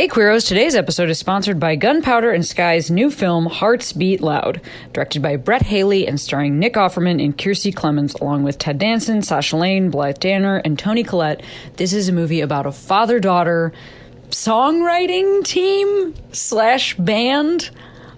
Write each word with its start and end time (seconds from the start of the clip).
Hey 0.00 0.08
Queeros, 0.08 0.48
today's 0.48 0.76
episode 0.76 1.10
is 1.10 1.18
sponsored 1.18 1.60
by 1.60 1.76
Gunpowder 1.76 2.30
and 2.30 2.42
Sky's 2.42 2.90
new 2.90 3.10
film 3.10 3.44
Hearts 3.44 3.92
Beat 3.92 4.22
Loud, 4.22 4.62
directed 4.94 5.20
by 5.20 5.36
Brett 5.36 5.60
Haley 5.60 6.06
and 6.08 6.18
starring 6.18 6.58
Nick 6.58 6.72
Offerman 6.72 7.22
and 7.22 7.36
Kiersey 7.36 7.70
Clemons, 7.70 8.18
along 8.18 8.42
with 8.42 8.56
Ted 8.56 8.78
Danson, 8.78 9.20
Sasha 9.20 9.58
Lane, 9.58 9.90
Blythe 9.90 10.18
Danner, 10.18 10.56
and 10.64 10.78
Toni 10.78 11.04
Collette. 11.04 11.42
This 11.76 11.92
is 11.92 12.08
a 12.08 12.14
movie 12.14 12.40
about 12.40 12.64
a 12.64 12.72
father-daughter 12.72 13.74
songwriting 14.30 15.44
team 15.44 16.14
slash 16.32 16.94
band. 16.94 17.68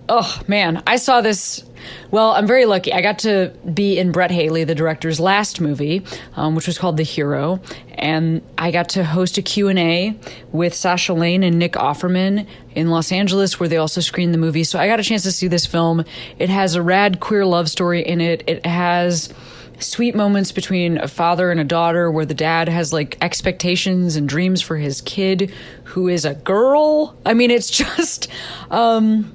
Oh 0.09 0.41
man, 0.47 0.85
I 0.87 0.95
saw 0.95 1.21
this 1.21 1.65
well, 2.11 2.33
I'm 2.33 2.47
very 2.47 2.65
lucky. 2.65 2.93
I 2.93 3.01
got 3.01 3.21
to 3.21 3.53
be 3.73 3.99
in 3.99 4.13
Brett 4.13 4.31
Haley, 4.31 4.65
the 4.65 4.75
director's 4.75 5.21
last 5.21 5.61
movie, 5.61 6.05
um, 6.37 6.55
which 6.55 6.67
was 6.67 6.79
called 6.79 6.97
The 6.97 7.03
Hero, 7.03 7.61
and 7.95 8.43
I 8.59 8.71
got 8.71 8.91
to 8.91 9.05
host 9.05 9.39
a 9.39 9.43
Q&A 9.43 10.17
with 10.51 10.75
Sasha 10.75 11.15
Lane 11.15 11.43
and 11.43 11.59
Nick 11.59 11.73
Offerman 11.73 12.47
in 12.75 12.91
Los 12.91 13.13
Angeles 13.13 13.61
where 13.61 13.69
they 13.69 13.77
also 13.77 14.01
screened 14.01 14.35
the 14.35 14.39
movie. 14.39 14.65
So 14.65 14.79
I 14.79 14.87
got 14.87 15.01
a 15.01 15.03
chance 15.03 15.23
to 15.25 15.33
see 15.33 15.49
this 15.49 15.67
film. 15.67 16.05
It 16.39 16.49
has 16.49 16.75
a 16.75 16.83
rad 16.83 17.21
queer 17.21 17.45
love 17.45 17.69
story 17.69 18.07
in 18.07 18.21
it. 18.21 18.43
It 18.47 18.67
has 18.67 19.33
sweet 19.79 20.15
moments 20.15 20.53
between 20.53 20.99
a 20.99 21.09
father 21.09 21.51
and 21.51 21.61
a 21.61 21.65
daughter 21.65 22.11
where 22.11 22.27
the 22.27 22.35
dad 22.35 22.69
has 22.69 22.93
like 22.93 23.17
expectations 23.21 24.17
and 24.17 24.29
dreams 24.29 24.63
for 24.63 24.77
his 24.77 25.01
kid 25.01 25.53
who 25.85 26.09
is 26.09 26.25
a 26.25 26.35
girl. 26.35 27.17
I 27.27 27.35
mean, 27.35 27.51
it's 27.51 27.71
just 27.83 28.29
um 28.71 29.35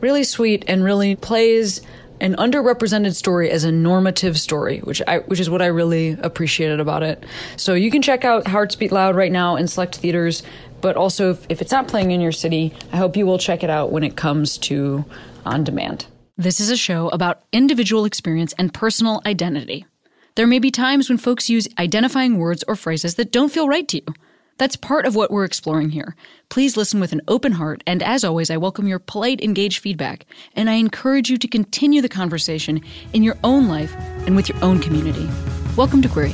really 0.00 0.24
sweet 0.24 0.64
and 0.68 0.84
really 0.84 1.16
plays 1.16 1.82
an 2.20 2.34
underrepresented 2.36 3.14
story 3.14 3.50
as 3.50 3.64
a 3.64 3.72
normative 3.72 4.38
story, 4.38 4.78
which 4.80 5.02
I 5.06 5.18
which 5.18 5.40
is 5.40 5.50
what 5.50 5.62
I 5.62 5.66
really 5.66 6.16
appreciated 6.22 6.80
about 6.80 7.02
it. 7.02 7.24
So 7.56 7.74
you 7.74 7.90
can 7.90 8.02
check 8.02 8.24
out 8.24 8.46
Hearts 8.46 8.76
Beat 8.76 8.92
Loud 8.92 9.16
right 9.16 9.32
now 9.32 9.56
in 9.56 9.68
select 9.68 9.96
theaters, 9.96 10.42
but 10.80 10.96
also 10.96 11.30
if, 11.30 11.46
if 11.48 11.60
it's 11.60 11.72
not 11.72 11.88
playing 11.88 12.10
in 12.10 12.20
your 12.20 12.32
city, 12.32 12.72
I 12.92 12.96
hope 12.96 13.16
you 13.16 13.26
will 13.26 13.38
check 13.38 13.62
it 13.62 13.70
out 13.70 13.92
when 13.92 14.02
it 14.02 14.16
comes 14.16 14.58
to 14.58 15.04
on 15.44 15.64
demand. 15.64 16.06
This 16.38 16.60
is 16.60 16.70
a 16.70 16.76
show 16.76 17.08
about 17.08 17.42
individual 17.52 18.04
experience 18.04 18.54
and 18.58 18.72
personal 18.72 19.22
identity. 19.24 19.86
There 20.34 20.46
may 20.46 20.58
be 20.58 20.70
times 20.70 21.08
when 21.08 21.16
folks 21.16 21.48
use 21.48 21.66
identifying 21.78 22.36
words 22.36 22.62
or 22.68 22.76
phrases 22.76 23.14
that 23.14 23.32
don't 23.32 23.50
feel 23.50 23.68
right 23.68 23.88
to 23.88 23.96
you. 23.96 24.14
That's 24.58 24.76
part 24.76 25.04
of 25.04 25.14
what 25.14 25.30
we're 25.30 25.44
exploring 25.44 25.90
here. 25.90 26.16
Please 26.48 26.78
listen 26.78 26.98
with 26.98 27.12
an 27.12 27.20
open 27.28 27.52
heart, 27.52 27.82
and 27.86 28.02
as 28.02 28.24
always, 28.24 28.50
I 28.50 28.56
welcome 28.56 28.88
your 28.88 28.98
polite, 28.98 29.42
engaged 29.42 29.80
feedback, 29.80 30.24
and 30.54 30.70
I 30.70 30.74
encourage 30.74 31.28
you 31.28 31.36
to 31.36 31.46
continue 31.46 32.00
the 32.00 32.08
conversation 32.08 32.80
in 33.12 33.22
your 33.22 33.36
own 33.44 33.68
life 33.68 33.94
and 34.26 34.34
with 34.34 34.48
your 34.48 34.62
own 34.64 34.80
community. 34.80 35.28
Welcome 35.76 36.00
to 36.00 36.08
Queery. 36.08 36.30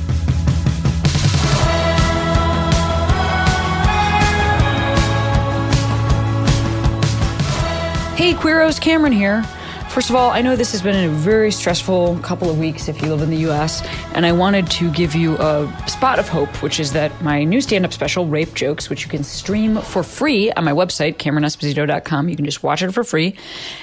Hey, 8.15 8.33
Queeros, 8.35 8.79
Cameron 8.79 9.11
here. 9.11 9.43
First 9.93 10.09
of 10.09 10.15
all, 10.15 10.31
I 10.31 10.41
know 10.41 10.55
this 10.55 10.71
has 10.71 10.81
been 10.81 11.07
a 11.07 11.13
very 11.13 11.51
stressful 11.51 12.17
couple 12.23 12.49
of 12.49 12.57
weeks 12.57 12.87
if 12.87 12.99
you 13.03 13.09
live 13.09 13.21
in 13.21 13.29
the 13.29 13.51
US, 13.51 13.87
and 14.15 14.25
I 14.25 14.31
wanted 14.31 14.65
to 14.71 14.91
give 14.91 15.13
you 15.13 15.37
a 15.37 15.71
spot 15.87 16.17
of 16.17 16.27
hope, 16.27 16.49
which 16.63 16.79
is 16.79 16.93
that 16.93 17.21
my 17.21 17.43
new 17.43 17.61
stand 17.61 17.85
up 17.85 17.93
special, 17.93 18.25
Rape 18.25 18.55
Jokes, 18.55 18.89
which 18.89 19.03
you 19.03 19.09
can 19.11 19.23
stream 19.23 19.79
for 19.81 20.01
free 20.01 20.51
on 20.53 20.63
my 20.63 20.71
website, 20.71 21.17
CameronEsposito.com, 21.17 22.27
you 22.27 22.35
can 22.35 22.43
just 22.43 22.63
watch 22.63 22.81
it 22.81 22.91
for 22.91 23.03
free, 23.03 23.35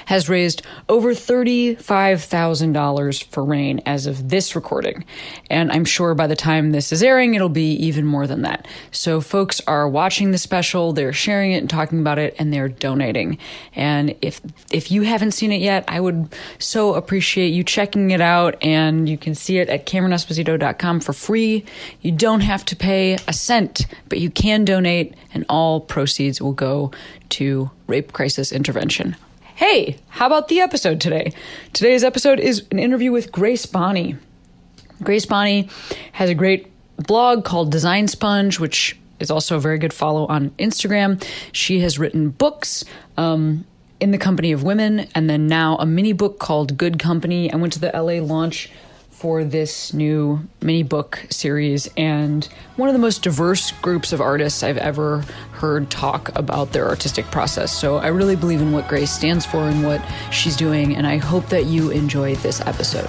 has 0.07 0.27
raised 0.27 0.63
over 0.89 1.13
$35,000 1.13 3.23
for 3.23 3.45
RAINN 3.45 3.79
as 3.85 4.05
of 4.05 4.27
this 4.27 4.53
recording. 4.53 5.05
And 5.49 5.71
I'm 5.71 5.85
sure 5.85 6.13
by 6.13 6.27
the 6.27 6.35
time 6.35 6.73
this 6.73 6.91
is 6.91 7.01
airing, 7.01 7.35
it'll 7.35 7.47
be 7.47 7.71
even 7.75 8.05
more 8.05 8.27
than 8.27 8.41
that. 8.41 8.67
So 8.91 9.21
folks 9.21 9.61
are 9.65 9.87
watching 9.87 10.31
the 10.31 10.37
special, 10.37 10.91
they're 10.91 11.13
sharing 11.13 11.53
it 11.53 11.59
and 11.59 11.69
talking 11.69 12.01
about 12.01 12.19
it, 12.19 12.35
and 12.37 12.51
they're 12.51 12.67
donating. 12.67 13.37
And 13.75 14.13
if 14.21 14.41
if 14.73 14.91
you 14.91 15.03
haven't 15.03 15.31
seen 15.31 15.53
it 15.53 15.61
yet, 15.61 15.85
I 15.87 16.00
would 16.01 16.33
so 16.59 16.95
appreciate 16.95 17.49
you 17.49 17.63
checking 17.63 18.11
it 18.11 18.21
out, 18.21 18.61
and 18.61 19.07
you 19.07 19.17
can 19.17 19.35
see 19.35 19.59
it 19.59 19.69
at 19.69 19.85
CameronEsposito.com 19.85 20.99
for 20.99 21.13
free. 21.13 21.65
You 22.01 22.11
don't 22.11 22.41
have 22.41 22.65
to 22.65 22.75
pay 22.75 23.17
a 23.27 23.33
cent, 23.33 23.85
but 24.09 24.19
you 24.19 24.29
can 24.29 24.65
donate, 24.65 25.15
and 25.33 25.45
all 25.47 25.79
proceeds 25.79 26.41
will 26.41 26.53
go 26.53 26.91
to 27.29 27.71
rape 27.87 28.11
crisis 28.13 28.51
intervention. 28.51 29.15
Hey, 29.55 29.97
how 30.09 30.25
about 30.25 30.47
the 30.47 30.59
episode 30.59 30.99
today? 30.99 31.33
Today's 31.71 32.03
episode 32.03 32.39
is 32.39 32.65
an 32.71 32.79
interview 32.79 33.11
with 33.11 33.31
Grace 33.31 33.65
Bonney. 33.65 34.17
Grace 35.03 35.25
Bonney 35.25 35.69
has 36.13 36.29
a 36.29 36.35
great 36.35 36.71
blog 36.97 37.45
called 37.45 37.71
Design 37.71 38.07
Sponge, 38.07 38.59
which 38.59 38.97
is 39.19 39.29
also 39.29 39.57
a 39.57 39.59
very 39.59 39.77
good 39.77 39.93
follow 39.93 40.25
on 40.27 40.49
Instagram. 40.51 41.23
She 41.51 41.79
has 41.81 41.99
written 41.99 42.29
books. 42.29 42.83
Um, 43.17 43.65
in 44.01 44.11
the 44.11 44.17
Company 44.17 44.51
of 44.51 44.63
Women, 44.63 45.07
and 45.13 45.29
then 45.29 45.47
now 45.47 45.77
a 45.77 45.85
mini 45.85 46.11
book 46.11 46.39
called 46.39 46.75
Good 46.75 46.97
Company. 46.97 47.53
I 47.53 47.55
went 47.55 47.71
to 47.73 47.79
the 47.79 47.91
LA 47.93 48.13
launch 48.23 48.69
for 49.11 49.43
this 49.43 49.93
new 49.93 50.39
mini 50.59 50.81
book 50.81 51.23
series, 51.29 51.87
and 51.95 52.49
one 52.75 52.89
of 52.89 52.93
the 52.93 52.99
most 52.99 53.21
diverse 53.21 53.71
groups 53.71 54.11
of 54.11 54.19
artists 54.19 54.63
I've 54.63 54.79
ever 54.79 55.23
heard 55.51 55.91
talk 55.91 56.35
about 56.35 56.73
their 56.73 56.89
artistic 56.89 57.25
process. 57.27 57.71
So 57.71 57.97
I 57.97 58.07
really 58.07 58.35
believe 58.35 58.61
in 58.61 58.71
what 58.71 58.87
Grace 58.87 59.11
stands 59.11 59.45
for 59.45 59.59
and 59.69 59.85
what 59.85 60.01
she's 60.31 60.57
doing, 60.57 60.95
and 60.95 61.05
I 61.05 61.17
hope 61.17 61.49
that 61.49 61.65
you 61.65 61.91
enjoy 61.91 62.33
this 62.37 62.59
episode. 62.61 63.05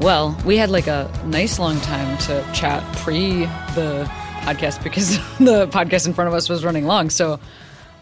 Well, 0.00 0.34
we 0.46 0.56
had 0.56 0.70
like 0.70 0.86
a 0.86 1.12
nice 1.26 1.58
long 1.58 1.78
time 1.82 2.16
to 2.20 2.42
chat 2.54 2.82
pre 2.96 3.40
the 3.74 4.10
podcast 4.40 4.82
because 4.82 5.18
the 5.38 5.68
podcast 5.68 6.06
in 6.06 6.14
front 6.14 6.28
of 6.28 6.32
us 6.32 6.48
was 6.48 6.64
running 6.64 6.86
long. 6.86 7.10
So 7.10 7.38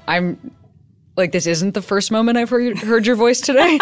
I'm 0.06 0.52
like, 1.16 1.32
this 1.32 1.48
isn't 1.48 1.74
the 1.74 1.82
first 1.82 2.12
moment 2.12 2.38
I've 2.38 2.50
heard, 2.50 2.78
heard 2.78 3.04
your 3.04 3.16
voice 3.16 3.40
today. 3.40 3.80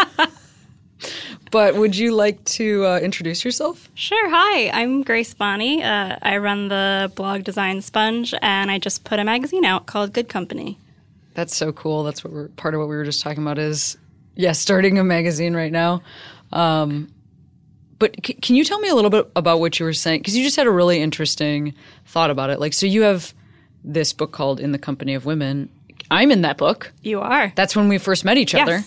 but 1.50 1.75
would 1.75 1.94
you 1.94 2.12
like 2.12 2.43
to 2.44 2.87
uh, 2.87 2.99
introduce 3.00 3.44
yourself? 3.44 3.91
Sure. 3.93 4.31
Hi, 4.31 4.71
I'm 4.71 5.03
Grace 5.03 5.34
Bonney. 5.34 5.83
Uh, 5.83 6.16
I 6.22 6.38
run 6.38 6.69
the 6.69 7.12
blog 7.16 7.44
Design 7.44 7.83
Sponge, 7.83 8.33
and 8.41 8.71
I 8.71 8.78
just 8.78 9.04
put 9.04 9.19
a 9.19 9.25
magazine 9.25 9.66
out 9.66 9.84
called 9.84 10.15
Good 10.15 10.31
Company. 10.31 10.78
That's 11.34 11.54
so 11.54 11.71
cool. 11.71 12.03
That's 12.03 12.25
what 12.25 12.33
we're 12.33 12.48
part 12.48 12.72
of 12.72 12.81
what 12.81 12.88
we 12.88 12.97
were 12.97 13.04
just 13.04 13.21
talking 13.21 13.43
about 13.43 13.59
is 13.59 13.98
yeah, 14.37 14.53
starting 14.53 14.98
a 14.98 15.04
magazine 15.04 15.54
right 15.54 15.71
now. 15.71 16.00
Um, 16.50 17.12
but 17.99 18.15
c- 18.25 18.34
can 18.34 18.57
you 18.57 18.65
tell 18.65 18.79
me 18.81 18.89
a 18.89 18.95
little 18.95 19.11
bit 19.11 19.31
about 19.37 19.61
what 19.61 19.79
you 19.79 19.87
were 19.87 19.93
saying? 19.93 20.21
Because 20.21 20.37
you 20.37 20.45
just 20.45 20.57
had 20.57 20.67
a 20.67 20.71
really 20.71 21.01
interesting 21.01 21.75
thought 22.07 22.31
about 22.31 22.51
it. 22.51 22.61
Like, 22.61 22.73
so 22.73 22.87
you 22.87 23.03
have 23.03 23.34
this 23.84 24.12
book 24.12 24.33
called 24.33 24.61
In 24.61 24.73
the 24.73 24.79
Company 24.79 25.15
of 25.15 25.25
Women. 25.27 25.69
I'm 26.11 26.31
in 26.31 26.43
that 26.43 26.57
book. 26.57 26.93
You 27.03 27.21
are. 27.21 27.53
That's 27.57 27.75
when 27.75 27.89
we 27.89 27.99
first 27.99 28.25
met 28.25 28.37
each 28.39 28.55
Yes. 28.55 28.62
other. 28.62 28.83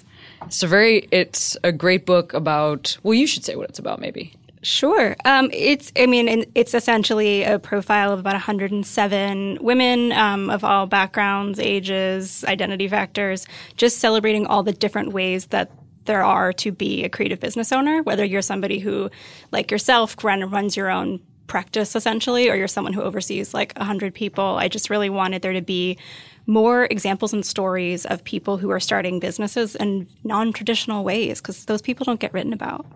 It's 0.46 0.64
a 0.64 0.68
very, 0.68 1.08
it's 1.12 1.58
a 1.64 1.72
great 1.72 2.06
book 2.06 2.34
about. 2.34 2.98
Well, 3.04 3.14
you 3.14 3.28
should 3.28 3.44
say 3.44 3.56
what 3.56 3.70
it's 3.70 3.80
about, 3.80 4.00
maybe. 4.00 4.34
Sure. 4.62 5.16
Um, 5.24 5.50
it's, 5.54 5.92
I 5.98 6.06
mean, 6.06 6.46
it's 6.54 6.74
essentially 6.74 7.44
a 7.44 7.60
profile 7.60 8.12
of 8.12 8.20
about 8.20 8.34
107 8.34 9.58
women 9.62 10.12
um, 10.12 10.50
of 10.50 10.64
all 10.64 10.86
backgrounds, 10.86 11.60
ages, 11.60 12.44
identity 12.46 12.88
factors, 12.88 13.46
just 13.78 14.00
celebrating 14.00 14.46
all 14.46 14.64
the 14.64 14.74
different 14.74 15.14
ways 15.14 15.48
that 15.48 15.72
there 16.10 16.24
are 16.24 16.52
to 16.52 16.72
be 16.72 17.04
a 17.04 17.10
creative 17.10 17.40
business 17.40 17.72
owner, 17.72 18.02
whether 18.02 18.26
you're 18.26 18.42
somebody 18.42 18.80
who, 18.80 19.12
like 19.52 19.70
yourself, 19.70 20.22
run, 20.24 20.50
runs 20.50 20.76
your 20.76 20.90
own 20.90 21.20
practice 21.46 21.96
essentially, 21.96 22.50
or 22.50 22.56
you're 22.56 22.68
someone 22.68 22.94
who 22.94 23.04
oversees 23.04 23.54
like 23.54 23.74
100 23.78 24.16
people. 24.16 24.58
I 24.58 24.70
just 24.70 24.90
really 24.90 25.12
wanted 25.12 25.44
there 25.44 25.54
to 25.54 25.62
be 25.62 26.00
more 26.48 26.86
examples 26.86 27.32
and 27.32 27.46
stories 27.46 28.08
of 28.08 28.24
people 28.24 28.58
who 28.58 28.72
are 28.72 28.80
starting 28.80 29.20
businesses 29.20 29.76
in 29.76 30.08
non 30.24 30.52
traditional 30.52 31.04
ways 31.04 31.42
because 31.42 31.66
those 31.66 31.84
people 31.84 32.06
don't 32.06 32.20
get 32.20 32.34
written 32.34 32.54
about. 32.54 32.88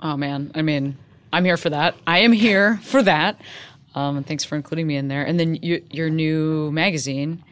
Oh 0.00 0.18
man, 0.18 0.52
I 0.54 0.60
mean, 0.60 0.98
I'm 1.32 1.46
here 1.46 1.56
for 1.56 1.70
that. 1.70 1.94
I 2.06 2.18
am 2.18 2.32
here 2.32 2.80
for 2.82 3.02
that. 3.02 3.40
Um, 3.94 4.18
and 4.18 4.26
thanks 4.26 4.44
for 4.44 4.56
including 4.56 4.86
me 4.86 4.96
in 4.96 5.08
there. 5.08 5.24
And 5.24 5.40
then 5.40 5.54
you, 5.54 5.82
your 5.90 6.10
new 6.10 6.70
magazine. 6.70 7.42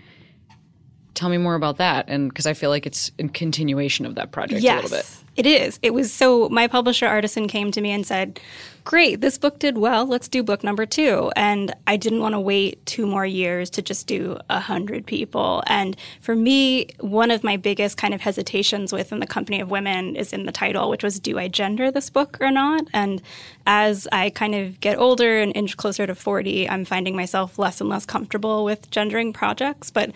Tell 1.15 1.29
me 1.29 1.39
more 1.39 1.55
about 1.55 1.79
that, 1.79 2.07
and 2.09 2.29
because 2.29 2.47
I 2.47 2.55
feel 2.55 2.71
like 2.71 2.87
it's 2.87 3.11
in 3.19 3.29
continuation 3.29 4.07
of 4.07 4.15
that 4.15 4.31
project 4.31 4.63
a 4.63 4.75
little 4.75 4.91
bit. 4.91 5.07
It 5.37 5.47
is. 5.47 5.79
It 5.83 5.95
was 5.95 6.13
so 6.13 6.49
my 6.51 6.67
publisher 6.67 7.07
Artisan 7.07 7.49
came 7.49 7.71
to 7.73 7.81
me 7.81 7.91
and 7.91 8.07
said, 8.07 8.39
"Great, 8.85 9.21
this 9.21 9.39
book 9.39 9.59
did 9.59 9.79
well. 9.79 10.05
Let's 10.05 10.29
do 10.29 10.43
book 10.43 10.63
number 10.63 10.85
2." 10.85 11.33
And 11.35 11.75
I 11.87 11.97
didn't 11.97 12.21
want 12.21 12.35
to 12.35 12.41
wait 12.41 12.85
two 12.85 13.07
more 13.07 13.25
years 13.25 13.71
to 13.71 13.83
just 13.83 14.07
do 14.07 14.37
a 14.51 14.57
100 14.57 15.07
people. 15.07 15.63
And 15.67 15.97
for 16.21 16.37
me, 16.37 16.89
one 17.01 17.31
of 17.31 17.43
my 17.43 17.57
biggest 17.57 17.97
kind 17.97 18.13
of 18.13 18.21
hesitations 18.21 18.93
within 18.93 19.21
the 19.21 19.27
company 19.27 19.61
of 19.61 19.71
women 19.71 20.15
is 20.17 20.33
in 20.33 20.47
the 20.47 20.53
title, 20.53 20.91
which 20.91 21.05
was 21.05 21.19
do 21.19 21.39
I 21.39 21.49
gender 21.49 21.91
this 21.91 22.11
book 22.11 22.37
or 22.41 22.51
not? 22.51 22.83
And 22.93 23.23
as 23.67 24.07
I 24.13 24.31
kind 24.31 24.55
of 24.55 24.81
get 24.81 24.99
older 24.99 25.41
and 25.41 25.53
inch 25.57 25.77
closer 25.77 26.07
to 26.07 26.15
40, 26.15 26.69
I'm 26.69 26.85
finding 26.85 27.17
myself 27.17 27.59
less 27.59 27.81
and 27.81 27.89
less 27.89 28.05
comfortable 28.05 28.65
with 28.65 28.91
gendering 28.91 29.33
projects, 29.33 29.91
but 29.91 30.11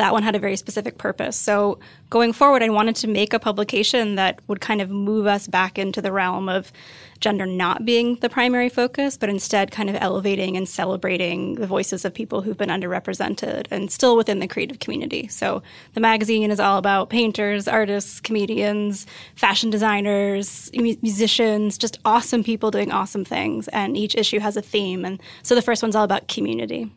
that 0.00 0.14
one 0.14 0.22
had 0.22 0.34
a 0.34 0.38
very 0.38 0.56
specific 0.56 0.96
purpose. 0.96 1.36
So 1.36 1.78
going 2.08 2.32
forward, 2.32 2.62
I 2.62 2.70
wanted 2.70 2.96
to 2.96 3.06
make 3.06 3.34
a 3.34 3.38
publication 3.38 4.14
that 4.14 4.40
would 4.48 4.58
kind 4.58 4.80
of 4.80 4.88
move 4.88 5.26
us 5.26 5.46
back 5.46 5.78
into 5.78 6.00
the 6.00 6.10
realm 6.10 6.48
of 6.48 6.72
gender 7.20 7.44
not 7.44 7.84
being 7.84 8.16
the 8.16 8.30
primary 8.30 8.70
focus, 8.70 9.18
but 9.18 9.28
instead 9.28 9.70
kind 9.70 9.90
of 9.90 9.96
elevating 10.00 10.56
and 10.56 10.66
celebrating 10.66 11.56
the 11.56 11.66
voices 11.66 12.06
of 12.06 12.14
people 12.14 12.40
who've 12.40 12.56
been 12.56 12.70
underrepresented 12.70 13.66
and 13.70 13.92
still 13.92 14.16
within 14.16 14.38
the 14.38 14.48
creative 14.48 14.78
community. 14.78 15.28
So 15.28 15.62
the 15.92 16.00
magazine 16.00 16.50
is 16.50 16.60
all 16.60 16.78
about 16.78 17.10
painters, 17.10 17.68
artists, 17.68 18.20
comedians, 18.20 19.06
fashion 19.34 19.68
designers, 19.68 20.70
musicians, 20.72 21.76
just 21.76 21.98
awesome 22.06 22.42
people 22.42 22.70
doing 22.70 22.90
awesome 22.90 23.26
things. 23.26 23.68
And 23.68 23.98
each 23.98 24.14
issue 24.14 24.38
has 24.38 24.56
a 24.56 24.62
theme. 24.62 25.04
And 25.04 25.20
so 25.42 25.54
the 25.54 25.60
first 25.60 25.82
one's 25.82 25.94
all 25.94 26.04
about 26.04 26.26
community. 26.26 26.90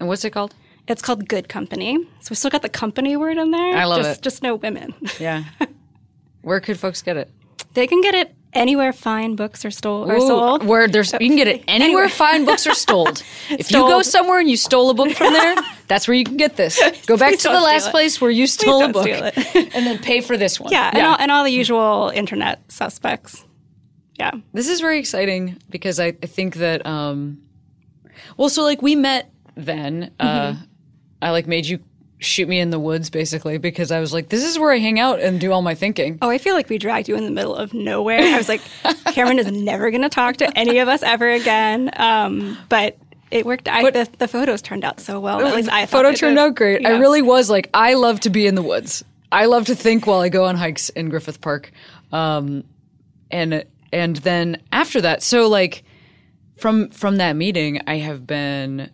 And 0.00 0.08
what's 0.08 0.24
it 0.24 0.30
called? 0.30 0.56
It's 0.88 1.02
called 1.02 1.28
Good 1.28 1.48
Company. 1.48 1.98
So 2.20 2.28
we 2.30 2.36
still 2.36 2.50
got 2.50 2.62
the 2.62 2.68
company 2.68 3.16
word 3.16 3.36
in 3.38 3.50
there. 3.50 3.76
I 3.76 3.84
love 3.84 4.02
just, 4.02 4.20
it. 4.20 4.22
Just 4.22 4.42
no 4.42 4.54
women. 4.56 4.94
Yeah. 5.20 5.44
Where 6.42 6.60
could 6.60 6.78
folks 6.78 7.02
get 7.02 7.16
it? 7.16 7.30
They 7.74 7.86
can 7.86 8.00
get 8.00 8.14
it 8.14 8.34
anywhere 8.54 8.92
fine 8.94 9.36
books 9.36 9.64
are, 9.64 9.70
stole, 9.70 10.10
are 10.10 10.18
sold. 10.20 10.64
Where 10.64 10.88
there's 10.88 11.12
you 11.12 11.18
can 11.18 11.36
get 11.36 11.48
it 11.48 11.62
anywhere 11.68 12.04
Anywhere. 12.04 12.08
fine 12.08 12.44
books 12.46 12.66
are 12.66 12.74
stoled. 12.74 13.22
If 13.50 13.70
you 13.70 13.78
go 13.78 14.00
somewhere 14.02 14.40
and 14.40 14.48
you 14.48 14.56
stole 14.56 14.88
a 14.90 14.94
book 14.94 15.10
from 15.12 15.32
there, 15.34 15.56
that's 15.86 16.08
where 16.08 16.14
you 16.14 16.24
can 16.24 16.36
get 16.38 16.56
this. 16.56 16.80
Go 17.06 17.16
back 17.18 17.32
Please 17.32 17.42
to 17.42 17.48
the 17.50 17.60
last 17.60 17.88
it. 17.88 17.90
place 17.90 18.20
where 18.20 18.30
you 18.30 18.46
stole 18.46 18.84
a 18.84 18.88
book 18.88 19.06
and 19.06 19.86
then 19.86 19.98
pay 19.98 20.22
for 20.22 20.36
this 20.38 20.58
one. 20.58 20.72
Yeah, 20.72 20.90
And, 20.92 21.06
all, 21.06 21.16
and 21.18 21.30
all 21.30 21.44
the 21.44 21.50
usual 21.50 22.10
internet 22.14 22.60
suspects. 22.72 23.44
Yeah. 24.18 24.32
This 24.54 24.68
is 24.68 24.80
very 24.80 24.98
exciting 24.98 25.58
because 25.70 26.00
I, 26.00 26.06
I 26.22 26.26
think 26.26 26.56
that 26.56 26.84
um 26.86 27.42
well 28.36 28.48
so 28.48 28.62
like 28.62 28.82
we 28.82 28.96
met 28.96 29.30
then 29.54 30.10
uh 30.18 30.52
Mm-hmm. 30.52 30.64
I 31.20 31.30
like 31.30 31.46
made 31.46 31.66
you 31.66 31.80
shoot 32.20 32.48
me 32.48 32.58
in 32.58 32.70
the 32.70 32.80
woods 32.80 33.10
basically 33.10 33.58
because 33.58 33.92
I 33.92 34.00
was 34.00 34.12
like 34.12 34.28
this 34.28 34.44
is 34.44 34.58
where 34.58 34.72
I 34.72 34.78
hang 34.78 34.98
out 34.98 35.20
and 35.20 35.40
do 35.40 35.52
all 35.52 35.62
my 35.62 35.74
thinking. 35.74 36.18
Oh, 36.20 36.28
I 36.28 36.38
feel 36.38 36.54
like 36.54 36.68
we 36.68 36.78
dragged 36.78 37.08
you 37.08 37.16
in 37.16 37.24
the 37.24 37.30
middle 37.30 37.54
of 37.54 37.72
nowhere. 37.74 38.20
I 38.20 38.36
was 38.36 38.48
like, 38.48 38.60
Cameron 39.12 39.38
is 39.38 39.50
never 39.50 39.90
going 39.90 40.02
to 40.02 40.08
talk 40.08 40.36
to 40.38 40.58
any 40.58 40.78
of 40.78 40.88
us 40.88 41.02
ever 41.02 41.30
again. 41.30 41.90
Um, 41.96 42.58
but 42.68 42.96
it 43.30 43.44
worked. 43.46 43.68
I, 43.68 43.90
the, 43.90 44.08
the 44.18 44.28
photos 44.28 44.62
turned 44.62 44.84
out 44.84 45.00
so 45.00 45.20
well. 45.20 45.44
At 45.46 45.54
least 45.54 45.70
I 45.70 45.86
thought 45.86 45.98
Photo 46.04 46.12
turned 46.12 46.36
did. 46.36 46.42
out 46.42 46.54
great. 46.54 46.86
I 46.86 46.98
really 46.98 47.22
was 47.22 47.50
like 47.50 47.70
I 47.74 47.94
love 47.94 48.20
to 48.20 48.30
be 48.30 48.46
in 48.46 48.54
the 48.54 48.62
woods. 48.62 49.04
I 49.30 49.44
love 49.46 49.66
to 49.66 49.74
think 49.74 50.06
while 50.06 50.20
I 50.20 50.28
go 50.28 50.46
on 50.46 50.56
hikes 50.56 50.88
in 50.90 51.08
Griffith 51.10 51.40
Park. 51.40 51.70
Um 52.12 52.64
and 53.30 53.64
and 53.92 54.16
then 54.16 54.62
after 54.72 55.02
that 55.02 55.22
so 55.22 55.48
like 55.48 55.84
from 56.56 56.88
from 56.90 57.16
that 57.16 57.36
meeting 57.36 57.82
I 57.86 57.96
have 57.96 58.26
been 58.26 58.90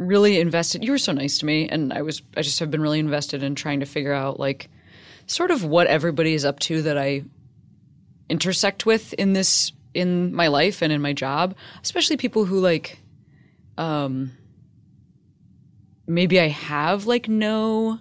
really 0.00 0.40
invested. 0.40 0.84
You 0.84 0.92
were 0.92 0.98
so 0.98 1.12
nice 1.12 1.38
to 1.38 1.46
me, 1.46 1.68
and 1.68 1.92
I 1.92 2.02
was. 2.02 2.22
I 2.36 2.42
just 2.42 2.58
have 2.58 2.70
been 2.70 2.82
really 2.82 2.98
invested 2.98 3.42
in 3.42 3.54
trying 3.54 3.80
to 3.80 3.86
figure 3.86 4.12
out 4.12 4.40
like 4.40 4.68
sort 5.26 5.50
of 5.50 5.64
what 5.64 5.86
everybody 5.86 6.34
is 6.34 6.44
up 6.44 6.58
to 6.60 6.82
that 6.82 6.98
I 6.98 7.22
intersect 8.28 8.86
with 8.86 9.12
in 9.14 9.32
this 9.32 9.72
in 9.94 10.34
my 10.34 10.48
life 10.48 10.82
and 10.82 10.92
in 10.92 11.00
my 11.00 11.12
job, 11.12 11.54
especially 11.82 12.16
people 12.16 12.44
who 12.44 12.60
like 12.60 12.98
um 13.78 14.32
maybe 16.06 16.40
I 16.40 16.48
have 16.48 17.06
like 17.06 17.28
no 17.28 17.98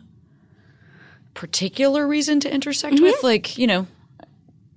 particular 1.33 2.07
reason 2.07 2.39
to 2.41 2.53
intersect 2.53 2.99
with 2.99 3.23
like, 3.23 3.57
you 3.57 3.67
know, 3.67 3.87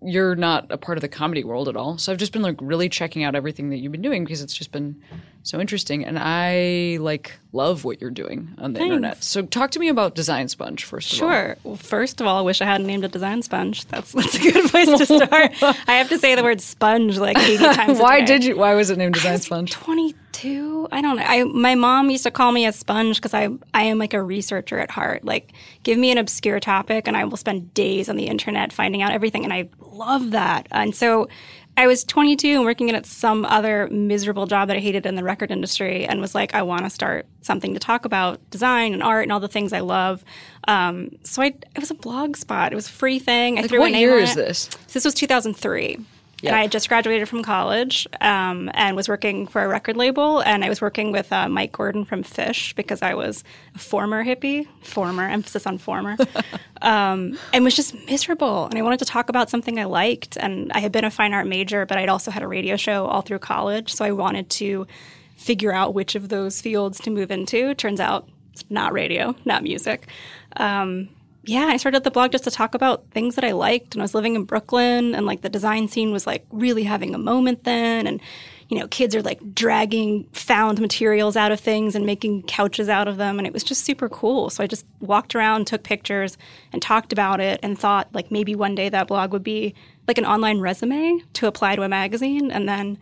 you're 0.02 0.36
not 0.36 0.70
a 0.70 0.78
part 0.78 0.98
of 0.98 1.02
the 1.02 1.08
comedy 1.08 1.44
world 1.44 1.68
at 1.68 1.76
all. 1.76 1.98
So 1.98 2.12
I've 2.12 2.18
just 2.18 2.32
been 2.32 2.42
like 2.42 2.56
really 2.60 2.88
checking 2.88 3.24
out 3.24 3.34
everything 3.34 3.70
that 3.70 3.78
you've 3.78 3.92
been 3.92 4.02
doing 4.02 4.24
because 4.24 4.42
it's 4.42 4.54
just 4.54 4.72
been 4.72 5.02
so 5.42 5.60
interesting 5.60 6.04
and 6.04 6.18
I 6.18 6.98
like 7.00 7.38
love 7.52 7.84
what 7.84 8.00
you're 8.00 8.10
doing 8.10 8.54
on 8.58 8.72
the 8.72 8.80
internet. 8.80 9.22
So 9.22 9.42
talk 9.42 9.72
to 9.72 9.78
me 9.78 9.88
about 9.88 10.14
Design 10.14 10.48
Sponge 10.48 10.84
first 10.84 11.12
of 11.12 11.22
all. 11.22 11.28
Sure. 11.28 11.56
Well, 11.64 11.76
first 11.76 12.20
of 12.20 12.26
all, 12.26 12.38
I 12.38 12.40
wish 12.42 12.60
I 12.60 12.64
hadn't 12.64 12.86
named 12.86 13.04
it 13.04 13.12
design 13.12 13.42
sponge. 13.42 13.86
That's 13.86 14.12
that's 14.12 14.36
a 14.36 14.38
good 14.38 14.70
place 14.70 14.88
to 14.88 15.06
start. 15.06 15.52
I 15.62 15.94
have 15.94 16.08
to 16.10 16.18
say 16.18 16.34
the 16.34 16.42
word 16.42 16.60
sponge 16.60 17.18
like 17.18 17.38
80 17.38 17.56
times. 17.74 17.98
a 17.98 18.02
Why 18.02 18.20
did 18.22 18.44
you 18.44 18.56
why 18.56 18.74
was 18.74 18.90
it 18.90 18.98
named 18.98 19.14
Design 19.14 19.38
Sponge? 19.38 19.72
22 19.72 20.88
i 20.90 21.00
don't 21.02 21.16
know 21.16 21.24
I, 21.26 21.44
my 21.44 21.74
mom 21.74 22.08
used 22.10 22.24
to 22.24 22.30
call 22.30 22.52
me 22.52 22.64
a 22.66 22.72
sponge 22.72 23.16
because 23.16 23.34
I, 23.34 23.50
I 23.74 23.82
am 23.84 23.98
like 23.98 24.14
a 24.14 24.22
researcher 24.22 24.78
at 24.78 24.90
heart 24.90 25.24
like 25.24 25.52
give 25.82 25.98
me 25.98 26.10
an 26.10 26.18
obscure 26.18 26.58
topic 26.58 27.06
and 27.06 27.16
i 27.16 27.24
will 27.24 27.36
spend 27.36 27.74
days 27.74 28.08
on 28.08 28.16
the 28.16 28.26
internet 28.26 28.72
finding 28.72 29.02
out 29.02 29.12
everything 29.12 29.44
and 29.44 29.52
i 29.52 29.68
love 29.78 30.30
that 30.30 30.66
and 30.70 30.96
so 30.96 31.28
i 31.76 31.86
was 31.86 32.04
22 32.04 32.48
and 32.48 32.64
working 32.64 32.90
at 32.90 33.06
some 33.06 33.44
other 33.44 33.88
miserable 33.90 34.46
job 34.46 34.68
that 34.68 34.76
i 34.76 34.80
hated 34.80 35.06
in 35.06 35.14
the 35.14 35.24
record 35.24 35.50
industry 35.50 36.04
and 36.04 36.20
was 36.20 36.34
like 36.34 36.54
i 36.54 36.62
want 36.62 36.82
to 36.84 36.90
start 36.90 37.26
something 37.40 37.74
to 37.74 37.80
talk 37.80 38.04
about 38.04 38.38
design 38.50 38.92
and 38.92 39.02
art 39.02 39.24
and 39.24 39.32
all 39.32 39.40
the 39.40 39.48
things 39.48 39.72
i 39.72 39.80
love 39.80 40.24
um, 40.68 41.10
so 41.24 41.42
I, 41.42 41.46
it 41.46 41.78
was 41.80 41.90
a 41.90 41.94
blog 41.94 42.36
spot 42.36 42.72
it 42.72 42.76
was 42.76 42.88
a 42.88 42.92
free 42.92 43.18
thing 43.18 43.58
i 43.58 43.62
threw 43.62 43.80
what 43.80 43.86
my 43.86 43.92
name 43.92 44.00
year 44.00 44.16
on 44.16 44.22
is 44.22 44.32
it. 44.32 44.36
this? 44.36 44.66
This 44.92 45.04
was 45.04 45.14
2003. 45.14 45.98
Yeah. 46.42 46.50
And 46.50 46.56
I 46.56 46.62
had 46.62 46.72
just 46.72 46.88
graduated 46.88 47.28
from 47.28 47.44
college 47.44 48.06
um, 48.20 48.68
and 48.74 48.96
was 48.96 49.08
working 49.08 49.46
for 49.46 49.62
a 49.62 49.68
record 49.68 49.96
label. 49.96 50.40
And 50.40 50.64
I 50.64 50.68
was 50.68 50.80
working 50.80 51.12
with 51.12 51.32
uh, 51.32 51.48
Mike 51.48 51.70
Gordon 51.70 52.04
from 52.04 52.24
Phish 52.24 52.74
because 52.74 53.00
I 53.00 53.14
was 53.14 53.44
a 53.76 53.78
former 53.78 54.24
hippie, 54.24 54.66
former, 54.82 55.28
emphasis 55.28 55.68
on 55.68 55.78
former, 55.78 56.16
um, 56.82 57.38
and 57.52 57.62
was 57.62 57.76
just 57.76 57.94
miserable. 58.06 58.64
And 58.66 58.76
I 58.76 58.82
wanted 58.82 58.98
to 58.98 59.04
talk 59.04 59.28
about 59.28 59.50
something 59.50 59.78
I 59.78 59.84
liked. 59.84 60.36
And 60.36 60.72
I 60.72 60.80
had 60.80 60.90
been 60.90 61.04
a 61.04 61.12
fine 61.12 61.32
art 61.32 61.46
major, 61.46 61.86
but 61.86 61.96
I'd 61.96 62.08
also 62.08 62.32
had 62.32 62.42
a 62.42 62.48
radio 62.48 62.76
show 62.76 63.06
all 63.06 63.22
through 63.22 63.38
college. 63.38 63.94
So 63.94 64.04
I 64.04 64.10
wanted 64.10 64.50
to 64.50 64.88
figure 65.36 65.72
out 65.72 65.94
which 65.94 66.16
of 66.16 66.28
those 66.28 66.60
fields 66.60 66.98
to 67.00 67.10
move 67.10 67.30
into. 67.30 67.72
Turns 67.76 68.00
out 68.00 68.28
it's 68.52 68.64
not 68.68 68.92
radio, 68.92 69.36
not 69.44 69.62
music. 69.62 70.08
Um, 70.56 71.08
yeah, 71.44 71.66
I 71.66 71.76
started 71.76 72.04
the 72.04 72.10
blog 72.10 72.30
just 72.30 72.44
to 72.44 72.50
talk 72.50 72.74
about 72.74 73.10
things 73.10 73.34
that 73.34 73.44
I 73.44 73.52
liked. 73.52 73.94
And 73.94 74.02
I 74.02 74.04
was 74.04 74.14
living 74.14 74.36
in 74.36 74.44
Brooklyn, 74.44 75.14
and 75.14 75.26
like 75.26 75.42
the 75.42 75.48
design 75.48 75.88
scene 75.88 76.12
was 76.12 76.26
like 76.26 76.46
really 76.50 76.84
having 76.84 77.14
a 77.14 77.18
moment 77.18 77.64
then. 77.64 78.06
And, 78.06 78.20
you 78.68 78.78
know, 78.78 78.86
kids 78.88 79.16
are 79.16 79.22
like 79.22 79.40
dragging 79.52 80.24
found 80.32 80.80
materials 80.80 81.36
out 81.36 81.50
of 81.50 81.58
things 81.58 81.96
and 81.96 82.06
making 82.06 82.44
couches 82.44 82.88
out 82.88 83.08
of 83.08 83.16
them. 83.16 83.38
And 83.38 83.46
it 83.46 83.52
was 83.52 83.64
just 83.64 83.84
super 83.84 84.08
cool. 84.08 84.50
So 84.50 84.62
I 84.62 84.68
just 84.68 84.86
walked 85.00 85.34
around, 85.34 85.66
took 85.66 85.82
pictures, 85.82 86.38
and 86.72 86.80
talked 86.80 87.12
about 87.12 87.40
it, 87.40 87.58
and 87.62 87.76
thought 87.76 88.08
like 88.14 88.30
maybe 88.30 88.54
one 88.54 88.76
day 88.76 88.88
that 88.88 89.08
blog 89.08 89.32
would 89.32 89.44
be 89.44 89.74
like 90.06 90.18
an 90.18 90.26
online 90.26 90.60
resume 90.60 91.22
to 91.32 91.48
apply 91.48 91.74
to 91.74 91.82
a 91.82 91.88
magazine. 91.88 92.52
And 92.52 92.68
then 92.68 92.98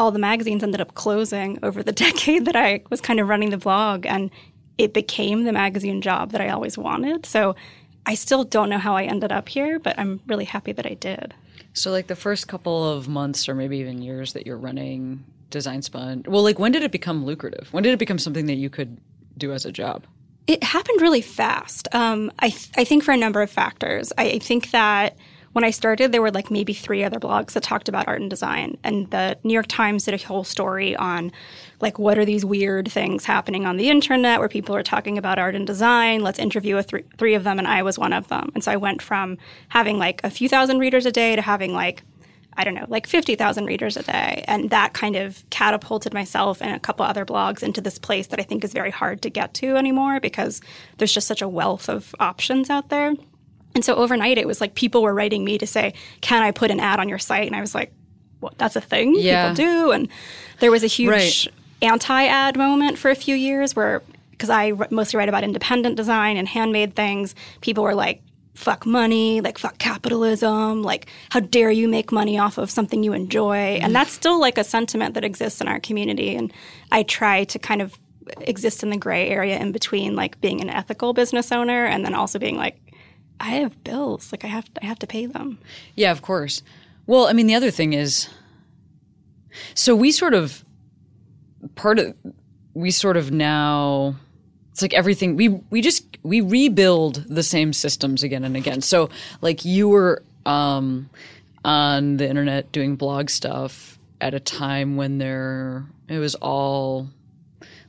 all 0.00 0.10
the 0.10 0.18
magazines 0.18 0.64
ended 0.64 0.80
up 0.80 0.94
closing 0.94 1.60
over 1.62 1.84
the 1.84 1.92
decade 2.04 2.44
that 2.46 2.56
I 2.56 2.82
was 2.90 3.00
kind 3.00 3.20
of 3.20 3.28
running 3.28 3.50
the 3.50 3.56
blog. 3.56 4.04
And 4.04 4.32
it 4.78 4.94
became 4.94 5.44
the 5.44 5.52
magazine 5.52 6.00
job 6.00 6.30
that 6.30 6.40
I 6.40 6.48
always 6.48 6.78
wanted. 6.78 7.26
So 7.26 7.56
I 8.06 8.14
still 8.14 8.44
don't 8.44 8.70
know 8.70 8.78
how 8.78 8.96
I 8.96 9.04
ended 9.04 9.32
up 9.32 9.48
here, 9.48 9.78
but 9.78 9.98
I'm 9.98 10.20
really 10.26 10.44
happy 10.44 10.72
that 10.72 10.86
I 10.86 10.94
did. 10.94 11.34
So 11.74 11.90
like 11.90 12.06
the 12.06 12.16
first 12.16 12.48
couple 12.48 12.90
of 12.90 13.08
months 13.08 13.48
or 13.48 13.54
maybe 13.54 13.78
even 13.78 14.00
years 14.00 14.32
that 14.32 14.46
you're 14.46 14.56
running 14.56 15.24
Design 15.50 15.82
Sponge. 15.82 16.26
Well, 16.26 16.42
like 16.42 16.58
when 16.58 16.72
did 16.72 16.82
it 16.82 16.92
become 16.92 17.24
lucrative? 17.24 17.68
When 17.72 17.82
did 17.82 17.92
it 17.92 17.98
become 17.98 18.18
something 18.18 18.46
that 18.46 18.54
you 18.54 18.70
could 18.70 18.98
do 19.36 19.52
as 19.52 19.64
a 19.64 19.72
job? 19.72 20.06
It 20.46 20.62
happened 20.64 21.02
really 21.02 21.20
fast. 21.20 21.88
Um, 21.94 22.32
I, 22.38 22.50
th- 22.50 22.70
I 22.76 22.84
think 22.84 23.04
for 23.04 23.12
a 23.12 23.16
number 23.16 23.42
of 23.42 23.50
factors. 23.50 24.12
I, 24.16 24.30
I 24.30 24.38
think 24.38 24.70
that 24.70 25.16
when 25.52 25.64
I 25.64 25.70
started, 25.70 26.12
there 26.12 26.22
were 26.22 26.30
like 26.30 26.50
maybe 26.50 26.72
three 26.72 27.02
other 27.02 27.18
blogs 27.18 27.52
that 27.52 27.62
talked 27.62 27.88
about 27.88 28.06
art 28.06 28.20
and 28.20 28.30
design. 28.30 28.76
And 28.84 29.10
the 29.10 29.38
New 29.44 29.54
York 29.54 29.66
Times 29.68 30.04
did 30.04 30.14
a 30.14 30.26
whole 30.26 30.44
story 30.44 30.94
on 30.96 31.32
like 31.80 31.98
what 31.98 32.18
are 32.18 32.24
these 32.24 32.44
weird 32.44 32.90
things 32.90 33.24
happening 33.24 33.64
on 33.64 33.76
the 33.76 33.88
internet 33.88 34.40
where 34.40 34.48
people 34.48 34.74
are 34.74 34.82
talking 34.82 35.16
about 35.16 35.38
art 35.38 35.54
and 35.54 35.66
design. 35.66 36.22
Let's 36.22 36.38
interview 36.38 36.80
three, 36.82 37.04
three 37.16 37.34
of 37.34 37.44
them, 37.44 37.58
and 37.58 37.68
I 37.68 37.82
was 37.82 37.98
one 37.98 38.12
of 38.12 38.28
them. 38.28 38.50
And 38.54 38.62
so 38.62 38.72
I 38.72 38.76
went 38.76 39.00
from 39.02 39.38
having 39.68 39.98
like 39.98 40.20
a 40.24 40.30
few 40.30 40.48
thousand 40.48 40.78
readers 40.78 41.06
a 41.06 41.12
day 41.12 41.36
to 41.36 41.42
having 41.42 41.72
like 41.72 42.02
I 42.58 42.64
don't 42.64 42.74
know, 42.74 42.86
like 42.88 43.06
50,000 43.06 43.66
readers 43.66 43.96
a 43.96 44.02
day. 44.02 44.44
And 44.48 44.70
that 44.70 44.92
kind 44.92 45.14
of 45.14 45.48
catapulted 45.48 46.12
myself 46.12 46.60
and 46.60 46.74
a 46.74 46.80
couple 46.80 47.06
other 47.06 47.24
blogs 47.24 47.62
into 47.62 47.80
this 47.80 48.00
place 48.00 48.26
that 48.26 48.40
I 48.40 48.42
think 48.42 48.64
is 48.64 48.72
very 48.72 48.90
hard 48.90 49.22
to 49.22 49.30
get 49.30 49.54
to 49.54 49.76
anymore 49.76 50.18
because 50.18 50.60
there's 50.96 51.12
just 51.12 51.28
such 51.28 51.40
a 51.40 51.48
wealth 51.48 51.88
of 51.88 52.16
options 52.18 52.68
out 52.68 52.88
there. 52.88 53.14
And 53.74 53.84
so 53.84 53.94
overnight, 53.94 54.38
it 54.38 54.46
was 54.46 54.60
like 54.60 54.74
people 54.74 55.02
were 55.02 55.14
writing 55.14 55.44
me 55.44 55.58
to 55.58 55.66
say, 55.66 55.94
Can 56.20 56.42
I 56.42 56.50
put 56.50 56.70
an 56.70 56.80
ad 56.80 56.98
on 57.00 57.08
your 57.08 57.18
site? 57.18 57.46
And 57.46 57.54
I 57.56 57.60
was 57.60 57.74
like, 57.74 57.92
What? 58.40 58.58
That's 58.58 58.76
a 58.76 58.80
thing 58.80 59.14
Yeah. 59.16 59.50
people 59.52 59.64
do. 59.64 59.90
And 59.92 60.08
there 60.60 60.70
was 60.70 60.82
a 60.82 60.88
huge 60.88 61.08
Right. 61.10 61.46
anti 61.82 62.24
ad 62.26 62.56
moment 62.56 62.98
for 62.98 63.10
a 63.10 63.14
few 63.14 63.36
years 63.36 63.76
where, 63.76 64.02
because 64.32 64.50
I 64.50 64.72
mostly 64.90 65.18
write 65.18 65.28
about 65.28 65.44
independent 65.44 65.96
design 65.96 66.36
and 66.36 66.48
handmade 66.48 66.94
things, 66.96 67.34
people 67.60 67.84
were 67.84 67.94
like, 67.94 68.20
fuck 68.54 68.84
money, 68.84 69.40
like 69.40 69.56
fuck 69.56 69.78
capitalism, 69.78 70.82
like 70.82 71.06
how 71.30 71.38
dare 71.38 71.70
you 71.70 71.86
make 71.88 72.10
money 72.10 72.36
off 72.38 72.58
of 72.58 72.68
something 72.70 73.04
you 73.04 73.12
enjoy. 73.12 73.78
And 73.80 73.94
that's 73.94 74.10
still 74.12 74.40
like 74.40 74.58
a 74.58 74.64
sentiment 74.64 75.14
that 75.14 75.24
exists 75.24 75.60
in 75.60 75.68
our 75.68 75.78
community. 75.78 76.34
And 76.34 76.52
I 76.90 77.04
try 77.04 77.44
to 77.44 77.58
kind 77.60 77.80
of 77.80 77.96
exist 78.40 78.82
in 78.82 78.90
the 78.90 78.96
gray 78.96 79.28
area 79.28 79.58
in 79.58 79.70
between 79.70 80.16
like 80.16 80.40
being 80.40 80.60
an 80.60 80.68
ethical 80.70 81.12
business 81.12 81.52
owner 81.52 81.84
and 81.84 82.04
then 82.04 82.14
also 82.14 82.38
being 82.40 82.56
like, 82.56 82.80
I 83.40 83.50
have 83.50 83.82
bills, 83.84 84.32
like 84.32 84.44
I 84.44 84.48
have 84.48 84.68
I 84.82 84.86
have 84.86 84.98
to 85.00 85.06
pay 85.06 85.26
them. 85.26 85.58
Yeah, 85.94 86.10
of 86.10 86.22
course. 86.22 86.62
Well, 87.06 87.26
I 87.26 87.32
mean, 87.32 87.46
the 87.46 87.54
other 87.54 87.70
thing 87.70 87.92
is, 87.92 88.28
so 89.74 89.94
we 89.94 90.10
sort 90.10 90.34
of 90.34 90.64
part 91.74 91.98
of 91.98 92.14
we 92.74 92.90
sort 92.90 93.16
of 93.16 93.30
now 93.30 94.16
it's 94.72 94.82
like 94.82 94.94
everything 94.94 95.34
we 95.36 95.48
we 95.48 95.80
just 95.80 96.04
we 96.22 96.40
rebuild 96.40 97.24
the 97.28 97.42
same 97.42 97.72
systems 97.72 98.22
again 98.22 98.44
and 98.44 98.56
again. 98.56 98.80
So 98.80 99.10
like 99.40 99.64
you 99.64 99.88
were 99.88 100.22
um, 100.46 101.10
on 101.64 102.16
the 102.16 102.28
internet 102.28 102.70
doing 102.70 102.96
blog 102.96 103.30
stuff 103.30 103.98
at 104.20 104.34
a 104.34 104.40
time 104.40 104.96
when 104.96 105.18
there 105.18 105.86
it 106.08 106.18
was 106.18 106.34
all 106.36 107.08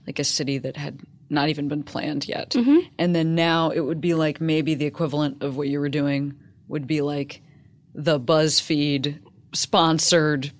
like 0.07 0.17
a 0.17 0.23
city 0.23 0.57
that 0.57 0.77
had 0.77 0.99
not 1.29 1.49
even 1.49 1.67
been 1.67 1.83
planned 1.83 2.27
yet. 2.27 2.55
And 2.97 3.15
then 3.15 3.35
now 3.35 3.69
it 3.69 3.81
would 3.81 4.01
be 4.01 4.13
like 4.13 4.41
maybe 4.41 4.75
the 4.75 4.85
equivalent 4.85 5.43
of 5.43 5.57
what 5.57 5.67
you 5.67 5.79
were 5.79 5.89
doing 5.89 6.33
would 6.67 6.87
be 6.87 7.01
like 7.01 7.41
the 7.93 8.19
BuzzFeed 8.19 9.19
sponsored 9.53 10.51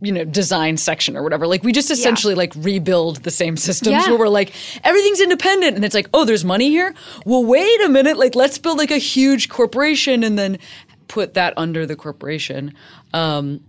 you 0.00 0.10
know 0.10 0.24
design 0.24 0.76
section 0.76 1.16
or 1.16 1.22
whatever. 1.22 1.46
Like 1.46 1.62
we 1.62 1.70
just 1.72 1.90
essentially 1.90 2.34
like 2.34 2.52
rebuild 2.56 3.22
the 3.22 3.30
same 3.30 3.56
systems 3.56 3.92
Yeah. 4.04 4.08
where 4.10 4.18
we're 4.18 4.28
like 4.28 4.52
everything's 4.82 5.20
independent. 5.20 5.76
And 5.76 5.84
it's 5.84 5.94
like 5.94 6.08
oh 6.12 6.24
there's 6.24 6.44
money 6.44 6.70
here? 6.70 6.92
Well 7.24 7.44
wait 7.44 7.80
a 7.82 7.88
minute. 7.88 8.16
Like 8.18 8.34
let's 8.34 8.58
build 8.58 8.78
like 8.78 8.90
a 8.90 8.98
huge 8.98 9.48
corporation 9.48 10.24
and 10.24 10.36
then 10.36 10.58
put 11.06 11.34
that 11.34 11.54
under 11.56 11.86
the 11.86 11.94
corporation. 11.94 12.74
Um, 13.14 13.60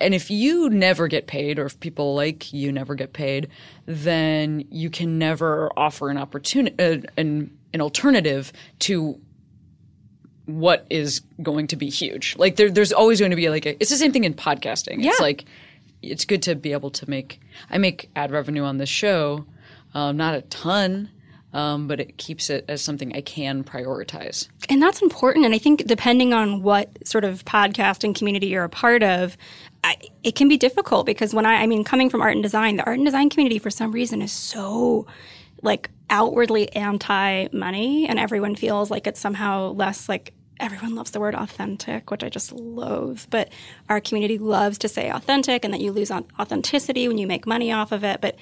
and 0.00 0.14
if 0.14 0.30
you 0.30 0.68
never 0.70 1.08
get 1.08 1.26
paid 1.26 1.58
or 1.58 1.66
if 1.66 1.78
people 1.80 2.14
like 2.14 2.52
you 2.52 2.72
never 2.72 2.94
get 2.94 3.12
paid 3.12 3.48
then 3.86 4.64
you 4.70 4.90
can 4.90 5.18
never 5.18 5.70
offer 5.76 6.08
an 6.10 6.16
opportunity 6.16 6.74
uh, 6.82 7.00
an, 7.16 7.56
an 7.72 7.80
alternative 7.80 8.52
to 8.78 9.20
what 10.46 10.86
is 10.90 11.20
going 11.42 11.66
to 11.68 11.76
be 11.76 11.88
huge. 11.88 12.36
Like 12.36 12.56
there, 12.56 12.70
there's 12.70 12.92
always 12.92 13.20
going 13.20 13.30
to 13.30 13.36
be 13.36 13.48
like 13.48 13.66
a, 13.66 13.80
it's 13.80 13.90
the 13.90 13.96
same 13.96 14.12
thing 14.12 14.24
in 14.24 14.34
podcasting. 14.34 15.02
Yeah. 15.02 15.10
It's 15.10 15.20
like 15.20 15.44
it's 16.02 16.24
good 16.24 16.42
to 16.42 16.54
be 16.54 16.72
able 16.72 16.90
to 16.90 17.08
make. 17.08 17.40
I 17.70 17.78
make 17.78 18.10
ad 18.16 18.30
revenue 18.30 18.62
on 18.62 18.78
this 18.78 18.88
show, 18.88 19.44
um, 19.94 20.16
not 20.16 20.34
a 20.34 20.42
ton, 20.42 21.10
um, 21.52 21.88
but 21.88 22.00
it 22.00 22.16
keeps 22.16 22.48
it 22.48 22.64
as 22.68 22.80
something 22.82 23.14
I 23.14 23.20
can 23.20 23.64
prioritize. 23.64 24.48
And 24.68 24.82
that's 24.82 25.02
important. 25.02 25.44
And 25.44 25.54
I 25.54 25.58
think 25.58 25.86
depending 25.86 26.32
on 26.32 26.62
what 26.62 27.06
sort 27.06 27.24
of 27.24 27.44
podcasting 27.44 28.14
community 28.14 28.48
you're 28.48 28.64
a 28.64 28.68
part 28.68 29.02
of, 29.02 29.36
I, 29.82 29.96
it 30.22 30.34
can 30.34 30.48
be 30.48 30.56
difficult 30.56 31.06
because 31.06 31.32
when 31.32 31.46
I, 31.46 31.62
I 31.62 31.66
mean, 31.66 31.84
coming 31.84 32.10
from 32.10 32.20
art 32.20 32.34
and 32.34 32.42
design, 32.42 32.76
the 32.76 32.84
art 32.84 32.98
and 32.98 33.06
design 33.06 33.30
community 33.30 33.58
for 33.58 33.70
some 33.70 33.92
reason 33.92 34.20
is 34.20 34.32
so 34.32 35.06
like 35.62 35.90
outwardly 36.10 36.72
anti 36.74 37.48
money 37.52 38.06
and 38.06 38.18
everyone 38.18 38.56
feels 38.56 38.90
like 38.90 39.06
it's 39.06 39.20
somehow 39.20 39.72
less 39.72 40.08
like 40.08 40.34
everyone 40.58 40.94
loves 40.94 41.10
the 41.10 41.20
word 41.20 41.34
authentic, 41.34 42.10
which 42.10 42.22
I 42.22 42.28
just 42.28 42.52
loathe. 42.52 43.22
But 43.30 43.50
our 43.88 44.00
community 44.00 44.38
loves 44.38 44.78
to 44.78 44.88
say 44.88 45.10
authentic 45.10 45.64
and 45.64 45.72
that 45.72 45.80
you 45.80 45.92
lose 45.92 46.10
authenticity 46.10 47.08
when 47.08 47.18
you 47.18 47.26
make 47.26 47.46
money 47.46 47.72
off 47.72 47.92
of 47.92 48.04
it. 48.04 48.20
But 48.20 48.36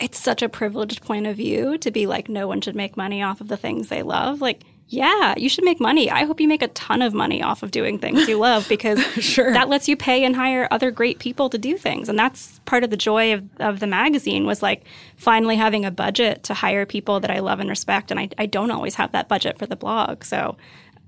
it's 0.00 0.18
such 0.18 0.42
a 0.42 0.48
privileged 0.48 1.02
point 1.02 1.26
of 1.26 1.36
view 1.36 1.78
to 1.78 1.90
be 1.90 2.06
like, 2.06 2.28
no 2.28 2.46
one 2.46 2.60
should 2.60 2.76
make 2.76 2.96
money 2.96 3.22
off 3.22 3.40
of 3.40 3.48
the 3.48 3.56
things 3.56 3.88
they 3.88 4.02
love. 4.02 4.40
Like, 4.40 4.62
yeah, 4.94 5.34
you 5.36 5.48
should 5.48 5.64
make 5.64 5.80
money. 5.80 6.10
I 6.10 6.24
hope 6.24 6.40
you 6.40 6.46
make 6.46 6.62
a 6.62 6.68
ton 6.68 7.02
of 7.02 7.12
money 7.12 7.42
off 7.42 7.62
of 7.62 7.70
doing 7.70 7.98
things 7.98 8.28
you 8.28 8.38
love 8.38 8.66
because 8.68 8.98
that 9.36 9.68
lets 9.68 9.88
you 9.88 9.96
pay 9.96 10.24
and 10.24 10.36
hire 10.36 10.68
other 10.70 10.90
great 10.90 11.18
people 11.18 11.50
to 11.50 11.58
do 11.58 11.76
things. 11.76 12.08
And 12.08 12.18
that's 12.18 12.60
part 12.64 12.84
of 12.84 12.90
the 12.90 12.96
joy 12.96 13.34
of, 13.34 13.44
of 13.58 13.80
the 13.80 13.86
magazine 13.86 14.46
was 14.46 14.62
like 14.62 14.84
finally 15.16 15.56
having 15.56 15.84
a 15.84 15.90
budget 15.90 16.44
to 16.44 16.54
hire 16.54 16.86
people 16.86 17.20
that 17.20 17.30
I 17.30 17.40
love 17.40 17.60
and 17.60 17.68
respect. 17.68 18.10
And 18.10 18.20
I, 18.20 18.28
I 18.38 18.46
don't 18.46 18.70
always 18.70 18.94
have 18.94 19.12
that 19.12 19.28
budget 19.28 19.58
for 19.58 19.66
the 19.66 19.76
blog. 19.76 20.24
So 20.24 20.56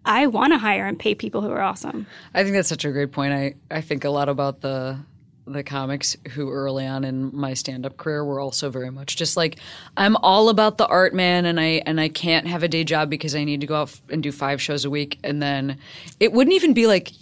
I 0.04 0.26
want 0.26 0.52
to 0.52 0.58
hire 0.58 0.86
and 0.86 0.98
pay 0.98 1.14
people 1.14 1.40
who 1.40 1.50
are 1.50 1.62
awesome. 1.62 2.06
I 2.34 2.42
think 2.42 2.54
that's 2.54 2.68
such 2.68 2.84
a 2.84 2.90
great 2.90 3.12
point. 3.12 3.32
I, 3.32 3.54
I 3.70 3.80
think 3.80 4.04
a 4.04 4.10
lot 4.10 4.28
about 4.28 4.60
the 4.60 4.98
the 5.46 5.62
comics 5.62 6.16
who 6.32 6.50
early 6.50 6.86
on 6.86 7.04
in 7.04 7.34
my 7.34 7.54
stand 7.54 7.86
up 7.86 7.96
career 7.96 8.24
were 8.24 8.40
also 8.40 8.68
very 8.68 8.90
much 8.90 9.16
just 9.16 9.36
like 9.36 9.58
I'm 9.96 10.16
all 10.16 10.48
about 10.48 10.76
the 10.76 10.86
art 10.86 11.14
man 11.14 11.46
and 11.46 11.60
I 11.60 11.82
and 11.86 12.00
I 12.00 12.08
can't 12.08 12.48
have 12.48 12.62
a 12.64 12.68
day 12.68 12.82
job 12.82 13.08
because 13.08 13.34
I 13.34 13.44
need 13.44 13.60
to 13.60 13.66
go 13.66 13.76
out 13.76 13.88
f- 13.88 14.02
and 14.10 14.22
do 14.22 14.32
five 14.32 14.60
shows 14.60 14.84
a 14.84 14.90
week 14.90 15.18
and 15.22 15.40
then 15.40 15.78
it 16.18 16.32
wouldn't 16.32 16.54
even 16.54 16.74
be 16.74 16.86
like 16.86 17.12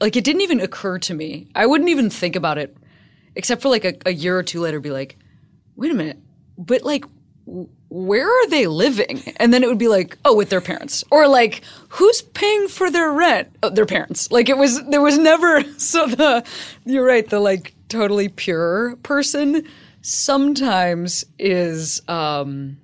like 0.00 0.16
it 0.16 0.24
didn't 0.24 0.40
even 0.40 0.60
occur 0.60 0.98
to 1.00 1.14
me. 1.14 1.48
I 1.54 1.66
wouldn't 1.66 1.90
even 1.90 2.08
think 2.08 2.36
about 2.36 2.56
it 2.56 2.74
except 3.36 3.60
for 3.60 3.68
like 3.68 3.84
a, 3.84 3.94
a 4.06 4.12
year 4.12 4.38
or 4.38 4.42
two 4.42 4.60
later 4.60 4.80
be 4.80 4.90
like 4.90 5.18
wait 5.76 5.90
a 5.90 5.94
minute 5.94 6.18
but 6.56 6.82
like 6.82 7.04
where 7.94 8.26
are 8.26 8.48
they 8.48 8.66
living? 8.66 9.22
And 9.36 9.52
then 9.52 9.62
it 9.62 9.68
would 9.68 9.78
be 9.78 9.88
like 9.88 10.16
oh 10.24 10.34
with 10.34 10.48
their 10.48 10.60
parents. 10.60 11.04
Or 11.10 11.28
like 11.28 11.62
who's 11.90 12.22
paying 12.22 12.68
for 12.68 12.90
their 12.90 13.12
rent? 13.12 13.54
Oh, 13.62 13.70
their 13.70 13.86
parents. 13.86 14.30
Like 14.30 14.48
it 14.48 14.56
was 14.56 14.82
there 14.86 15.02
was 15.02 15.18
never 15.18 15.62
so 15.78 16.06
the 16.06 16.44
you're 16.84 17.04
right 17.04 17.28
the 17.28 17.40
like 17.40 17.73
totally 17.94 18.28
pure 18.28 18.96
person 19.02 19.66
sometimes 20.02 21.24
is 21.38 22.00
um 22.08 22.76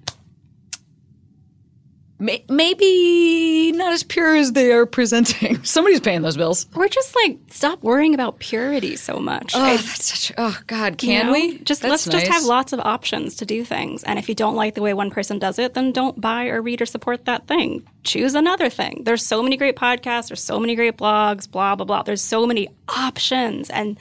may- 2.19 2.45
maybe 2.49 3.73
not 3.73 3.93
as 3.93 4.02
pure 4.02 4.37
as 4.37 4.52
they 4.52 4.73
are 4.73 4.87
presenting 4.87 5.62
somebody's 5.64 6.00
paying 6.00 6.23
those 6.23 6.37
bills 6.37 6.67
We're 6.75 6.88
just 6.88 7.14
like 7.17 7.38
stop 7.49 7.83
worrying 7.83 8.14
about 8.14 8.38
purity 8.38 8.97
so 8.97 9.19
much. 9.19 9.52
oh 9.55 9.76
that's 9.76 10.07
such 10.07 10.33
oh 10.38 10.59
god 10.67 11.02
you 11.02 11.09
can 11.09 11.26
know? 11.26 11.33
we 11.33 11.59
Just 11.59 11.83
That's 11.83 12.07
let's 12.07 12.07
just 12.07 12.26
have 12.29 12.45
lots 12.45 12.73
of 12.73 12.81
options 12.81 13.37
to 13.37 13.45
do 13.47 13.64
things. 13.64 14.02
And 14.05 14.19
if 14.19 14.29
you 14.29 14.35
don't 14.35 14.55
like 14.55 14.75
the 14.75 14.83
way 14.83 14.95
one 14.95 15.11
person 15.11 15.38
does 15.38 15.59
it, 15.59 15.75
then 15.75 15.93
don't 15.93 16.21
buy 16.21 16.47
or 16.47 16.62
read 16.62 16.81
or 16.81 16.87
support 16.87 17.25
that 17.25 17.47
thing. 17.47 17.87
Choose 18.05 18.35
another 18.35 18.71
thing. 18.71 19.02
There's 19.05 19.25
so 19.26 19.43
many 19.43 19.57
great 19.57 19.76
podcasts, 19.76 20.29
there's 20.29 20.43
so 20.43 20.59
many 20.61 20.75
great 20.75 20.97
blogs, 20.97 21.50
blah 21.50 21.75
blah 21.75 21.85
blah. 21.87 22.02
There's 22.02 22.23
so 22.23 22.47
many 22.47 22.69
options 22.88 23.69
and 23.71 23.99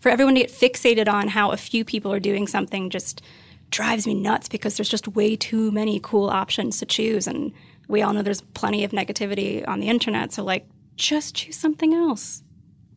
for 0.00 0.08
everyone 0.10 0.34
to 0.34 0.40
get 0.40 0.50
fixated 0.50 1.08
on 1.12 1.28
how 1.28 1.50
a 1.50 1.56
few 1.56 1.84
people 1.84 2.12
are 2.12 2.20
doing 2.20 2.46
something 2.46 2.90
just 2.90 3.22
drives 3.70 4.06
me 4.06 4.14
nuts 4.14 4.48
because 4.48 4.76
there's 4.76 4.88
just 4.88 5.08
way 5.08 5.36
too 5.36 5.70
many 5.72 6.00
cool 6.02 6.30
options 6.30 6.78
to 6.78 6.86
choose 6.86 7.26
and 7.26 7.52
we 7.88 8.02
all 8.02 8.12
know 8.12 8.22
there's 8.22 8.40
plenty 8.40 8.84
of 8.84 8.92
negativity 8.92 9.66
on 9.66 9.80
the 9.80 9.88
internet, 9.88 10.32
so 10.32 10.44
like 10.44 10.66
just 10.96 11.34
choose 11.34 11.56
something 11.56 11.94
else. 11.94 12.42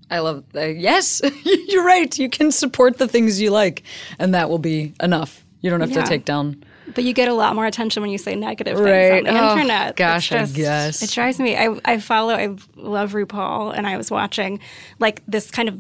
I 0.10 0.20
love 0.20 0.44
uh, 0.54 0.62
yes, 0.66 1.22
you're 1.44 1.86
right. 1.86 2.18
You 2.20 2.30
can 2.30 2.52
support 2.52 2.98
the 2.98 3.08
things 3.08 3.40
you 3.40 3.52
like, 3.52 3.84
and 4.20 4.34
that 4.36 4.50
will 4.50 4.60
be 4.60 4.94
enough. 5.02 5.46
You 5.62 5.70
don't 5.70 5.80
have 5.80 5.92
Yeah. 5.92 6.02
to 6.04 6.10
take 6.10 6.26
down. 6.26 6.64
But 6.94 7.06
you 7.06 7.14
get 7.14 7.30
a 7.30 7.34
lot 7.34 7.56
more 7.56 7.66
attention 7.66 8.02
when 8.02 8.12
you 8.12 8.18
say 8.18 8.36
negative 8.36 8.76
things 8.76 8.90
Right. 8.90 9.26
on 9.26 9.34
the 9.34 9.40
Oh, 9.42 9.52
internet. 9.54 9.96
Gosh, 9.96 10.30
I 10.34 10.46
guess. 10.48 11.02
It 11.02 11.12
drives 11.12 11.40
me. 11.40 11.56
I, 11.56 11.80
I 11.86 12.00
follow, 12.00 12.34
I 12.34 12.48
love 12.76 13.14
RuPaul, 13.14 13.74
and 13.74 13.88
I 13.88 13.96
was 13.96 14.12
watching 14.12 14.60
like 15.00 15.22
this 15.28 15.50
kind 15.52 15.70
of 15.70 15.80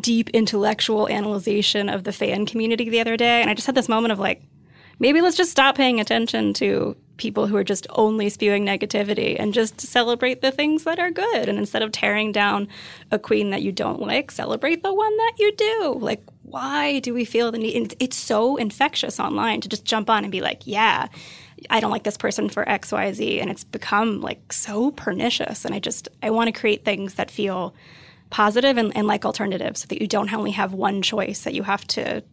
deep 0.00 0.28
intellectual 0.30 1.08
analyzation 1.08 1.88
of 1.88 2.04
the 2.04 2.12
fan 2.12 2.46
community 2.46 2.88
the 2.88 3.00
other 3.00 3.16
day. 3.16 3.40
And 3.40 3.50
I 3.50 3.54
just 3.54 3.66
had 3.66 3.74
this 3.74 3.88
moment 3.88 4.12
of 4.12 4.18
like, 4.18 4.42
maybe 4.98 5.20
let's 5.20 5.36
just 5.36 5.50
stop 5.50 5.76
paying 5.76 6.00
attention 6.00 6.52
to 6.54 6.96
people 7.16 7.46
who 7.46 7.56
are 7.56 7.64
just 7.64 7.86
only 7.90 8.28
spewing 8.28 8.64
negativity 8.64 9.36
and 9.38 9.54
just 9.54 9.80
celebrate 9.80 10.40
the 10.40 10.50
things 10.50 10.84
that 10.84 10.98
are 10.98 11.10
good. 11.10 11.48
And 11.48 11.58
instead 11.58 11.82
of 11.82 11.92
tearing 11.92 12.32
down 12.32 12.68
a 13.10 13.18
queen 13.18 13.50
that 13.50 13.62
you 13.62 13.72
don't 13.72 14.00
like, 14.00 14.30
celebrate 14.30 14.82
the 14.82 14.92
one 14.92 15.16
that 15.16 15.34
you 15.38 15.52
do. 15.52 15.98
Like, 16.00 16.22
why 16.42 16.98
do 16.98 17.14
we 17.14 17.24
feel 17.24 17.52
the 17.52 17.58
need? 17.58 17.96
It's 18.00 18.16
so 18.16 18.56
infectious 18.56 19.20
online 19.20 19.60
to 19.60 19.68
just 19.68 19.84
jump 19.84 20.10
on 20.10 20.24
and 20.24 20.32
be 20.32 20.40
like, 20.40 20.62
yeah, 20.66 21.08
I 21.70 21.80
don't 21.80 21.92
like 21.92 22.02
this 22.02 22.16
person 22.16 22.48
for 22.48 22.68
X, 22.68 22.92
Y, 22.92 23.12
Z. 23.12 23.40
And 23.40 23.50
it's 23.50 23.64
become 23.64 24.20
like 24.20 24.52
so 24.52 24.90
pernicious. 24.90 25.64
And 25.64 25.74
I 25.74 25.78
just, 25.78 26.08
I 26.22 26.30
want 26.30 26.48
to 26.52 26.60
create 26.60 26.84
things 26.84 27.14
that 27.14 27.30
feel 27.30 27.74
positive 28.32 28.78
and, 28.78 28.96
and 28.96 29.06
like 29.06 29.24
alternatives 29.24 29.80
so 29.80 29.86
that 29.86 30.00
you 30.00 30.08
don't 30.08 30.32
only 30.32 30.50
have 30.50 30.72
one 30.72 31.02
choice 31.02 31.44
that 31.44 31.54
you 31.54 31.62
have 31.62 31.86
to 31.86 32.24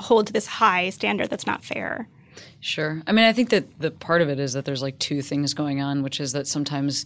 hold 0.00 0.26
to 0.26 0.32
this 0.32 0.46
high 0.46 0.88
standard 0.90 1.28
that's 1.28 1.46
not 1.46 1.62
fair. 1.62 2.08
Sure. 2.60 3.02
I 3.06 3.12
mean, 3.12 3.26
I 3.26 3.32
think 3.32 3.50
that 3.50 3.78
the 3.78 3.90
part 3.90 4.22
of 4.22 4.30
it 4.30 4.40
is 4.40 4.54
that 4.54 4.64
there's 4.64 4.80
like 4.80 4.98
two 4.98 5.20
things 5.20 5.52
going 5.52 5.82
on, 5.82 6.02
which 6.02 6.18
is 6.18 6.32
that 6.32 6.46
sometimes 6.46 7.04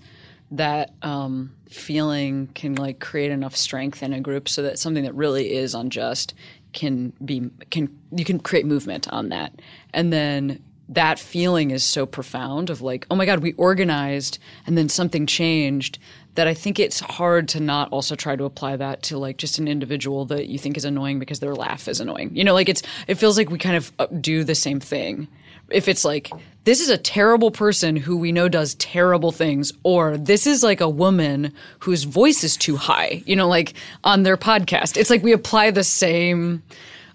that 0.53 0.93
um, 1.03 1.53
feeling 1.69 2.47
can 2.55 2.77
like 2.77 3.01
create 3.01 3.33
enough 3.33 3.57
strength 3.57 4.03
in 4.05 4.13
a 4.13 4.21
group 4.21 4.49
so 4.49 4.63
that 4.63 4.79
something 4.79 5.03
that 5.03 5.15
really 5.15 5.53
is 5.55 5.75
unjust 5.75 6.33
can 6.73 7.13
be 7.25 7.51
can 7.71 7.89
you 8.13 8.25
can 8.25 8.39
create 8.39 8.67
movement 8.67 9.09
on 9.09 9.31
that, 9.31 9.61
and 9.93 10.13
then 10.13 10.63
that 10.89 11.19
feeling 11.19 11.71
is 11.71 11.85
so 11.85 12.07
profound 12.07 12.71
of 12.71 12.81
like, 12.81 13.07
oh 13.11 13.17
my 13.17 13.27
god, 13.27 13.41
we 13.41 13.53
organized 13.55 14.39
and 14.67 14.79
then 14.79 14.89
something 14.89 15.27
changed 15.27 15.99
that 16.37 16.47
I 16.47 16.55
think 16.55 16.79
it's 16.79 17.01
hard 17.01 17.49
to 17.49 17.61
not 17.61 17.91
also 17.91 18.15
try 18.15 18.37
to 18.37 18.45
apply 18.45 18.77
that 18.77 19.03
to 19.05 19.19
like 19.19 19.39
just 19.39 19.59
an 19.59 19.69
individual 19.69 20.27
that 20.27 20.47
you 20.47 20.59
think 20.59 20.77
is 20.77 20.85
annoying 20.85 21.19
because 21.19 21.41
their 21.41 21.55
laugh 21.55 21.89
is 21.89 22.01
annoying. 22.01 22.35
You 22.37 22.45
know, 22.45 22.55
like 22.55 22.69
it's 22.69 22.83
it 23.09 23.17
feels 23.17 23.37
like 23.37 23.51
we 23.51 23.59
kind 23.59 23.77
of 23.77 23.93
uh, 23.99 24.07
do 24.07 24.45
the 24.45 24.55
same 24.55 24.79
thing. 24.79 25.29
If 25.71 25.89
it's 25.89 26.05
like 26.05 26.31
this 26.65 26.81
is 26.81 26.91
a 26.91 26.99
terrible 26.99 27.51
person 27.51 27.97
who 27.97 28.17
we 28.17 28.31
know 28.31 28.49
does 28.49 28.75
terrible 28.75 29.33
things 29.33 29.73
or 29.83 30.17
this 30.17 30.47
is 30.47 30.63
like 30.63 30.81
a 30.81 30.89
woman 30.89 31.53
whose 31.81 32.05
voice 32.05 32.45
is 32.45 32.57
too 32.57 32.77
high, 32.77 33.23
you 33.27 33.35
know, 33.35 33.49
like 33.49 33.75
on 34.05 34.23
their 34.23 34.37
podcast. 34.37 34.97
It's 34.97 35.11
like 35.11 35.25
we 35.25 35.33
apply 35.33 35.73
the 35.73 35.85
same 35.85 36.63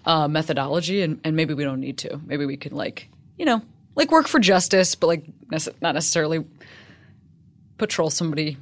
uh, 0.04 0.28
methodology 0.28 1.00
and, 1.02 1.20
and 1.24 1.36
maybe 1.36 1.54
we 1.54 1.64
don't 1.64 1.80
need 1.80 1.98
to. 1.98 2.20
Maybe 2.26 2.44
we 2.44 2.56
can 2.56 2.74
like, 2.74 3.08
you 3.38 3.44
know, 3.44 3.62
like 3.94 4.10
work 4.10 4.28
for 4.28 4.38
justice, 4.38 4.94
but 4.94 5.06
like 5.06 5.24
nece- 5.48 5.74
not 5.80 5.94
necessarily 5.94 6.44
patrol 7.78 8.10
somebody 8.10 8.56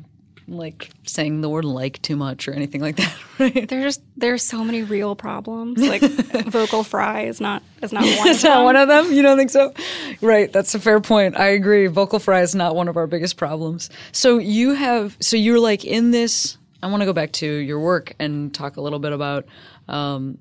like 0.49 0.91
saying 1.07 1.43
the 1.43 1.49
word 1.49 1.65
like 1.65 2.03
too 2.03 2.17
much 2.17 2.49
or 2.49 2.53
anything 2.53 2.81
like 2.81 2.97
that, 2.97 3.17
right? 3.39 3.69
There's 3.69 3.97
just 3.97 4.03
there's 4.17 4.43
so 4.43 4.65
many 4.65 4.83
real 4.83 5.15
problems. 5.15 5.79
Like 5.91 6.03
vocal 6.03 6.83
fry 6.85 7.23
is 7.23 7.41
not 7.41 7.63
is 7.83 7.93
not 7.93 8.03
one. 8.19 8.29
Of 8.29 8.43
not 8.43 8.43
them. 8.43 8.65
one 8.65 8.77
of 8.77 8.89
them? 8.89 9.13
You 9.13 9.23
don't 9.23 9.37
think 9.39 9.51
so? 9.51 9.73
Right. 10.21 10.53
That's 10.53 10.75
a 10.75 10.81
fair 10.81 11.01
point. 11.01 11.37
I 11.39 11.49
agree. 11.49 11.87
Vocal 11.87 12.19
fry 12.19 12.43
is 12.43 12.55
not 12.55 12.75
one 12.75 12.89
of 12.89 12.97
our 12.97 13.07
biggest 13.07 13.37
problems. 13.37 13.91
So 14.13 14.39
you 14.39 14.73
have, 14.75 15.17
so 15.21 15.37
you're 15.37 15.61
like 15.61 15.85
in 15.85 16.11
this, 16.11 16.59
I 16.83 16.89
want 16.89 17.03
to 17.03 17.07
go 17.07 17.13
back 17.13 17.33
to 17.33 17.47
your 17.47 17.79
work 17.81 18.15
and 18.19 18.53
talk 18.55 18.77
a 18.77 18.81
little 18.81 18.99
bit 18.99 19.13
about, 19.13 19.47
um, 19.89 20.39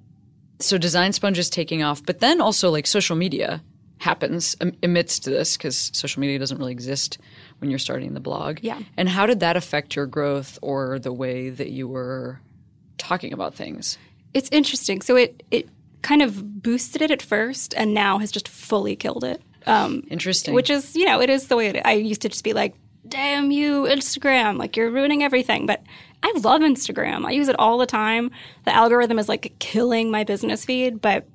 so 0.59 0.77
Design 0.77 1.13
Sponge 1.13 1.37
is 1.39 1.49
taking 1.49 1.83
off, 1.83 2.03
but 2.05 2.19
then 2.19 2.41
also 2.41 2.69
like 2.69 2.85
social 2.87 3.15
media 3.15 3.61
happens 3.99 4.55
amidst 4.81 5.25
this 5.25 5.57
because 5.57 5.91
social 5.93 6.19
media 6.21 6.39
doesn't 6.39 6.57
really 6.57 6.71
exist 6.71 7.19
when 7.59 7.69
you're 7.69 7.79
starting 7.79 8.13
the 8.13 8.19
blog. 8.19 8.59
Yeah. 8.61 8.79
And 8.97 9.07
how 9.07 9.25
did 9.25 9.41
that 9.41 9.55
affect 9.57 9.95
your 9.95 10.07
growth 10.07 10.57
or 10.61 10.99
the 10.99 11.13
way 11.13 11.49
that 11.49 11.69
you 11.69 11.87
were 11.87 12.39
talking 12.97 13.33
about 13.33 13.53
things? 13.53 13.97
It's 14.33 14.49
interesting. 14.51 15.01
So 15.01 15.15
it 15.15 15.43
it 15.51 15.69
kind 16.01 16.21
of 16.21 16.63
boosted 16.63 17.01
it 17.01 17.11
at 17.11 17.21
first, 17.21 17.73
and 17.75 17.93
now 17.93 18.19
has 18.19 18.31
just 18.31 18.47
fully 18.47 18.95
killed 18.95 19.23
it. 19.23 19.41
Um, 19.65 20.03
Interesting. 20.09 20.53
which 20.53 20.69
is 20.69 20.95
you 20.95 21.05
know 21.05 21.21
it 21.21 21.29
is 21.29 21.47
the 21.47 21.57
way 21.57 21.67
it, 21.67 21.81
I 21.85 21.93
used 21.93 22.21
to 22.21 22.29
just 22.29 22.43
be 22.43 22.53
like, 22.53 22.75
damn 23.07 23.51
you 23.51 23.83
Instagram, 23.83 24.57
like 24.57 24.77
you're 24.77 24.91
ruining 24.91 25.23
everything. 25.23 25.65
But 25.65 25.83
I 26.23 26.33
love 26.41 26.61
Instagram. 26.61 27.25
I 27.25 27.31
use 27.31 27.49
it 27.49 27.57
all 27.59 27.77
the 27.77 27.85
time. 27.85 28.31
The 28.65 28.73
algorithm 28.73 29.19
is 29.19 29.27
like 29.27 29.55
killing 29.59 30.09
my 30.09 30.23
business 30.23 30.63
feed, 30.63 31.01
but 31.01 31.27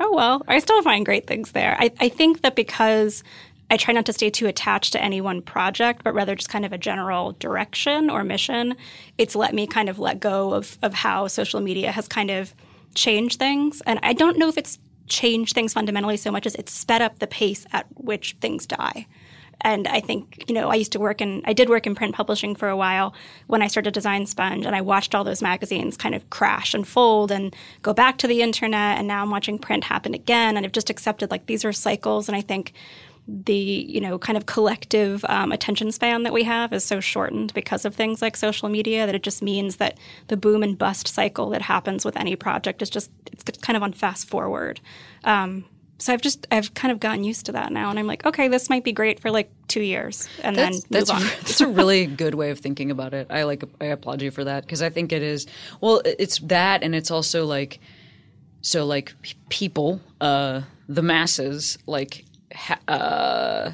oh 0.00 0.12
well, 0.12 0.42
I 0.48 0.58
still 0.58 0.82
find 0.82 1.04
great 1.04 1.26
things 1.26 1.52
there. 1.52 1.76
I, 1.78 1.90
I 2.00 2.08
think 2.08 2.42
that 2.42 2.56
because 2.56 3.22
I 3.70 3.76
try 3.76 3.94
not 3.94 4.04
to 4.06 4.12
stay 4.12 4.28
too 4.28 4.46
attached 4.46 4.92
to 4.92 5.02
any 5.02 5.20
one 5.20 5.40
project, 5.40 6.04
but 6.04 6.12
rather 6.12 6.34
just 6.34 6.50
kind 6.50 6.66
of 6.66 6.72
a 6.72 6.78
general 6.78 7.32
direction 7.32 8.10
or 8.10 8.22
mission, 8.22 8.76
it's 9.16 9.34
let 9.34 9.54
me 9.54 9.66
kind 9.66 9.88
of 9.88 9.98
let 9.98 10.20
go 10.20 10.52
of, 10.52 10.76
of 10.82 10.92
how 10.92 11.26
social 11.26 11.60
media 11.60 11.90
has 11.90 12.06
kind 12.06 12.30
of 12.30 12.54
changed 12.94 13.38
things. 13.38 13.80
And 13.86 13.98
I 14.02 14.12
don't 14.12 14.36
know 14.36 14.48
if 14.48 14.58
it's 14.58 14.78
changed 15.08 15.54
things 15.54 15.72
fundamentally 15.72 16.16
so 16.16 16.30
much 16.30 16.46
as 16.46 16.54
it's 16.56 16.72
sped 16.72 17.00
up 17.00 17.18
the 17.18 17.26
pace 17.26 17.66
at 17.72 17.86
which 17.96 18.36
things 18.40 18.66
die. 18.66 19.06
And 19.62 19.88
I 19.88 20.00
think, 20.00 20.44
you 20.48 20.54
know, 20.54 20.68
I 20.68 20.74
used 20.74 20.92
to 20.92 21.00
work 21.00 21.20
in, 21.20 21.42
I 21.44 21.52
did 21.52 21.68
work 21.68 21.86
in 21.86 21.94
print 21.94 22.14
publishing 22.14 22.54
for 22.54 22.68
a 22.68 22.76
while 22.76 23.14
when 23.46 23.62
I 23.62 23.68
started 23.68 23.94
Design 23.94 24.26
Sponge, 24.26 24.66
and 24.66 24.76
I 24.76 24.80
watched 24.80 25.14
all 25.14 25.24
those 25.24 25.42
magazines 25.42 25.96
kind 25.96 26.14
of 26.14 26.28
crash 26.30 26.74
and 26.74 26.86
fold 26.86 27.30
and 27.30 27.54
go 27.82 27.94
back 27.94 28.18
to 28.18 28.26
the 28.26 28.42
internet. 28.42 28.98
And 28.98 29.08
now 29.08 29.22
I'm 29.22 29.30
watching 29.30 29.58
print 29.58 29.84
happen 29.84 30.14
again. 30.14 30.56
And 30.56 30.66
I've 30.66 30.72
just 30.72 30.90
accepted 30.90 31.30
like 31.30 31.46
these 31.46 31.64
are 31.64 31.72
cycles. 31.72 32.28
And 32.28 32.36
I 32.36 32.40
think 32.40 32.72
the, 33.28 33.54
you 33.54 34.00
know, 34.00 34.18
kind 34.18 34.36
of 34.36 34.46
collective 34.46 35.24
um, 35.28 35.52
attention 35.52 35.92
span 35.92 36.24
that 36.24 36.32
we 36.32 36.42
have 36.42 36.72
is 36.72 36.84
so 36.84 36.98
shortened 36.98 37.54
because 37.54 37.84
of 37.84 37.94
things 37.94 38.20
like 38.20 38.36
social 38.36 38.68
media 38.68 39.06
that 39.06 39.14
it 39.14 39.22
just 39.22 39.42
means 39.42 39.76
that 39.76 39.96
the 40.26 40.36
boom 40.36 40.62
and 40.62 40.76
bust 40.76 41.06
cycle 41.06 41.48
that 41.50 41.62
happens 41.62 42.04
with 42.04 42.16
any 42.16 42.34
project 42.34 42.82
is 42.82 42.90
just, 42.90 43.10
it's 43.30 43.44
kind 43.58 43.76
of 43.76 43.82
on 43.82 43.92
fast 43.92 44.26
forward. 44.28 44.80
Um, 45.22 45.64
so 46.02 46.12
I've 46.12 46.20
just 46.20 46.46
I've 46.50 46.74
kind 46.74 46.90
of 46.90 46.98
gotten 46.98 47.22
used 47.22 47.46
to 47.46 47.52
that 47.52 47.72
now, 47.72 47.88
and 47.88 47.98
I'm 47.98 48.06
like, 48.06 48.26
okay, 48.26 48.48
this 48.48 48.68
might 48.68 48.82
be 48.82 48.92
great 48.92 49.20
for 49.20 49.30
like 49.30 49.50
two 49.68 49.82
years, 49.82 50.28
and 50.42 50.56
that's, 50.56 50.82
then 50.82 50.98
move 50.98 51.06
that's, 51.06 51.10
on. 51.10 51.22
that's 51.22 51.60
a 51.60 51.68
really 51.68 52.06
good 52.22 52.34
way 52.34 52.50
of 52.50 52.58
thinking 52.58 52.90
about 52.90 53.14
it. 53.14 53.28
I 53.30 53.44
like 53.44 53.62
I 53.80 53.86
applaud 53.86 54.20
you 54.20 54.30
for 54.30 54.44
that 54.44 54.64
because 54.64 54.82
I 54.82 54.90
think 54.90 55.12
it 55.12 55.22
is 55.22 55.46
well 55.80 56.02
it's 56.04 56.38
that 56.40 56.82
and 56.82 56.94
it's 56.94 57.10
also 57.10 57.46
like 57.46 57.78
so 58.62 58.84
like 58.84 59.14
people 59.48 60.00
uh 60.20 60.62
the 60.88 61.02
masses 61.02 61.78
like 61.86 62.24
ha- 62.52 62.80
uh 62.88 63.70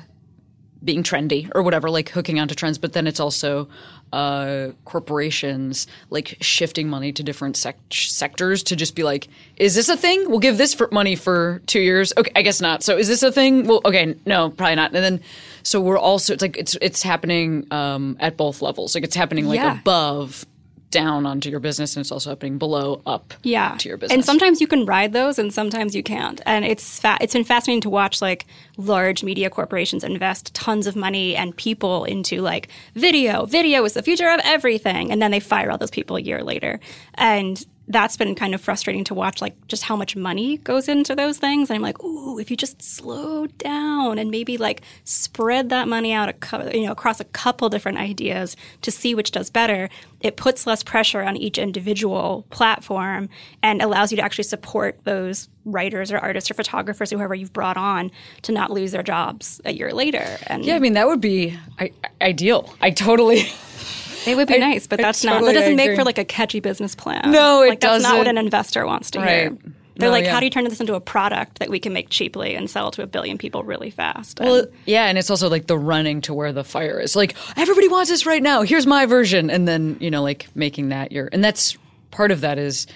being 0.89 1.03
trendy 1.03 1.51
or 1.55 1.63
whatever 1.63 1.91
like 1.91 2.09
hooking 2.09 2.41
onto 2.41 2.55
trends 2.55 2.79
but 2.79 2.95
then 2.95 3.07
it's 3.07 3.21
also 3.21 3.69
uh 4.15 4.69
corporations 4.87 5.87
like 6.09 6.37
shifting 6.41 6.89
money 6.89 7.13
to 7.13 7.23
different 7.23 7.57
sec- 7.59 7.77
sectors 7.91 8.63
to 8.63 8.75
just 8.75 8.95
be 8.95 9.03
like 9.03 9.29
is 9.57 9.75
this 9.75 9.89
a 9.91 9.97
thing? 9.99 10.31
We'll 10.31 10.39
give 10.39 10.57
this 10.57 10.73
for 10.73 10.89
money 10.91 11.15
for 11.17 11.61
2 11.67 11.81
years. 11.81 12.13
Okay 12.17 12.33
I 12.35 12.41
guess 12.43 12.61
not. 12.63 12.83
So 12.83 12.97
is 12.97 13.07
this 13.09 13.23
a 13.23 13.31
thing? 13.31 13.67
Well 13.67 13.83
okay 13.85 14.15
no 14.25 14.49
probably 14.51 14.77
not. 14.77 14.95
And 14.95 15.05
then 15.05 15.21
so 15.63 15.81
we're 15.81 15.99
also 15.99 16.33
it's 16.33 16.43
like 16.43 16.57
it's 16.57 16.75
it's 16.81 17.03
happening 17.03 17.67
um 17.71 18.17
at 18.19 18.39
both 18.39 18.63
levels. 18.63 18.95
Like 18.95 19.05
it's 19.05 19.17
happening 19.17 19.45
like 19.47 19.61
Yeah. 19.61 19.79
above 19.81 20.47
down 20.91 21.27
onto 21.27 21.51
your 21.51 21.61
business 21.61 21.97
and 21.97 22.03
it's 22.03 22.11
also 22.11 22.31
happening 22.31 22.59
below 22.59 23.03
up 23.07 23.35
yeah. 23.43 23.77
to 23.79 23.89
your 23.89 23.99
business. 23.99 24.15
and 24.15 24.25
sometimes 24.25 24.61
you 24.61 24.67
can 24.67 24.87
ride 24.87 25.13
those 25.13 25.39
and 25.39 25.53
sometimes 25.53 25.95
you 25.95 26.03
can't. 26.03 26.41
And 26.47 26.65
it's 26.65 27.01
fa- 27.01 27.19
it's 27.21 27.35
been 27.35 27.45
fascinating 27.45 27.83
to 27.83 27.91
watch 27.91 28.23
like 28.23 28.47
large 28.77 29.23
media 29.23 29.51
corporations 29.51 30.03
invest 30.03 30.55
tons 30.55 30.87
of 30.87 30.97
money 30.97 31.37
and 31.37 31.57
people 31.57 32.05
into 32.05 32.41
like 32.41 32.69
video. 32.95 33.45
Video 33.47 33.85
is 33.85 33.95
the 33.95 34.03
future 34.03 34.29
of 34.29 34.41
everything. 34.45 35.11
And 35.11 35.21
then 35.21 35.31
they 35.31 35.41
fire 35.41 35.71
all 35.71 35.79
those 35.79 35.91
people 35.91 36.17
a 36.17 36.21
year 36.21 36.43
later. 36.43 36.81
And 37.15 37.65
that's 37.89 38.17
been 38.17 38.35
kind 38.35 38.55
of 38.55 38.61
frustrating 38.61 39.05
to 39.05 39.15
watch 39.15 39.41
like 39.41 39.55
just 39.67 39.83
how 39.83 39.97
much 39.97 40.15
money 40.15 40.59
goes 40.59 40.89
into 40.89 41.15
those 41.15 41.39
things. 41.39 41.71
And 41.71 41.77
i'm 41.77 41.83
like 41.83 42.03
ooh 42.03 42.39
if 42.39 42.51
you 42.51 42.57
just 42.57 42.81
slow 42.83 43.47
down 43.47 44.19
and 44.19 44.31
maybe 44.31 44.57
like 44.57 44.83
spread 45.05 45.71
that 45.71 45.89
money 45.89 46.13
out 46.13 46.35
you 46.73 46.87
know 46.87 46.93
across 46.93 47.21
a 47.21 47.25
couple 47.25 47.69
different 47.69 47.99
ideas 47.99 48.57
to 48.83 48.91
see 48.91 49.15
which 49.15 49.31
does 49.31 49.51
better 49.51 49.89
it 50.21 50.37
puts 50.37 50.67
less 50.67 50.83
pressure 50.83 51.23
on 51.23 51.37
each 51.37 51.59
individual 51.59 52.45
platform 52.51 53.29
and 53.63 53.81
allows 53.81 54.11
you 54.11 54.17
to 54.17 54.23
actually 54.23 54.45
support 54.45 54.99
those 55.05 55.49
writers 55.65 56.11
or 56.11 56.19
artists 56.19 56.51
or 56.51 56.55
photographers 56.55 57.13
or 57.13 57.19
whoever 57.19 57.35
you've 57.35 57.53
brought 57.53 57.77
on 57.77 58.11
to 58.43 58.53
not 58.53 58.71
lose 58.71 58.93
their 58.93 59.03
jobs 59.03 59.61
a 59.65 59.73
year 59.73 59.93
later. 59.93 60.39
And 60.47 60.65
yeah 60.65 60.77
I 60.77 60.79
mean 60.79 60.95
that 60.95 61.07
would 61.07 61.21
be 61.21 61.57
I, 61.79 61.93
ideal. 62.21 62.75
I 62.81 62.91
totally 62.91 63.43
it 64.27 64.37
would 64.37 64.49
be 64.49 64.55
I- 64.55 64.59
nice 64.59 64.87
but 64.87 65.01
I 65.01 65.03
that's 65.05 65.25
not 65.25 65.43
that 65.45 65.53
doesn't 65.53 65.77
make 65.77 65.97
for 65.97 66.05
like 66.05 66.19
a 66.19 66.25
catchy 66.25 66.61
business 66.61 66.95
plan. 66.95 67.31
No, 67.31 67.63
it 67.63 67.69
like 67.71 67.81
that's 67.81 68.03
not 68.03 68.19
what 68.19 68.27
an 68.27 68.39
investor 68.39 68.87
wants 68.87 69.11
to 69.13 69.21
hear. 69.25 69.57
They're 69.97 70.09
No, 70.11 70.13
like 70.13 70.25
yeah. 70.27 70.31
how 70.33 70.39
do 70.39 70.47
you 70.47 70.51
turn 70.51 70.63
this 70.63 70.79
into 70.81 70.95
a 70.95 71.01
product 71.01 71.59
that 71.59 71.71
we 71.71 71.81
can 71.81 71.93
make 71.93 72.09
cheaply 72.09 72.55
and 72.55 72.71
sell 72.71 72.93
to 72.93 73.03
a 73.03 73.07
billion 73.09 73.37
people 73.37 73.65
really 73.65 73.91
fast? 73.91 74.39
Well, 74.39 74.61
And- 74.61 74.69
yeah, 74.87 75.07
and 75.07 75.19
it's 75.19 75.29
also 75.29 75.49
like 75.49 75.67
the 75.67 75.77
running 75.77 76.21
to 76.23 76.35
where 76.35 76.53
the 76.53 76.63
fire 76.63 77.01
is. 77.01 77.17
Like 77.17 77.35
everybody 77.57 77.89
wants 77.89 78.09
this 78.09 78.25
right 78.25 78.41
now. 78.43 78.63
Here's 78.63 78.87
my 78.87 79.07
version, 79.07 79.51
and 79.51 79.67
then 79.67 79.97
you 79.99 80.11
know, 80.11 80.23
like 80.23 80.47
making 80.55 80.91
that 80.91 81.11
your, 81.11 81.29
and 81.33 81.43
that's 81.43 81.77
part 82.13 82.31
of 82.31 82.43
that 82.43 82.59
is, 82.59 82.87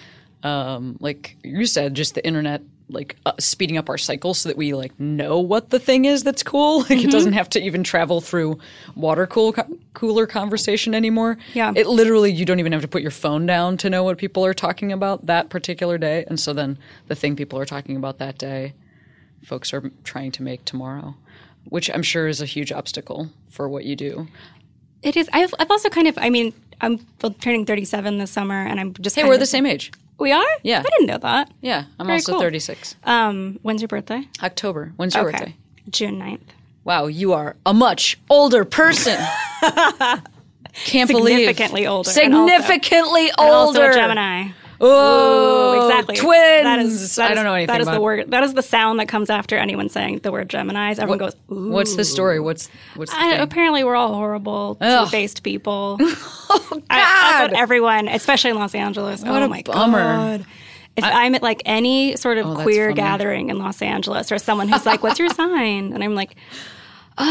um, 0.44 0.96
like 1.00 1.36
you 1.42 1.66
said, 1.66 1.94
just 1.94 2.14
the 2.14 2.24
internet 2.26 2.62
like 2.88 3.16
uh, 3.24 3.32
speeding 3.38 3.76
up 3.78 3.88
our 3.88 3.96
cycle 3.96 4.34
so 4.34 4.48
that 4.48 4.56
we 4.58 4.74
like 4.74 4.98
know 5.00 5.38
what 5.40 5.70
the 5.70 5.78
thing 5.78 6.04
is 6.04 6.22
that's 6.24 6.42
cool. 6.42 6.80
Like 6.88 6.98
Mm-hmm. 6.98 7.08
it 7.08 7.12
doesn't 7.12 7.32
have 7.32 7.48
to 7.50 7.62
even 7.62 7.82
travel 7.84 8.20
through 8.20 8.58
water 8.94 9.26
cool 9.26 9.52
co- 9.54 9.78
cooler 9.94 10.26
conversation 10.26 10.94
anymore. 10.94 11.38
Yeah. 11.54 11.72
it 11.74 11.86
literally 11.86 12.30
you 12.32 12.44
don't 12.44 12.60
even 12.60 12.72
have 12.72 12.82
to 12.82 12.88
put 12.88 13.02
your 13.02 13.10
phone 13.10 13.46
down 13.46 13.76
to 13.78 13.88
know 13.90 14.04
what 14.04 14.18
people 14.18 14.44
are 14.44 14.54
talking 14.54 14.92
about 14.92 15.26
that 15.26 15.48
particular 15.48 15.96
day, 15.98 16.24
and 16.28 16.38
so 16.38 16.52
then 16.52 16.78
the 17.08 17.14
thing 17.14 17.34
people 17.36 17.58
are 17.58 17.64
talking 17.66 17.96
about 17.96 18.18
that 18.18 18.36
day 18.38 18.74
folks 19.44 19.72
are 19.72 19.90
trying 20.04 20.30
to 20.32 20.42
make 20.42 20.64
tomorrow, 20.64 21.14
which 21.64 21.90
I'm 21.90 22.02
sure 22.02 22.28
is 22.28 22.40
a 22.40 22.46
huge 22.46 22.70
obstacle 22.72 23.28
for 23.50 23.68
what 23.68 23.84
you 23.84 23.96
do. 23.96 24.28
it 25.02 25.16
is 25.16 25.28
I've, 25.32 25.52
I've 25.58 25.70
also 25.70 25.88
kind 25.88 26.06
of 26.08 26.16
i 26.18 26.30
mean 26.30 26.52
i'm 26.80 26.98
turning 27.40 27.66
37 27.66 28.18
this 28.18 28.30
summer 28.30 28.54
and 28.66 28.78
i'm 28.80 28.94
just 29.00 29.16
Hey, 29.16 29.24
we're 29.24 29.34
of- 29.34 29.40
the 29.40 29.46
same 29.46 29.66
age. 29.66 29.90
We 30.18 30.32
are 30.32 30.44
Yeah. 30.62 30.80
i 30.80 30.82
didn't 30.82 31.06
know 31.06 31.18
that 31.18 31.50
Yeah, 31.60 31.84
I'm 31.98 32.06
Very 32.06 32.18
also 32.18 32.32
cool. 32.32 32.40
36. 32.40 32.96
um 33.04 33.58
when's 33.62 33.80
your 33.82 33.88
birthday 33.88 34.26
October. 34.42 34.92
When's 34.96 35.14
your 35.14 35.24
birthday? 35.30 35.54
june 35.90 36.18
9th 36.20 36.40
Wow, 36.84 37.06
you 37.06 37.32
are 37.32 37.54
a 37.64 37.72
much 37.72 38.18
older 38.28 38.64
person. 38.64 39.16
Can't 40.84 41.08
believe 41.10 41.36
Significantly 41.38 41.86
older, 41.86 42.10
and 42.20 42.34
also- 42.34 42.48
Significantly 42.56 43.28
And 43.28 43.34
also 43.38 43.80
older. 43.80 43.90
a 43.90 43.94
Gemini. 43.94 44.48
Oh, 44.84 45.86
exactly. 45.86 46.16
Twins. 46.16 46.64
That 46.64 46.78
is, 46.80 47.16
that 47.16 47.30
I 47.30 47.34
don't 47.34 47.44
know 47.44 47.54
anything 47.54 47.72
That 47.72 47.80
is 47.80 47.86
about 47.86 47.94
the 47.94 48.00
word. 48.00 48.30
That 48.32 48.42
is 48.42 48.54
the 48.54 48.62
sound 48.62 48.98
that 48.98 49.06
comes 49.08 49.30
after 49.30 49.56
anyone 49.56 49.88
saying 49.88 50.18
the 50.18 50.32
word 50.32 50.48
Gemini's. 50.48 50.98
Everyone 50.98 51.18
goes, 51.18 51.36
"Ooh." 51.52 51.70
What's 51.70 51.94
the 51.94 52.04
story? 52.04 52.40
What's 52.40 52.68
what's 52.96 53.12
the 53.12 53.18
I, 53.20 53.34
apparently, 53.34 53.84
we're 53.84 53.94
all 53.94 54.14
horrible, 54.14 54.74
two-faced 54.74 55.44
people. 55.44 55.98
oh, 56.00 56.82
I, 56.90 56.96
that's 56.96 57.30
God. 57.30 57.50
what 57.52 57.60
everyone, 57.60 58.08
especially 58.08 58.50
in 58.50 58.56
Los 58.56 58.74
Angeles. 58.74 59.22
What 59.22 59.42
oh 59.42 59.44
a 59.44 59.48
my 59.48 59.62
bummer. 59.64 59.98
god! 59.98 60.46
If 60.96 61.04
I, 61.04 61.24
am 61.26 61.34
at 61.36 61.42
like 61.42 61.62
any 61.64 62.16
sort 62.16 62.38
of 62.38 62.46
Oh, 62.46 62.56
queer 62.56 62.92
gathering 62.92 63.50
in 63.50 63.58
Los 63.58 63.80
Angeles, 63.80 64.32
or 64.32 64.38
someone 64.38 64.68
who's 64.68 64.84
like, 64.84 65.02
"What's 65.04 65.18
your 65.20 65.28
sign?" 65.34 65.92
and 65.92 66.02
I'm 66.02 66.16
like, 66.16 66.34
"Uh," 67.16 67.22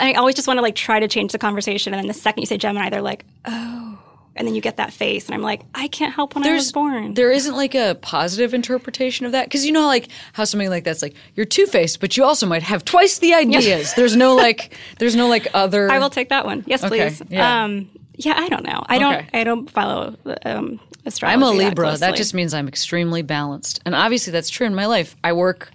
and 0.00 0.08
I 0.08 0.12
always 0.14 0.36
just 0.36 0.46
want 0.46 0.58
to 0.58 0.62
like 0.62 0.76
try 0.76 1.00
to 1.00 1.08
change 1.08 1.32
the 1.32 1.38
conversation, 1.38 1.92
and 1.92 2.00
then 2.00 2.06
the 2.06 2.14
second 2.14 2.42
you 2.42 2.46
say 2.46 2.58
Gemini, 2.58 2.90
they're 2.90 3.02
like, 3.02 3.24
"Oh," 3.44 3.98
and 4.34 4.46
then 4.46 4.54
you 4.54 4.60
get 4.60 4.76
that 4.78 4.92
face, 4.92 5.26
and 5.26 5.34
I'm 5.34 5.42
like, 5.42 5.62
"I 5.74 5.88
can't 5.88 6.14
help 6.14 6.34
when 6.34 6.46
I 6.46 6.52
was 6.52 6.72
born." 6.72 7.14
There 7.14 7.30
isn't 7.30 7.54
like 7.54 7.74
a 7.74 7.96
positive 8.00 8.54
interpretation 8.54 9.26
of 9.26 9.32
that 9.32 9.46
because 9.46 9.64
you 9.66 9.72
know, 9.72 9.86
like 9.86 10.08
how 10.32 10.44
something 10.44 10.70
like 10.70 10.84
that's 10.84 11.02
like 11.02 11.14
you're 11.34 11.46
two 11.46 11.66
faced, 11.66 12.00
but 12.00 12.16
you 12.16 12.24
also 12.24 12.46
might 12.46 12.62
have 12.62 12.84
twice 12.84 13.18
the 13.18 13.34
ideas. 13.34 13.94
there's 13.94 14.16
no 14.16 14.34
like, 14.34 14.76
there's 14.98 15.16
no 15.16 15.28
like 15.28 15.48
other. 15.54 15.90
I 15.90 15.98
will 15.98 16.10
take 16.10 16.30
that 16.30 16.44
one. 16.46 16.64
Yes, 16.66 16.82
Okay, 16.84 17.08
please. 17.08 17.22
yeah. 17.28 17.64
Um, 17.64 17.90
yeah, 18.16 18.34
I 18.36 18.48
don't 18.48 18.64
know. 18.64 18.82
I 18.86 18.98
don't. 18.98 19.14
Okay. 19.14 19.40
I 19.40 19.44
don't 19.44 19.70
follow 19.70 20.16
um, 20.44 20.80
astrology. 21.06 21.34
I'm 21.34 21.42
a 21.42 21.50
Libra. 21.50 21.92
That, 21.92 21.98
closely. 21.98 22.16
just 22.16 22.34
means 22.34 22.54
I'm 22.54 22.68
extremely 22.68 23.22
balanced, 23.22 23.80
and 23.84 23.94
obviously 23.94 24.32
that's 24.32 24.50
true 24.50 24.66
in 24.66 24.74
my 24.74 24.86
life. 24.86 25.16
I 25.24 25.32
work 25.32 25.70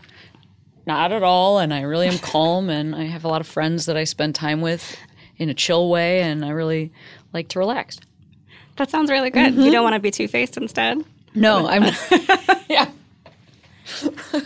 not 0.85 1.11
at 1.11 1.23
all, 1.23 1.59
and 1.59 1.73
I 1.73 1.81
really 1.81 2.07
am 2.07 2.17
calm, 2.19 2.69
and 2.71 2.95
I 2.95 3.03
have 3.03 3.23
a 3.23 3.27
lot 3.27 3.41
of 3.41 3.47
friends 3.47 3.85
that 3.85 3.97
I 3.97 4.03
spend 4.03 4.35
time 4.35 4.61
with 4.61 4.97
in 5.37 5.49
a 5.49 5.53
chill 5.53 5.89
way, 5.89 6.21
and 6.21 6.43
I 6.45 6.49
really 6.49 6.91
like 7.33 7.49
to 7.49 7.59
relax. 7.59 7.97
That 8.77 8.89
sounds 8.89 9.09
really 9.11 9.29
good. 9.29 9.55
You 9.55 9.71
don't 9.71 9.83
want 9.83 9.95
to 9.95 9.99
be 9.99 10.11
two 10.11 10.27
faced 10.27 10.57
instead. 10.57 11.03
No, 11.35 11.67
I'm. 11.67 11.83
yeah. 12.69 12.89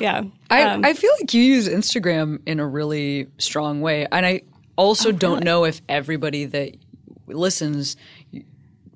Yeah. 0.00 0.22
I, 0.48 0.62
Um, 0.62 0.84
I 0.84 0.94
feel 0.94 1.10
like 1.20 1.34
you 1.34 1.42
use 1.42 1.68
Instagram 1.68 2.40
in 2.46 2.60
a 2.60 2.66
really 2.66 3.26
strong 3.38 3.80
way. 3.80 4.06
And 4.10 4.24
I 4.24 4.42
also 4.76 5.12
don't 5.12 5.42
know 5.44 5.64
if 5.64 5.82
everybody 5.88 6.44
that 6.46 6.76
listens 7.26 7.96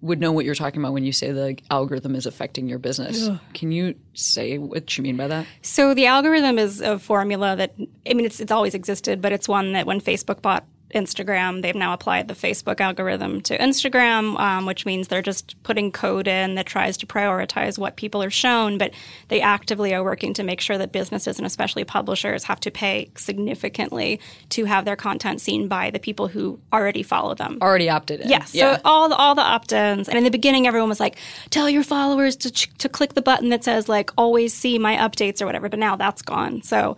would 0.01 0.21
know 0.21 0.33
what 0.33 0.45
you're 0.45 0.55
talking 0.55 0.81
about 0.81 0.93
when 0.93 1.05
you 1.05 1.13
say 1.13 1.31
the 1.33 1.59
algorithm 1.71 2.15
is 2.15 2.27
affecting 2.27 2.69
your 2.69 2.79
business. 2.79 3.29
Can 3.55 3.71
you 3.73 3.95
say 4.15 4.59
what 4.59 4.97
you 4.97 5.03
mean 5.03 5.17
by 5.17 5.29
that? 5.29 5.47
So 5.63 5.93
the 5.95 6.07
algorithm 6.07 6.59
is 6.59 6.81
a 6.81 6.99
formula 6.99 7.57
that 7.57 7.75
I 8.09 8.15
mean 8.15 8.25
it's 8.27 8.41
it's 8.41 8.53
always 8.53 8.75
existed, 8.75 9.21
but 9.21 9.33
it's 9.33 9.49
one 9.49 9.73
that 9.73 9.87
when 9.87 10.01
Facebook 10.01 10.41
bought 10.43 10.65
Instagram, 10.93 11.63
they've 11.63 11.75
now 11.75 11.93
applied 11.93 12.29
the 12.29 12.35
Facebook 12.35 12.81
algorithm 12.81 13.41
to 13.43 13.59
Instagram, 13.59 14.39
um, 14.39 14.67
which 14.67 14.87
means 14.87 15.09
they're 15.09 15.23
just 15.23 15.61
putting 15.63 15.91
code 15.93 16.29
in 16.29 16.55
that 16.55 16.67
tries 16.67 16.97
to 16.99 17.07
prioritize 17.07 17.79
what 17.79 17.97
people 17.97 18.23
are 18.23 18.31
shown, 18.31 18.79
but 18.79 18.93
they 19.29 19.41
actively 19.41 19.95
are 19.95 20.05
working 20.05 20.35
to 20.35 20.43
make 20.43 20.61
sure 20.61 20.79
that 20.79 20.93
businesses 20.93 21.39
and 21.39 21.47
especially 21.47 21.85
publishers 21.85 22.45
have 22.45 22.61
to 22.61 22.71
pay 22.71 23.11
significantly 23.17 24.21
to 24.51 24.65
have 24.65 24.85
their 24.85 24.97
content 24.97 25.41
seen 25.41 25.69
by 25.69 25.91
the 25.91 25.99
people 25.99 26.29
who 26.29 26.59
already 26.73 27.03
follow 27.03 27.35
them. 27.35 27.59
Already 27.61 27.89
opted 27.89 28.21
in. 28.21 28.29
Yes. 28.29 28.55
Yeah. 28.55 28.77
So 28.77 28.83
all 28.85 29.09
the, 29.09 29.17
all 29.17 29.35
the 29.35 29.43
opt-ins, 29.43 30.09
and 30.09 30.19
in 30.19 30.25
the 30.25 30.31
beginning, 30.31 30.67
everyone 30.67 30.89
was 30.89 31.01
like, 31.01 31.17
"Tell 31.51 31.69
your 31.69 31.85
followers 31.85 32.37
to 32.37 32.51
ch- 32.51 32.71
to 32.79 32.89
click 32.89 33.15
the 33.15 33.23
button 33.23 33.49
that 33.51 33.65
says 33.65 33.89
like 33.89 34.11
always 34.17 34.53
see 34.55 34.79
my 34.79 34.97
updates 34.97 35.41
or 35.43 35.47
whatever." 35.47 35.69
But 35.69 35.79
now 35.79 35.97
that's 35.97 36.23
gone. 36.23 36.63
So 36.63 36.97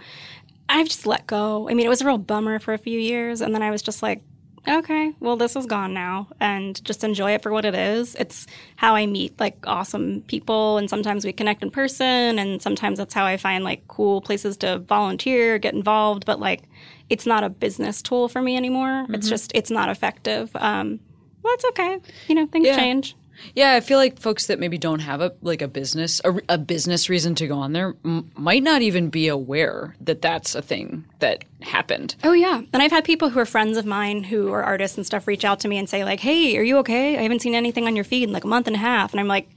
I've 0.69 0.89
just 0.89 1.07
let 1.07 1.27
go. 1.27 1.69
I 1.69 1.75
mean, 1.75 1.87
it 1.87 1.91
was 1.91 2.01
a 2.03 2.07
real 2.07 2.19
bummer 2.19 2.59
for 2.59 2.73
a 2.75 2.79
few 2.79 2.99
years, 2.99 3.41
and 3.41 3.55
then 3.55 3.63
I 3.63 3.71
was 3.71 3.83
just 3.83 4.03
like, 4.03 4.23
"Okay, 4.67 5.13
well, 5.21 5.37
this 5.37 5.57
is 5.57 5.67
gone 5.67 5.93
now," 5.93 6.29
and 6.41 6.83
just 6.85 7.05
enjoy 7.05 7.33
it 7.33 7.43
for 7.43 7.53
what 7.53 7.65
it 7.65 7.75
is. 7.75 8.15
It's 8.15 8.47
how 8.77 8.95
I 8.95 9.07
meet 9.07 9.39
like 9.39 9.57
awesome 9.67 10.23
people, 10.27 10.79
and 10.79 10.89
sometimes 10.89 11.25
we 11.25 11.33
connect 11.33 11.63
in 11.63 11.71
person, 11.71 12.39
and 12.39 12.63
sometimes 12.63 12.99
that's 12.99 13.15
how 13.15 13.25
I 13.27 13.37
find 13.37 13.63
like 13.63 13.87
cool 13.89 14.21
places 14.23 14.57
to 14.59 14.79
volunteer, 14.79 15.59
get 15.59 15.75
involved. 15.75 16.25
But 16.25 16.41
like, 16.41 16.63
it's 17.11 17.27
not 17.27 17.45
a 17.45 17.51
business 17.51 18.01
tool 18.01 18.29
for 18.29 18.41
me 18.41 18.57
anymore. 18.57 19.07
It's 19.11 19.29
just 19.29 19.53
it's 19.55 19.71
not 19.71 19.91
effective. 19.91 20.51
Um, 20.55 20.99
well, 21.43 21.53
it's 21.55 21.65
okay. 21.67 21.99
You 22.29 22.37
know, 22.37 22.47
things 22.47 22.69
Yeah. 22.69 22.77
change. 22.77 23.17
Yeah, 23.55 23.73
I 23.75 23.81
feel 23.81 23.99
like 23.99 24.19
folks 24.19 24.47
that 24.47 24.59
maybe 24.59 24.79
don't 24.79 25.01
have 25.01 25.21
a 25.21 25.33
like 25.43 25.63
a 25.63 25.69
business 25.69 26.21
a, 26.25 26.35
a 26.49 26.59
business 26.59 27.09
reason 27.09 27.35
to 27.37 27.47
go 27.47 27.57
on 27.59 27.73
there 27.73 27.95
m- 28.05 28.31
might 28.37 28.63
not 28.63 28.83
even 28.83 29.11
be 29.11 29.29
aware 29.29 29.95
that 30.01 30.23
that's 30.23 30.55
a 30.55 30.63
thing 30.63 31.05
that 31.21 31.45
happened. 31.63 32.15
Oh 32.25 32.33
yeah, 32.33 32.63
and 32.73 32.83
I've 32.83 32.91
had 32.93 33.05
people 33.05 33.31
who 33.31 33.39
are 33.41 33.47
friends 33.47 33.77
of 33.77 33.87
mine 33.87 34.25
who 34.25 34.53
are 34.53 34.63
artists 34.63 34.97
and 34.97 35.07
stuff 35.07 35.27
reach 35.27 35.45
out 35.45 35.61
to 35.61 35.69
me 35.69 35.79
and 35.79 35.89
say 35.89 36.05
like, 36.05 36.21
"Hey, 36.21 36.57
are 36.57 36.63
you 36.63 36.79
okay? 36.79 37.19
I 37.19 37.23
haven't 37.23 37.43
seen 37.43 37.55
anything 37.55 37.87
on 37.87 37.97
your 37.97 38.05
feed 38.05 38.25
in 38.25 38.33
like 38.33 38.45
a 38.45 38.49
month 38.49 38.67
and 38.67 38.77
a 38.77 38.79
half." 38.81 39.13
And 39.13 39.21
I'm 39.21 39.29
like, 39.29 39.49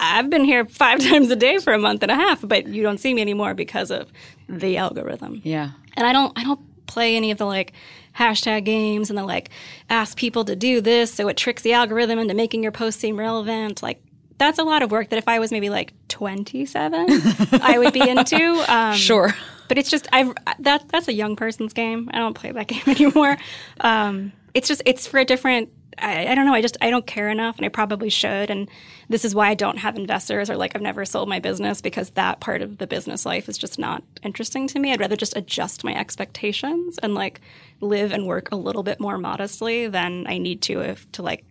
"I've 0.00 0.30
been 0.30 0.44
here 0.44 0.64
five 0.82 1.00
times 1.00 1.30
a 1.30 1.36
day 1.36 1.58
for 1.58 1.72
a 1.72 1.78
month 1.78 2.02
and 2.02 2.12
a 2.12 2.16
half, 2.16 2.46
but 2.46 2.66
you 2.66 2.82
don't 2.82 2.98
see 2.98 3.14
me 3.14 3.20
anymore 3.22 3.54
because 3.54 3.90
of 3.90 4.12
the 4.48 4.76
algorithm." 4.76 5.40
Yeah. 5.44 5.70
And 5.94 6.06
I 6.06 6.12
don't 6.12 6.36
I 6.38 6.44
don't 6.44 6.60
play 6.86 7.16
any 7.16 7.30
of 7.30 7.38
the 7.38 7.46
like 7.46 7.72
hashtag 8.18 8.64
games 8.64 9.10
and 9.10 9.18
the 9.18 9.24
like 9.24 9.50
ask 9.90 10.16
people 10.16 10.44
to 10.44 10.54
do 10.56 10.80
this 10.80 11.12
so 11.12 11.28
it 11.28 11.36
tricks 11.36 11.62
the 11.62 11.72
algorithm 11.72 12.18
into 12.18 12.34
making 12.34 12.62
your 12.62 12.72
post 12.72 13.00
seem 13.00 13.18
relevant. 13.18 13.82
Like 13.82 14.02
that's 14.38 14.58
a 14.58 14.64
lot 14.64 14.82
of 14.82 14.90
work 14.90 15.10
that 15.10 15.16
if 15.18 15.28
I 15.28 15.38
was 15.38 15.52
maybe 15.52 15.70
like 15.70 15.92
27, 16.08 17.06
I 17.62 17.78
would 17.78 17.92
be 17.92 18.08
into. 18.08 18.64
Um, 18.68 18.94
Sure. 18.96 19.34
but 19.68 19.78
it's 19.78 19.88
just 19.90 20.08
I've 20.12 20.32
that 20.58 20.88
that's 20.88 21.08
a 21.08 21.12
young 21.12 21.36
person's 21.36 21.72
game. 21.72 22.10
I 22.12 22.18
don't 22.18 22.34
play 22.34 22.52
that 22.52 22.66
game 22.68 22.82
anymore. 22.86 23.36
Um, 23.80 24.32
it's 24.54 24.68
just 24.68 24.82
it's 24.84 25.06
for 25.06 25.18
a 25.18 25.24
different. 25.24 25.70
I, 25.98 26.28
I 26.28 26.34
don't 26.34 26.46
know. 26.46 26.54
I 26.54 26.62
just 26.62 26.76
I 26.80 26.90
don't 26.90 27.06
care 27.06 27.28
enough, 27.28 27.56
and 27.56 27.66
I 27.66 27.68
probably 27.68 28.10
should. 28.10 28.50
And 28.50 28.68
this 29.08 29.24
is 29.24 29.34
why 29.34 29.48
I 29.48 29.54
don't 29.54 29.78
have 29.78 29.96
investors 29.96 30.50
or 30.50 30.56
like 30.56 30.74
I've 30.74 30.82
never 30.82 31.04
sold 31.04 31.28
my 31.28 31.38
business 31.38 31.80
because 31.80 32.10
that 32.10 32.40
part 32.40 32.62
of 32.62 32.78
the 32.78 32.86
business 32.86 33.26
life 33.26 33.48
is 33.48 33.58
just 33.58 33.78
not 33.78 34.02
interesting 34.22 34.66
to 34.68 34.78
me. 34.78 34.92
I'd 34.92 35.00
rather 35.00 35.16
just 35.16 35.36
adjust 35.36 35.84
my 35.84 35.94
expectations 35.94 36.98
and 37.02 37.14
like 37.14 37.40
live 37.80 38.12
and 38.12 38.26
work 38.26 38.50
a 38.52 38.56
little 38.56 38.82
bit 38.82 39.00
more 39.00 39.18
modestly 39.18 39.88
than 39.88 40.26
I 40.26 40.38
need 40.38 40.62
to 40.62 40.80
if 40.80 41.10
to 41.12 41.22
like 41.22 41.44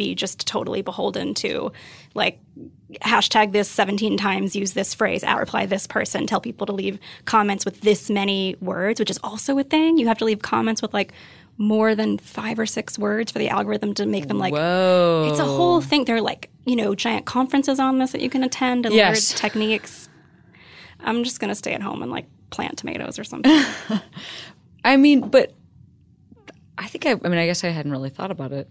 be 0.00 0.14
just 0.14 0.46
totally 0.46 0.80
beholden 0.80 1.34
to 1.34 1.70
like 2.14 2.40
hashtag 3.02 3.52
this 3.52 3.68
17 3.68 4.16
times 4.16 4.56
use 4.56 4.72
this 4.72 4.94
phrase 4.94 5.22
at 5.22 5.36
reply 5.36 5.66
this 5.66 5.86
person 5.86 6.26
tell 6.26 6.40
people 6.40 6.66
to 6.66 6.72
leave 6.72 6.98
comments 7.26 7.66
with 7.66 7.82
this 7.82 8.08
many 8.08 8.56
words 8.62 8.98
which 8.98 9.10
is 9.10 9.18
also 9.22 9.58
a 9.58 9.62
thing 9.62 9.98
you 9.98 10.06
have 10.06 10.16
to 10.16 10.24
leave 10.24 10.40
comments 10.40 10.80
with 10.80 10.94
like 10.94 11.12
more 11.60 11.94
than 11.94 12.16
five 12.16 12.58
or 12.58 12.64
six 12.64 12.98
words 12.98 13.30
for 13.30 13.38
the 13.38 13.50
algorithm 13.50 13.92
to 13.92 14.06
make 14.06 14.26
them 14.28 14.38
like 14.38 14.54
Whoa. 14.54 15.28
it's 15.30 15.38
a 15.38 15.44
whole 15.44 15.82
thing 15.82 16.06
there 16.06 16.16
are 16.16 16.20
like 16.22 16.48
you 16.64 16.74
know 16.74 16.94
giant 16.94 17.26
conferences 17.26 17.78
on 17.78 17.98
this 17.98 18.12
that 18.12 18.22
you 18.22 18.30
can 18.30 18.42
attend 18.42 18.86
and 18.86 18.94
Yes. 18.94 19.30
learn 19.34 19.38
techniques 19.50 20.08
i'm 21.00 21.22
just 21.22 21.38
going 21.38 21.50
to 21.50 21.54
stay 21.54 21.74
at 21.74 21.82
home 21.82 22.00
and 22.02 22.10
like 22.10 22.24
plant 22.48 22.78
tomatoes 22.78 23.18
or 23.18 23.24
something 23.24 23.52
I 24.84 24.96
mean, 24.96 25.28
but 25.28 25.52
I 26.78 26.86
think 26.86 27.04
I, 27.04 27.10
I 27.12 27.28
mean, 27.28 27.38
I 27.38 27.44
guess 27.44 27.62
I 27.64 27.68
hadn't 27.68 27.92
really 27.92 28.08
thought 28.08 28.30
about 28.30 28.52
it 28.52 28.70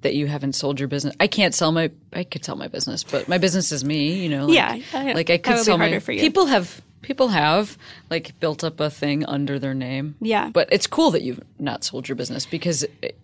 that 0.00 0.14
you 0.14 0.26
haven't 0.26 0.54
sold 0.54 0.80
your 0.80 0.88
business. 0.88 1.14
I 1.20 1.26
can't 1.26 1.54
sell 1.54 1.72
my, 1.72 1.90
I 2.14 2.24
could 2.24 2.42
sell 2.42 2.56
my 2.56 2.68
business, 2.68 3.04
but 3.04 3.28
my 3.28 3.36
business 3.36 3.70
is 3.70 3.84
me, 3.84 4.14
you 4.22 4.30
know. 4.30 4.46
Like, 4.46 4.54
Yeah, 4.54 4.78
I- 4.98 5.12
like 5.12 5.28
I 5.28 5.36
could 5.36 5.58
sell 5.58 5.76
my. 5.76 5.98
for 5.98 6.12
you. 6.12 6.20
People 6.20 6.46
have 6.46 6.80
people 7.06 7.28
have 7.28 7.78
like 8.10 8.38
built 8.40 8.62
up 8.62 8.78
a 8.80 8.90
thing 8.90 9.24
under 9.24 9.58
their 9.58 9.74
name. 9.74 10.16
Yeah. 10.20 10.50
but 10.52 10.68
it's 10.70 10.86
cool 10.86 11.10
that 11.12 11.22
you've 11.22 11.40
not 11.58 11.84
sold 11.84 12.08
your 12.08 12.16
business 12.16 12.44
because 12.44 12.82
it, 13.02 13.16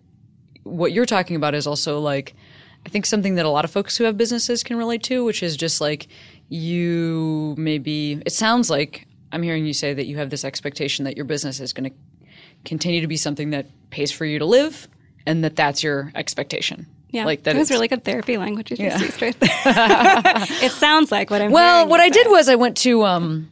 what 0.63 0.91
you're 0.93 1.05
talking 1.05 1.35
about 1.35 1.53
is 1.53 1.67
also 1.67 1.99
like 1.99 2.33
I 2.85 2.89
think 2.89 3.05
something 3.05 3.35
that 3.35 3.45
a 3.45 3.49
lot 3.49 3.63
of 3.65 3.71
folks 3.71 3.95
who 3.97 4.03
have 4.05 4.17
businesses 4.17 4.61
can 4.63 4.75
relate 4.77 5.03
to, 5.03 5.23
which 5.23 5.41
is 5.43 5.55
just 5.55 5.79
like 5.81 6.07
you 6.49 7.55
maybe 7.57 8.21
it 8.25 8.31
sounds 8.31 8.69
like 8.69 9.05
I'm 9.31 9.41
hearing 9.43 9.65
you 9.65 9.73
say 9.73 9.93
that 9.93 10.05
you 10.05 10.17
have 10.17 10.29
this 10.29 10.45
expectation 10.45 11.05
that 11.05 11.15
your 11.15 11.25
business 11.25 11.59
is 11.59 11.73
going 11.73 11.89
to 11.89 11.95
continue 12.65 13.01
to 13.01 13.07
be 13.07 13.17
something 13.17 13.49
that 13.51 13.65
pays 13.89 14.11
for 14.11 14.25
you 14.25 14.39
to 14.39 14.45
live 14.45 14.87
and 15.25 15.43
that 15.43 15.55
that's 15.55 15.83
your 15.83 16.11
expectation. 16.15 16.85
yeah 17.11 17.25
Like 17.25 17.43
that 17.43 17.53
that 17.53 17.59
was 17.59 17.71
really 17.71 17.87
good 17.87 18.03
therapy 18.03 18.37
language 18.37 18.71
you 18.71 18.77
just 18.77 18.99
used 19.03 19.21
right 19.21 19.35
it 19.41 20.71
sounds 20.71 21.11
like 21.11 21.29
what 21.29 21.41
i'm 21.41 21.51
Well, 21.51 21.87
what 21.87 21.99
I 21.99 22.09
did 22.09 22.27
was 22.29 22.47
I 22.49 22.55
went 22.55 22.77
to 22.77 23.03
um 23.05 23.49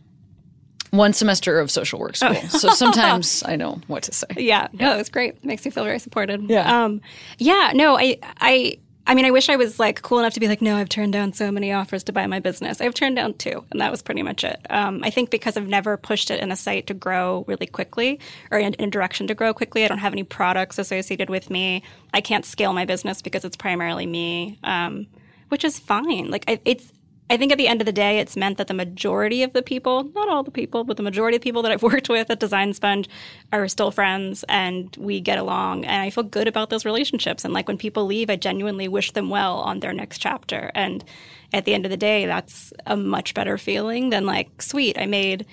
one 0.92 1.14
semester 1.14 1.60
of 1.60 1.72
social 1.72 2.00
work 2.00 2.16
school. 2.16 2.36
So 2.50 2.70
sometimes 2.70 3.44
I 3.46 3.56
know 3.56 3.82
what 3.88 4.04
to 4.04 4.14
say. 4.14 4.28
Yeah, 4.38 4.68
no, 4.74 4.94
it 4.94 4.98
was 4.98 5.10
great. 5.10 5.36
It 5.36 5.46
makes 5.46 5.66
me 5.66 5.72
feel 5.72 5.84
very 5.84 6.00
supported. 6.00 6.50
Yeah. 6.50 6.84
um, 6.84 7.02
yeah. 7.38 7.72
No, 7.74 7.98
I, 7.98 8.20
I, 8.40 8.78
I 9.08 9.16
mean, 9.16 9.26
I 9.26 9.32
wish 9.32 9.50
I 9.50 9.56
was 9.56 9.80
like 9.80 10.02
cool 10.02 10.20
enough 10.20 10.34
to 10.34 10.40
be 10.40 10.48
like, 10.48 10.62
no, 10.62 10.76
I've 10.76 10.90
turned 10.90 11.14
down 11.14 11.34
so 11.34 11.50
many 11.52 11.72
offers 11.72 12.04
to 12.06 12.14
buy 12.14 12.28
my 12.28 12.40
business. 12.40 12.82
I've 12.82 12.94
turned 12.94 13.16
down 13.16 13.34
two, 13.36 13.64
and 13.72 13.80
that 13.82 13.90
was 13.90 14.02
pretty 14.02 14.22
much 14.22 14.44
it. 14.44 14.60
Um, 14.70 15.02
I 15.04 15.10
think 15.10 15.32
because 15.32 15.58
I've 15.58 15.68
never 15.68 15.98
pushed 15.98 16.30
it 16.30 16.40
in 16.42 16.52
a 16.52 16.56
site 16.56 16.88
to 16.88 16.94
grow 16.94 17.46
really 17.48 17.68
quickly 17.68 18.20
or 18.52 18.60
in, 18.60 18.74
in 18.76 18.90
a 18.90 18.92
direction 18.92 19.28
to 19.28 19.34
grow 19.34 19.54
quickly. 19.54 19.86
I 19.86 19.88
don't 19.88 19.98
have 19.98 20.14
any 20.14 20.24
products 20.24 20.78
associated 20.78 21.30
with 21.30 21.50
me. 21.50 21.84
I 22.14 22.22
can't 22.22 22.46
scale 22.46 22.74
my 22.74 22.86
business 22.86 23.22
because 23.22 23.44
it's 23.46 23.58
primarily 23.58 24.06
me, 24.06 24.60
um, 24.64 25.08
which 25.50 25.64
is 25.64 25.80
fine. 25.80 26.30
Like 26.30 26.44
I, 26.48 26.60
it's. 26.66 26.92
I 27.32 27.38
think 27.38 27.54
at 27.54 27.58
the 27.58 27.70
end 27.70 27.80
of 27.80 27.86
the 27.86 27.94
day, 27.94 28.20
it's 28.20 28.36
meant 28.36 28.58
that 28.58 28.68
the 28.68 28.74
majority 28.74 29.42
of 29.42 29.54
the 29.54 29.62
people, 29.62 30.04
not 30.14 30.28
all 30.28 30.44
the 30.44 30.52
people, 30.52 30.84
but 30.84 30.98
the 30.98 31.04
majority 31.04 31.38
of 31.38 31.42
people 31.42 31.62
that 31.62 31.72
I've 31.72 31.82
worked 31.92 32.10
with 32.10 32.30
at 32.30 32.42
Design 32.42 32.74
Sponge 32.74 33.08
are 33.54 33.70
still 33.70 33.90
friends 33.90 34.44
and 34.50 34.94
we 35.00 35.22
get 35.22 35.38
along. 35.38 35.86
And 35.86 36.02
I 36.02 36.10
feel 36.10 36.26
good 36.26 36.50
about 36.50 36.70
those 36.70 36.84
relationships. 36.84 37.46
And 37.46 37.54
like 37.54 37.70
when 37.70 37.78
people 37.78 38.06
leave, 38.06 38.30
I 38.30 38.36
genuinely 38.36 38.90
wish 38.90 39.14
them 39.14 39.30
well 39.30 39.60
on 39.60 39.80
their 39.80 39.94
next 39.94 40.18
chapter. 40.18 40.72
And 40.76 41.06
at 41.54 41.64
the 41.64 41.74
end 41.74 41.86
of 41.86 41.90
the 41.90 41.96
day, 41.96 42.26
that's 42.26 42.74
a 42.86 42.98
much 42.98 43.34
better 43.34 43.58
feeling 43.58 44.10
than 44.10 44.26
like, 44.26 44.62
sweet, 44.62 44.98
I 45.00 45.06
made 45.06 45.46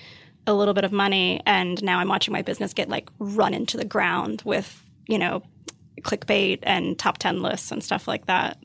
a 0.47 0.53
little 0.53 0.73
bit 0.73 0.83
of 0.83 0.91
money 0.91 1.39
and 1.45 1.81
now 1.81 1.99
I'm 1.99 2.09
watching 2.09 2.33
my 2.33 2.41
business 2.41 2.73
get 2.73 2.89
like 2.89 3.09
run 3.19 3.53
into 3.53 3.77
the 3.77 3.85
ground 3.85 4.41
with, 4.43 4.83
you 5.07 5.17
know, 5.17 5.43
clickbait 6.01 6.59
and 6.63 6.99
top 6.99 7.19
10 7.19 7.41
lists 7.41 7.71
and 7.71 7.81
stuff 7.81 8.05
like 8.05 8.25
that 8.25 8.57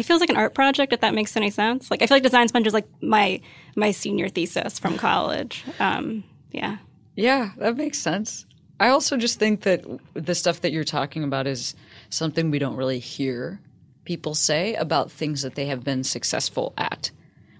it 0.00 0.06
feels 0.06 0.20
like 0.20 0.30
an 0.30 0.36
art 0.36 0.54
project 0.54 0.92
if 0.92 1.00
that 1.00 1.14
makes 1.14 1.36
any 1.36 1.50
sense 1.50 1.90
like 1.90 2.02
i 2.02 2.06
feel 2.06 2.16
like 2.16 2.22
design 2.22 2.48
sponge 2.48 2.66
is 2.66 2.74
like 2.74 2.88
my 3.00 3.40
my 3.76 3.90
senior 3.92 4.28
thesis 4.28 4.78
from 4.78 4.96
college 4.96 5.64
um 5.78 6.24
yeah 6.52 6.78
Yeah, 7.14 7.50
that 7.58 7.76
makes 7.76 7.98
sense. 7.98 8.46
I 8.80 8.88
also 8.88 9.16
just 9.18 9.38
think 9.38 9.60
that 9.62 9.84
the 10.14 10.34
stuff 10.34 10.62
that 10.62 10.72
you're 10.72 10.84
talking 10.84 11.22
about 11.22 11.46
is 11.46 11.74
something 12.08 12.50
we 12.50 12.58
don't 12.58 12.76
really 12.76 12.98
hear 12.98 13.60
people 14.04 14.34
say 14.34 14.74
about 14.74 15.10
things 15.12 15.42
that 15.42 15.54
they 15.54 15.66
have 15.66 15.84
been 15.84 16.02
successful 16.02 16.72
at. 16.78 17.10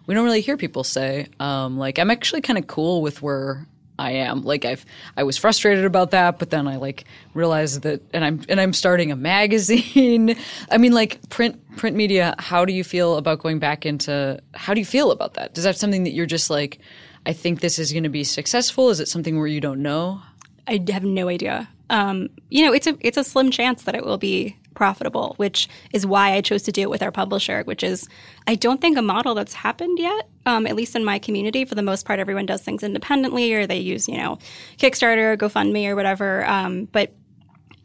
We 0.07 0.15
don't 0.15 0.25
really 0.25 0.41
hear 0.41 0.57
people 0.57 0.83
say, 0.83 1.27
um, 1.39 1.77
like, 1.79 1.99
I'm 1.99 2.11
actually 2.11 2.41
kind 2.41 2.59
of 2.59 2.67
cool 2.67 3.03
with 3.03 3.21
where 3.23 3.67
I 4.01 4.13
am. 4.13 4.43
Like, 4.43 4.65
I've 4.65 4.85
I 5.17 5.23
was 5.23 5.37
frustrated 5.37 5.85
about 5.85 6.11
that, 6.11 6.39
but 6.39 6.51
then 6.51 6.67
I 6.67 6.77
like 6.77 7.05
realized 7.35 7.83
that, 7.83 8.03
and 8.13 8.25
I'm 8.25 8.43
and 8.49 8.61
I'm 8.61 8.73
starting 8.73 9.13
a 9.13 9.17
magazine. 9.17 10.37
I 10.71 10.79
mean, 10.79 10.93
like 10.93 11.29
print 11.29 11.61
print 11.77 11.97
media. 11.97 12.35
How 12.39 12.65
do 12.65 12.73
you 12.73 12.85
feel 12.85 13.17
about 13.17 13.41
going 13.41 13.59
back 13.59 13.87
into? 13.87 14.41
How 14.55 14.75
do 14.75 14.81
you 14.81 14.87
feel 14.87 15.11
about 15.11 15.35
that? 15.35 15.57
Is 15.57 15.65
that 15.65 15.77
something 15.77 16.05
that 16.05 16.13
you're 16.13 16.27
just 16.27 16.51
like? 16.51 16.79
I 17.27 17.35
think 17.35 17.61
this 17.61 17.79
is 17.79 17.93
going 17.93 18.05
to 18.05 18.09
be 18.09 18.25
successful. 18.25 18.89
Is 18.89 18.99
it 18.99 19.07
something 19.07 19.37
where 19.39 19.47
you 19.47 19.61
don't 19.61 19.83
know? 19.83 20.23
i 20.67 20.79
have 20.91 21.05
no 21.05 21.29
idea 21.29 21.69
um 21.91 22.29
you 22.49 22.65
know 22.65 22.73
it's 22.73 22.87
a 22.87 22.97
it's 23.01 23.17
a 23.17 23.25
slim 23.25 23.51
chance 23.51 23.83
that 23.85 23.95
it 23.95 24.05
will 24.05 24.19
be 24.19 24.57
profitable, 24.81 25.35
which 25.37 25.69
is 25.93 26.07
why 26.07 26.33
I 26.33 26.41
chose 26.41 26.63
to 26.63 26.73
do 26.73 26.81
it 26.81 26.89
with 26.89 27.03
our 27.03 27.13
publisher, 27.13 27.65
which 27.65 27.83
is, 27.83 28.09
I 28.47 28.55
don't 28.55 28.81
think 28.81 28.97
a 28.97 29.03
model 29.03 29.35
that's 29.35 29.53
happened 29.53 29.99
yet, 29.99 30.27
um, 30.47 30.67
at 30.67 30.75
least 30.75 30.97
in 30.97 31.05
my 31.05 31.19
community. 31.19 31.67
For 31.67 31.75
the 31.75 31.83
most 31.83 32.07
part, 32.07 32.19
everyone 32.19 32.47
does 32.47 32.63
things 32.63 32.83
independently 32.83 33.53
or 33.53 33.67
they 33.67 33.79
use, 33.79 34.09
you 34.09 34.17
know, 34.17 34.39
Kickstarter, 34.79 35.37
GoFundMe, 35.37 35.87
or 35.87 35.97
whatever. 35.97 36.47
Um, 36.47 36.87
but 36.87 37.13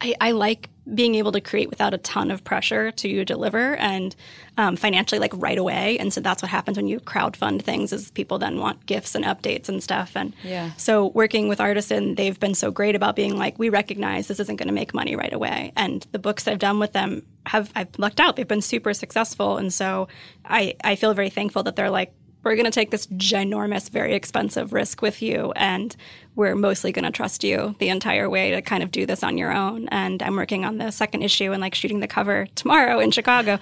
I, 0.00 0.14
I, 0.22 0.30
like 0.30 0.70
being 0.94 1.16
able 1.16 1.32
to 1.32 1.40
create 1.40 1.68
without 1.68 1.92
a 1.92 1.98
ton 1.98 2.30
of 2.30 2.44
pressure 2.44 2.92
to 2.92 3.24
deliver 3.24 3.76
and 3.76 4.14
um, 4.56 4.76
financially 4.76 5.18
like 5.18 5.32
right 5.34 5.58
away. 5.58 5.98
And 5.98 6.12
so 6.12 6.20
that's 6.20 6.42
what 6.42 6.50
happens 6.50 6.76
when 6.76 6.86
you 6.86 7.00
crowd 7.00 7.36
fund 7.36 7.64
things 7.64 7.92
is 7.92 8.10
people 8.12 8.38
then 8.38 8.58
want 8.58 8.86
gifts 8.86 9.14
and 9.14 9.24
updates 9.24 9.68
and 9.68 9.82
stuff. 9.82 10.16
And 10.16 10.32
yeah. 10.44 10.70
so 10.76 11.08
working 11.08 11.48
with 11.48 11.60
artisan 11.60 12.14
they've 12.14 12.38
been 12.38 12.54
so 12.54 12.70
great 12.70 12.94
about 12.94 13.16
being 13.16 13.36
like 13.36 13.58
we 13.58 13.68
recognize 13.68 14.28
this 14.28 14.40
isn't 14.40 14.56
going 14.56 14.68
to 14.68 14.74
make 14.74 14.94
money 14.94 15.16
right 15.16 15.32
away. 15.32 15.72
And 15.76 16.06
the 16.12 16.18
books 16.18 16.46
i've 16.46 16.58
done 16.58 16.78
with 16.78 16.92
them 16.92 17.26
have 17.46 17.70
i've 17.74 17.88
lucked 17.98 18.20
out. 18.20 18.36
They've 18.36 18.46
been 18.46 18.62
super 18.62 18.94
successful. 18.94 19.56
And 19.56 19.72
so 19.72 20.08
i 20.44 20.74
i 20.84 20.94
feel 20.94 21.14
very 21.14 21.30
thankful 21.30 21.64
that 21.64 21.76
they're 21.76 21.90
like 21.90 22.12
we're 22.46 22.54
going 22.54 22.64
to 22.64 22.70
take 22.70 22.92
this 22.92 23.08
ginormous, 23.08 23.90
very 23.90 24.14
expensive 24.14 24.72
risk 24.72 25.02
with 25.02 25.20
you, 25.20 25.52
and 25.56 25.96
we're 26.36 26.54
mostly 26.54 26.92
going 26.92 27.04
to 27.04 27.10
trust 27.10 27.42
you 27.42 27.74
the 27.80 27.88
entire 27.88 28.30
way 28.30 28.52
to 28.52 28.62
kind 28.62 28.84
of 28.84 28.92
do 28.92 29.04
this 29.04 29.24
on 29.24 29.36
your 29.36 29.52
own. 29.52 29.88
And 29.88 30.22
I'm 30.22 30.36
working 30.36 30.64
on 30.64 30.78
the 30.78 30.92
second 30.92 31.22
issue 31.22 31.50
and 31.50 31.60
like 31.60 31.74
shooting 31.74 31.98
the 31.98 32.06
cover 32.06 32.46
tomorrow 32.54 33.00
in 33.00 33.10
Chicago, 33.10 33.58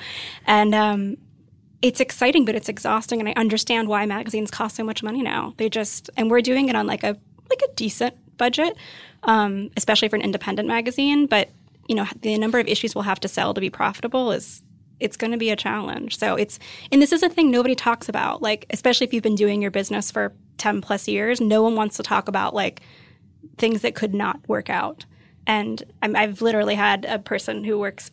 and 0.46 0.74
um, 0.74 1.16
it's 1.80 1.98
exciting, 1.98 2.44
but 2.44 2.54
it's 2.54 2.68
exhausting. 2.68 3.20
And 3.20 3.28
I 3.28 3.32
understand 3.32 3.88
why 3.88 4.04
magazines 4.04 4.50
cost 4.50 4.76
so 4.76 4.84
much 4.84 5.02
money 5.02 5.22
now. 5.22 5.54
They 5.56 5.70
just 5.70 6.10
and 6.18 6.30
we're 6.30 6.42
doing 6.42 6.68
it 6.68 6.76
on 6.76 6.86
like 6.86 7.04
a 7.04 7.16
like 7.48 7.62
a 7.62 7.72
decent 7.76 8.14
budget, 8.36 8.76
um, 9.22 9.70
especially 9.78 10.08
for 10.08 10.16
an 10.16 10.22
independent 10.22 10.68
magazine, 10.68 11.26
but 11.26 11.48
you 11.88 11.94
know 11.94 12.06
the 12.20 12.36
number 12.36 12.58
of 12.58 12.68
issues 12.68 12.94
we'll 12.94 13.04
have 13.04 13.20
to 13.20 13.28
sell 13.28 13.54
to 13.54 13.62
be 13.62 13.70
profitable 13.70 14.30
is 14.30 14.62
it's 15.00 15.16
going 15.16 15.32
to 15.32 15.36
be 15.36 15.50
a 15.50 15.56
challenge. 15.56 16.18
So 16.18 16.36
it's, 16.36 16.58
and 16.92 17.02
this 17.02 17.12
is 17.12 17.22
a 17.22 17.28
thing 17.28 17.50
nobody 17.50 17.74
talks 17.74 18.08
about, 18.08 18.42
like, 18.42 18.66
especially 18.70 19.06
if 19.06 19.12
you've 19.12 19.22
been 19.22 19.34
doing 19.34 19.60
your 19.60 19.70
business 19.70 20.10
for 20.10 20.32
10 20.58 20.80
plus 20.80 21.08
years, 21.08 21.40
no 21.40 21.62
one 21.62 21.74
wants 21.74 21.96
to 21.96 22.02
talk 22.02 22.28
about 22.28 22.54
like 22.54 22.80
things 23.58 23.82
that 23.82 23.94
could 23.94 24.14
not 24.14 24.40
work 24.48 24.70
out. 24.70 25.04
And 25.46 25.82
i 26.02 26.20
have 26.20 26.40
literally 26.40 26.74
had 26.74 27.04
a 27.04 27.18
person 27.18 27.64
who 27.64 27.78
works, 27.78 28.10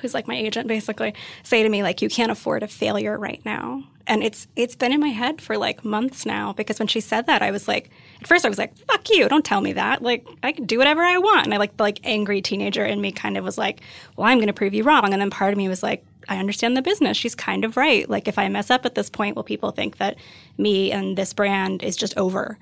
who's 0.00 0.12
like 0.12 0.28
my 0.28 0.36
agent 0.36 0.68
basically, 0.68 1.14
say 1.42 1.62
to 1.62 1.68
me, 1.68 1.82
like, 1.82 2.02
you 2.02 2.08
can't 2.08 2.32
afford 2.32 2.62
a 2.62 2.68
failure 2.68 3.16
right 3.16 3.40
now. 3.44 3.84
And 4.08 4.22
it's, 4.22 4.46
it's 4.54 4.76
been 4.76 4.92
in 4.92 5.00
my 5.00 5.08
head 5.08 5.40
for 5.40 5.58
like 5.58 5.84
months 5.84 6.24
now 6.24 6.52
because 6.52 6.78
when 6.78 6.86
she 6.86 7.00
said 7.00 7.26
that, 7.26 7.42
I 7.42 7.50
was 7.50 7.66
like, 7.66 7.90
at 8.20 8.28
first 8.28 8.44
I 8.44 8.48
was 8.48 8.58
like, 8.58 8.76
fuck 8.86 9.10
you, 9.10 9.28
don't 9.28 9.44
tell 9.44 9.60
me 9.60 9.72
that. 9.72 10.00
Like, 10.00 10.26
I 10.44 10.52
can 10.52 10.64
do 10.64 10.78
whatever 10.78 11.02
I 11.02 11.18
want. 11.18 11.46
And 11.46 11.52
I 11.52 11.56
like 11.56 11.76
the 11.76 11.82
like 11.82 12.00
angry 12.04 12.40
teenager 12.40 12.84
in 12.84 13.00
me 13.00 13.10
kind 13.10 13.36
of 13.36 13.44
was 13.44 13.58
like, 13.58 13.80
well, 14.16 14.28
I'm 14.28 14.38
going 14.38 14.46
to 14.46 14.52
prove 14.52 14.74
you 14.74 14.84
wrong. 14.84 15.12
And 15.12 15.20
then 15.20 15.30
part 15.30 15.52
of 15.52 15.58
me 15.58 15.68
was 15.68 15.82
like, 15.82 16.04
I 16.28 16.38
understand 16.38 16.76
the 16.76 16.82
business. 16.82 17.16
She's 17.16 17.34
kind 17.34 17.64
of 17.64 17.76
right. 17.76 18.08
Like, 18.08 18.28
if 18.28 18.38
I 18.38 18.48
mess 18.48 18.70
up 18.70 18.84
at 18.84 18.94
this 18.94 19.10
point, 19.10 19.36
will 19.36 19.42
people 19.42 19.70
think 19.70 19.98
that 19.98 20.16
me 20.58 20.92
and 20.92 21.16
this 21.16 21.32
brand 21.32 21.82
is 21.82 21.96
just 21.96 22.16
over? 22.16 22.58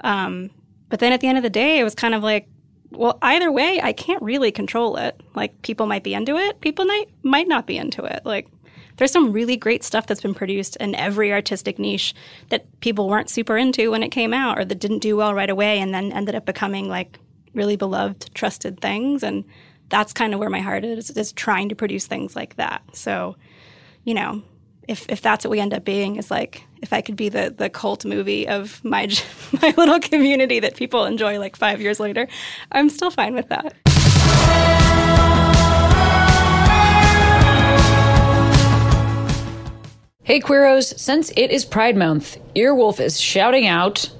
Um, 0.00 0.50
but 0.88 1.00
then 1.00 1.12
at 1.12 1.20
the 1.20 1.26
end 1.26 1.36
of 1.36 1.42
the 1.42 1.50
day, 1.50 1.78
it 1.78 1.84
was 1.84 1.94
kind 1.94 2.14
of 2.14 2.22
like, 2.22 2.48
well, 2.90 3.18
either 3.22 3.52
way, 3.52 3.80
I 3.82 3.92
can't 3.92 4.22
really 4.22 4.50
control 4.50 4.96
it. 4.96 5.20
Like, 5.34 5.60
people 5.62 5.86
might 5.86 6.04
be 6.04 6.14
into 6.14 6.36
it, 6.36 6.60
people 6.60 6.86
might 6.86 7.06
might 7.22 7.46
not 7.46 7.66
be 7.66 7.76
into 7.76 8.04
it. 8.04 8.22
Like, 8.24 8.48
there's 8.98 9.10
some 9.10 9.32
really 9.32 9.56
great 9.56 9.82
stuff 9.82 10.06
that's 10.06 10.20
been 10.20 10.34
produced 10.34 10.76
in 10.76 10.94
every 10.94 11.32
artistic 11.32 11.78
niche 11.78 12.14
that 12.50 12.66
people 12.80 13.08
weren't 13.08 13.30
super 13.30 13.56
into 13.56 13.90
when 13.90 14.02
it 14.02 14.10
came 14.10 14.34
out 14.34 14.58
or 14.58 14.64
that 14.64 14.78
didn't 14.78 14.98
do 14.98 15.16
well 15.16 15.34
right 15.34 15.50
away 15.50 15.80
and 15.80 15.94
then 15.94 16.12
ended 16.12 16.34
up 16.34 16.44
becoming 16.44 16.88
like 16.88 17.18
really 17.54 17.76
beloved, 17.76 18.30
trusted 18.34 18.80
things. 18.80 19.22
And 19.22 19.44
that's 19.88 20.12
kind 20.12 20.34
of 20.34 20.40
where 20.40 20.50
my 20.50 20.60
heart 20.60 20.84
is, 20.84 21.10
is 21.10 21.32
trying 21.32 21.68
to 21.70 21.74
produce 21.74 22.06
things 22.06 22.36
like 22.36 22.56
that. 22.56 22.82
So, 22.92 23.36
you 24.04 24.14
know, 24.14 24.42
if, 24.86 25.08
if 25.08 25.20
that's 25.22 25.44
what 25.44 25.50
we 25.50 25.60
end 25.60 25.74
up 25.74 25.84
being 25.84 26.16
is 26.16 26.30
like 26.30 26.64
if 26.80 26.92
I 26.92 27.02
could 27.02 27.16
be 27.16 27.28
the 27.28 27.54
the 27.56 27.68
cult 27.68 28.04
movie 28.04 28.48
of 28.48 28.82
my 28.84 29.08
my 29.62 29.74
little 29.76 30.00
community 30.00 30.60
that 30.60 30.76
people 30.76 31.04
enjoy 31.04 31.38
like 31.38 31.56
five 31.56 31.80
years 31.80 32.00
later, 32.00 32.26
I'm 32.72 32.88
still 32.88 33.10
fine 33.10 33.34
with 33.34 33.48
that. 33.50 33.74
Hey, 40.28 40.40
Queeros, 40.40 40.98
since 40.98 41.32
it 41.36 41.50
is 41.50 41.64
Pride 41.64 41.96
Month, 41.96 42.36
Earwolf 42.54 43.00
is 43.00 43.18
shouting 43.18 43.66
out 43.66 44.10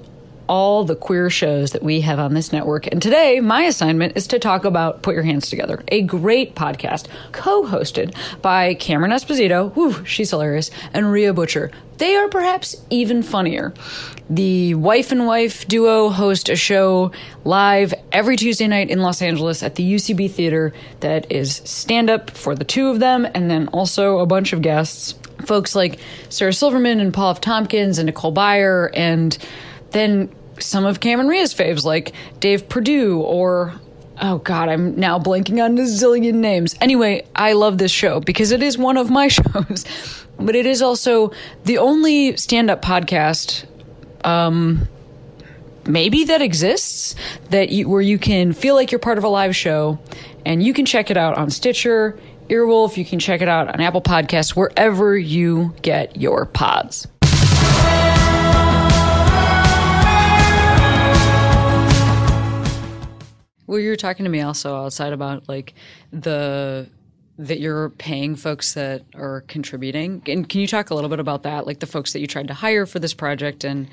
all 0.47 0.83
the 0.83 0.95
queer 0.95 1.29
shows 1.29 1.73
that 1.73 1.83
we 1.83 2.01
have 2.01 2.17
on 2.17 2.33
this 2.33 2.51
network. 2.51 2.87
And 2.87 2.99
today, 2.99 3.39
my 3.41 3.61
assignment 3.65 4.17
is 4.17 4.25
to 4.29 4.39
talk 4.39 4.65
about 4.65 5.03
Put 5.03 5.13
Your 5.13 5.21
Hands 5.21 5.47
Together, 5.47 5.83
a 5.89 6.01
great 6.01 6.55
podcast 6.55 7.05
co 7.31 7.61
hosted 7.63 8.15
by 8.41 8.73
Cameron 8.73 9.11
Esposito, 9.11 9.71
whew, 9.75 10.03
she's 10.03 10.31
hilarious, 10.31 10.71
and 10.95 11.11
Rhea 11.11 11.31
Butcher. 11.31 11.69
They 11.99 12.15
are 12.15 12.27
perhaps 12.27 12.75
even 12.89 13.21
funnier. 13.21 13.71
The 14.31 14.73
wife 14.73 15.11
and 15.11 15.27
wife 15.27 15.67
duo 15.67 16.09
host 16.09 16.49
a 16.49 16.55
show 16.55 17.11
live 17.43 17.93
every 18.11 18.35
Tuesday 18.35 18.65
night 18.65 18.89
in 18.89 19.01
Los 19.01 19.21
Angeles 19.21 19.61
at 19.61 19.75
the 19.75 19.93
UCB 19.93 20.31
Theater 20.31 20.73
that 21.01 21.31
is 21.31 21.61
stand 21.65 22.09
up 22.09 22.31
for 22.31 22.55
the 22.55 22.63
two 22.63 22.87
of 22.87 22.99
them 22.99 23.27
and 23.35 23.51
then 23.51 23.67
also 23.67 24.19
a 24.19 24.25
bunch 24.25 24.53
of 24.53 24.63
guests 24.63 25.18
folks 25.45 25.75
like 25.75 25.99
Sarah 26.29 26.53
Silverman 26.53 26.99
and 26.99 27.13
Paul 27.13 27.31
F. 27.31 27.41
Tompkins 27.41 27.97
and 27.97 28.05
Nicole 28.07 28.33
Byer, 28.33 28.89
and 28.93 29.37
then 29.91 30.33
some 30.59 30.85
of 30.85 30.99
Cameron 30.99 31.27
Rhea's 31.27 31.53
faves 31.53 31.83
like 31.83 32.13
Dave 32.39 32.69
Perdue 32.69 33.21
or 33.21 33.73
oh 34.21 34.39
god, 34.39 34.69
I'm 34.69 34.95
now 34.99 35.19
blanking 35.19 35.63
on 35.63 35.77
a 35.77 35.81
zillion 35.81 36.35
names. 36.35 36.75
Anyway, 36.81 37.25
I 37.35 37.53
love 37.53 37.77
this 37.77 37.91
show 37.91 38.19
because 38.19 38.51
it 38.51 38.61
is 38.61 38.77
one 38.77 38.97
of 38.97 39.09
my 39.09 39.27
shows, 39.29 39.85
but 40.37 40.55
it 40.55 40.65
is 40.65 40.81
also 40.81 41.31
the 41.63 41.77
only 41.77 42.35
stand-up 42.37 42.81
podcast 42.81 43.65
um 44.25 44.87
maybe 45.85 46.25
that 46.25 46.41
exists 46.41 47.15
that 47.49 47.69
you, 47.69 47.89
where 47.89 48.01
you 48.01 48.19
can 48.19 48.53
feel 48.53 48.75
like 48.75 48.91
you're 48.91 48.99
part 48.99 49.17
of 49.17 49.23
a 49.23 49.29
live 49.29 49.55
show 49.55 49.97
and 50.45 50.61
you 50.61 50.73
can 50.73 50.85
check 50.85 51.09
it 51.09 51.17
out 51.17 51.37
on 51.37 51.49
Stitcher 51.49 52.17
Earwolf. 52.49 52.97
You 52.97 53.05
can 53.05 53.19
check 53.19 53.41
it 53.41 53.47
out 53.47 53.67
on 53.67 53.79
Apple 53.79 54.01
Podcasts, 54.01 54.55
wherever 54.55 55.17
you 55.17 55.73
get 55.81 56.17
your 56.17 56.45
pods. 56.45 57.07
Well, 63.67 63.79
you 63.79 63.89
were 63.89 63.95
talking 63.95 64.23
to 64.23 64.31
me 64.31 64.41
also 64.41 64.75
outside 64.75 65.13
about 65.13 65.47
like 65.47 65.75
the 66.11 66.89
that 67.37 67.59
you're 67.59 67.91
paying 67.91 68.35
folks 68.35 68.73
that 68.73 69.03
are 69.15 69.41
contributing. 69.41 70.21
And 70.25 70.49
can 70.49 70.59
you 70.59 70.67
talk 70.67 70.89
a 70.89 70.95
little 70.95 71.09
bit 71.09 71.19
about 71.19 71.43
that, 71.43 71.65
like 71.65 71.79
the 71.79 71.87
folks 71.87 72.11
that 72.11 72.19
you 72.19 72.27
tried 72.27 72.49
to 72.49 72.53
hire 72.53 72.85
for 72.85 72.99
this 72.99 73.13
project 73.13 73.63
and 73.63 73.87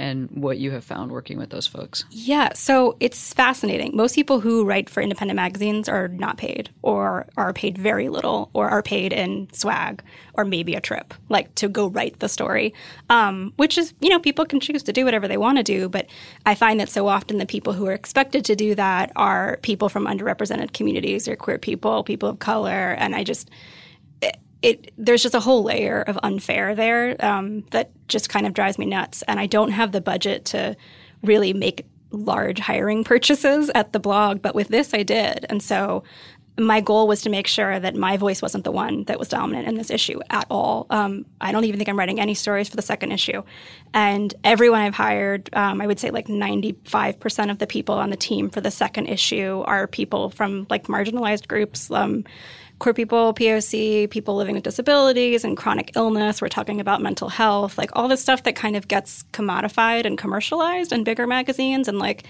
and 0.00 0.30
what 0.30 0.58
you 0.58 0.70
have 0.70 0.82
found 0.82 1.12
working 1.12 1.38
with 1.38 1.50
those 1.50 1.66
folks. 1.66 2.04
Yeah, 2.10 2.54
so 2.54 2.96
it's 3.00 3.34
fascinating. 3.34 3.94
Most 3.94 4.14
people 4.14 4.40
who 4.40 4.64
write 4.64 4.88
for 4.88 5.02
independent 5.02 5.36
magazines 5.36 5.88
are 5.88 6.08
not 6.08 6.38
paid 6.38 6.70
or 6.82 7.26
are 7.36 7.52
paid 7.52 7.76
very 7.76 8.08
little 8.08 8.48
or 8.54 8.68
are 8.68 8.82
paid 8.82 9.12
in 9.12 9.48
swag 9.52 10.02
or 10.34 10.44
maybe 10.44 10.74
a 10.74 10.80
trip, 10.80 11.12
like 11.28 11.54
to 11.56 11.68
go 11.68 11.88
write 11.88 12.18
the 12.20 12.28
story, 12.28 12.72
um, 13.10 13.52
which 13.56 13.76
is, 13.76 13.92
you 14.00 14.08
know, 14.08 14.18
people 14.18 14.46
can 14.46 14.58
choose 14.58 14.82
to 14.84 14.92
do 14.92 15.04
whatever 15.04 15.28
they 15.28 15.36
want 15.36 15.58
to 15.58 15.62
do. 15.62 15.88
But 15.88 16.06
I 16.46 16.54
find 16.54 16.80
that 16.80 16.88
so 16.88 17.06
often 17.06 17.36
the 17.36 17.46
people 17.46 17.74
who 17.74 17.86
are 17.86 17.92
expected 17.92 18.44
to 18.46 18.56
do 18.56 18.74
that 18.74 19.12
are 19.16 19.58
people 19.62 19.90
from 19.90 20.06
underrepresented 20.06 20.72
communities 20.72 21.28
or 21.28 21.36
queer 21.36 21.58
people, 21.58 22.02
people 22.04 22.30
of 22.30 22.38
color. 22.38 22.92
And 22.98 23.14
I 23.14 23.22
just, 23.22 23.50
it 24.62 24.92
there's 24.98 25.22
just 25.22 25.34
a 25.34 25.40
whole 25.40 25.62
layer 25.62 26.02
of 26.02 26.18
unfair 26.22 26.74
there 26.74 27.16
um, 27.24 27.62
that 27.70 27.90
just 28.08 28.28
kind 28.28 28.46
of 28.46 28.54
drives 28.54 28.78
me 28.78 28.86
nuts. 28.86 29.22
And 29.22 29.40
I 29.40 29.46
don't 29.46 29.70
have 29.70 29.92
the 29.92 30.00
budget 30.00 30.44
to 30.46 30.76
really 31.22 31.52
make 31.52 31.86
large 32.10 32.58
hiring 32.58 33.04
purchases 33.12 33.70
at 33.74 33.92
the 33.92 34.00
blog, 34.00 34.42
but 34.42 34.54
with 34.54 34.68
this 34.68 34.92
I 34.94 35.02
did. 35.02 35.46
And 35.48 35.62
so 35.62 36.04
my 36.58 36.80
goal 36.80 37.08
was 37.08 37.22
to 37.22 37.30
make 37.30 37.46
sure 37.46 37.80
that 37.80 37.94
my 37.94 38.16
voice 38.16 38.42
wasn't 38.42 38.64
the 38.64 38.72
one 38.72 39.04
that 39.04 39.18
was 39.18 39.28
dominant 39.28 39.66
in 39.66 39.76
this 39.76 39.90
issue 39.90 40.20
at 40.28 40.46
all. 40.50 40.86
Um, 40.90 41.24
I 41.40 41.52
don't 41.52 41.64
even 41.64 41.78
think 41.78 41.88
I'm 41.88 41.98
writing 41.98 42.20
any 42.20 42.34
stories 42.34 42.68
for 42.68 42.76
the 42.76 42.82
second 42.82 43.12
issue. 43.12 43.42
And 43.94 44.34
everyone 44.44 44.80
I've 44.80 44.94
hired, 44.94 45.48
um, 45.54 45.80
I 45.80 45.86
would 45.86 45.98
say 45.98 46.10
like 46.10 46.26
95% 46.26 47.50
of 47.50 47.58
the 47.58 47.66
people 47.66 47.94
on 47.94 48.10
the 48.10 48.16
team 48.16 48.50
for 48.50 48.60
the 48.60 48.70
second 48.70 49.06
issue 49.06 49.62
are 49.66 49.86
people 49.86 50.30
from 50.30 50.66
like 50.68 50.86
marginalized 50.86 51.48
groups. 51.48 51.90
Um, 51.90 52.24
queer 52.80 52.94
people, 52.94 53.32
POC, 53.34 54.10
people 54.10 54.34
living 54.34 54.56
with 54.56 54.64
disabilities 54.64 55.44
and 55.44 55.56
chronic 55.56 55.92
illness. 55.94 56.42
We're 56.42 56.48
talking 56.48 56.80
about 56.80 57.00
mental 57.00 57.28
health, 57.28 57.78
like 57.78 57.90
all 57.92 58.08
this 58.08 58.22
stuff 58.22 58.42
that 58.42 58.56
kind 58.56 58.74
of 58.74 58.88
gets 58.88 59.22
commodified 59.32 60.06
and 60.06 60.18
commercialized 60.18 60.90
in 60.90 61.04
bigger 61.04 61.26
magazines. 61.26 61.86
And 61.86 61.98
like, 61.98 62.24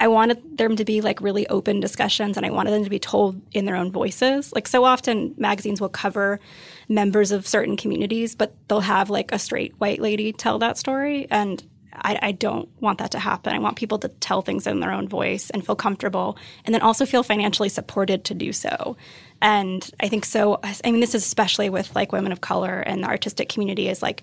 I 0.00 0.08
wanted 0.08 0.58
them 0.58 0.74
to 0.76 0.84
be 0.84 1.00
like 1.00 1.20
really 1.20 1.46
open 1.46 1.78
discussions 1.78 2.36
and 2.36 2.44
I 2.44 2.50
wanted 2.50 2.72
them 2.72 2.82
to 2.82 2.90
be 2.90 2.98
told 2.98 3.40
in 3.52 3.64
their 3.64 3.76
own 3.76 3.92
voices. 3.92 4.52
Like, 4.52 4.66
so 4.66 4.84
often 4.84 5.34
magazines 5.38 5.80
will 5.80 5.88
cover 5.88 6.40
members 6.88 7.30
of 7.30 7.46
certain 7.46 7.76
communities, 7.76 8.34
but 8.34 8.52
they'll 8.68 8.80
have 8.80 9.08
like 9.08 9.30
a 9.32 9.38
straight 9.38 9.72
white 9.78 10.00
lady 10.00 10.32
tell 10.32 10.58
that 10.58 10.76
story. 10.76 11.28
And 11.30 11.62
I, 11.96 12.18
I, 12.22 12.32
don't 12.32 12.68
want 12.80 12.98
that 12.98 13.10
to 13.12 13.18
happen. 13.18 13.52
I 13.52 13.58
want 13.58 13.76
people 13.76 13.98
to 14.00 14.08
tell 14.08 14.42
things 14.42 14.66
in 14.66 14.80
their 14.80 14.92
own 14.92 15.08
voice 15.08 15.50
and 15.50 15.64
feel 15.64 15.76
comfortable, 15.76 16.36
and 16.64 16.74
then 16.74 16.82
also 16.82 17.06
feel 17.06 17.22
financially 17.22 17.68
supported 17.68 18.24
to 18.24 18.34
do 18.34 18.52
so. 18.52 18.96
And 19.40 19.88
I 20.00 20.08
think 20.08 20.24
so. 20.24 20.60
I 20.62 20.90
mean, 20.90 21.00
this 21.00 21.14
is 21.14 21.24
especially 21.24 21.70
with 21.70 21.94
like 21.94 22.12
women 22.12 22.32
of 22.32 22.40
color 22.40 22.80
and 22.80 23.02
the 23.02 23.08
artistic 23.08 23.48
community 23.48 23.88
is 23.88 24.02
like 24.02 24.22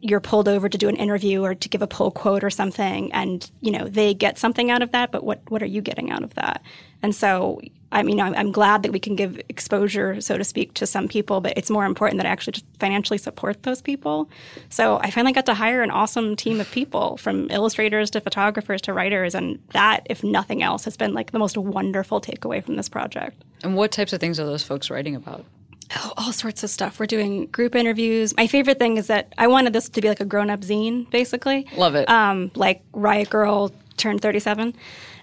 you're 0.00 0.20
pulled 0.20 0.48
over 0.48 0.68
to 0.68 0.78
do 0.78 0.88
an 0.88 0.96
interview 0.96 1.42
or 1.42 1.54
to 1.54 1.68
give 1.68 1.82
a 1.82 1.86
pull 1.86 2.10
quote 2.10 2.42
or 2.42 2.50
something, 2.50 3.12
and 3.12 3.50
you 3.60 3.70
know 3.70 3.86
they 3.88 4.14
get 4.14 4.38
something 4.38 4.70
out 4.70 4.82
of 4.82 4.92
that, 4.92 5.12
but 5.12 5.24
what 5.24 5.40
what 5.48 5.62
are 5.62 5.66
you 5.66 5.80
getting 5.80 6.10
out 6.10 6.22
of 6.22 6.34
that? 6.34 6.62
And 7.02 7.14
so 7.14 7.60
I 7.92 8.02
mean, 8.04 8.20
I'm 8.20 8.52
glad 8.52 8.84
that 8.84 8.92
we 8.92 9.00
can 9.00 9.16
give 9.16 9.40
exposure, 9.48 10.20
so 10.20 10.38
to 10.38 10.44
speak, 10.44 10.74
to 10.74 10.86
some 10.86 11.08
people, 11.08 11.40
but 11.40 11.54
it's 11.56 11.70
more 11.70 11.84
important 11.84 12.18
that 12.18 12.26
I 12.26 12.30
actually 12.30 12.52
just 12.52 12.66
financially 12.78 13.18
support 13.18 13.64
those 13.64 13.82
people. 13.82 14.30
So 14.68 14.98
I 14.98 15.10
finally 15.10 15.32
got 15.32 15.46
to 15.46 15.54
hire 15.54 15.82
an 15.82 15.90
awesome 15.90 16.36
team 16.36 16.60
of 16.60 16.70
people 16.70 17.16
from 17.16 17.50
illustrators 17.50 18.10
to 18.10 18.20
photographers 18.20 18.80
to 18.82 18.92
writers. 18.92 19.34
And 19.34 19.58
that, 19.72 20.06
if 20.08 20.22
nothing 20.22 20.62
else, 20.62 20.84
has 20.84 20.96
been 20.96 21.14
like 21.14 21.32
the 21.32 21.40
most 21.40 21.56
wonderful 21.58 22.20
takeaway 22.20 22.64
from 22.64 22.76
this 22.76 22.88
project. 22.88 23.42
And 23.64 23.74
what 23.74 23.90
types 23.90 24.12
of 24.12 24.20
things 24.20 24.38
are 24.38 24.46
those 24.46 24.62
folks 24.62 24.88
writing 24.88 25.16
about? 25.16 25.44
Oh, 25.96 26.12
all 26.16 26.32
sorts 26.32 26.62
of 26.62 26.70
stuff. 26.70 27.00
We're 27.00 27.06
doing 27.06 27.46
group 27.46 27.74
interviews. 27.74 28.36
My 28.36 28.46
favorite 28.46 28.78
thing 28.78 28.96
is 28.96 29.08
that 29.08 29.32
I 29.36 29.48
wanted 29.48 29.72
this 29.72 29.88
to 29.88 30.00
be 30.00 30.08
like 30.08 30.20
a 30.20 30.24
grown 30.24 30.48
up 30.48 30.60
zine, 30.60 31.10
basically. 31.10 31.66
Love 31.76 31.96
it. 31.96 32.08
Um, 32.08 32.52
like 32.54 32.82
Riot 32.92 33.30
Grrrl 33.30 33.72
turned 33.96 34.22
37. 34.22 34.74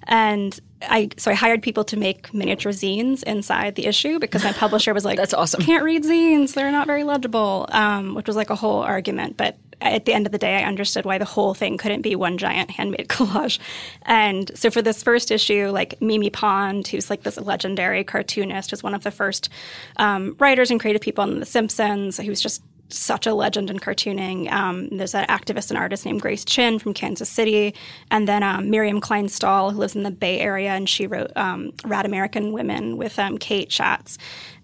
And 0.09 0.59
I 0.81 1.09
so 1.17 1.31
I 1.31 1.33
hired 1.33 1.63
people 1.63 1.83
to 1.85 1.97
make 1.97 2.33
miniature 2.33 2.71
zines 2.71 3.23
inside 3.23 3.75
the 3.75 3.85
issue 3.85 4.19
because 4.19 4.43
my 4.43 4.53
publisher 4.53 4.93
was 4.93 5.05
like, 5.05 5.17
"That's 5.17 5.33
awesome. 5.33 5.61
Can't 5.61 5.83
read 5.83 6.03
zines; 6.03 6.53
they're 6.53 6.71
not 6.71 6.87
very 6.87 7.03
legible," 7.03 7.67
um, 7.69 8.15
which 8.15 8.27
was 8.27 8.35
like 8.35 8.49
a 8.49 8.55
whole 8.55 8.81
argument. 8.81 9.37
But 9.37 9.57
at 9.81 10.05
the 10.05 10.13
end 10.13 10.25
of 10.25 10.31
the 10.31 10.37
day, 10.37 10.55
I 10.55 10.63
understood 10.63 11.05
why 11.05 11.17
the 11.17 11.25
whole 11.25 11.53
thing 11.53 11.77
couldn't 11.77 12.01
be 12.01 12.15
one 12.15 12.37
giant 12.37 12.71
handmade 12.71 13.07
collage. 13.09 13.59
And 14.03 14.51
so 14.55 14.71
for 14.71 14.81
this 14.81 15.03
first 15.03 15.31
issue, 15.31 15.69
like 15.69 16.01
Mimi 16.01 16.29
Pond, 16.29 16.87
who's 16.87 17.09
like 17.09 17.23
this 17.23 17.37
legendary 17.37 18.03
cartoonist, 18.03 18.73
is 18.73 18.83
one 18.83 18.93
of 18.93 19.03
the 19.03 19.11
first 19.11 19.49
um, 19.97 20.35
writers 20.39 20.71
and 20.71 20.79
creative 20.79 21.01
people 21.01 21.23
on 21.23 21.39
The 21.39 21.45
Simpsons. 21.45 22.17
He 22.17 22.29
was 22.29 22.41
just 22.41 22.61
such 22.89 23.27
a 23.27 23.33
legend 23.33 23.69
in 23.69 23.79
cartooning. 23.79 24.51
Um, 24.51 24.89
there's 24.89 25.15
an 25.15 25.25
activist 25.27 25.69
and 25.69 25.77
artist 25.77 26.05
named 26.05 26.21
Grace 26.21 26.45
Chin 26.45 26.79
from 26.79 26.93
Kansas 26.93 27.29
City, 27.29 27.73
and 28.11 28.27
then 28.27 28.43
um, 28.43 28.69
Miriam 28.69 29.01
Klein-Stahl, 29.01 29.71
who 29.71 29.79
lives 29.79 29.95
in 29.95 30.03
the 30.03 30.11
Bay 30.11 30.39
Area, 30.39 30.71
and 30.71 30.87
she 30.87 31.07
wrote 31.07 31.31
um, 31.35 31.71
Rad 31.85 32.05
American 32.05 32.51
Women 32.51 32.97
with 32.97 33.17
um, 33.19 33.37
Kate 33.37 33.71
Schatz. 33.71 34.17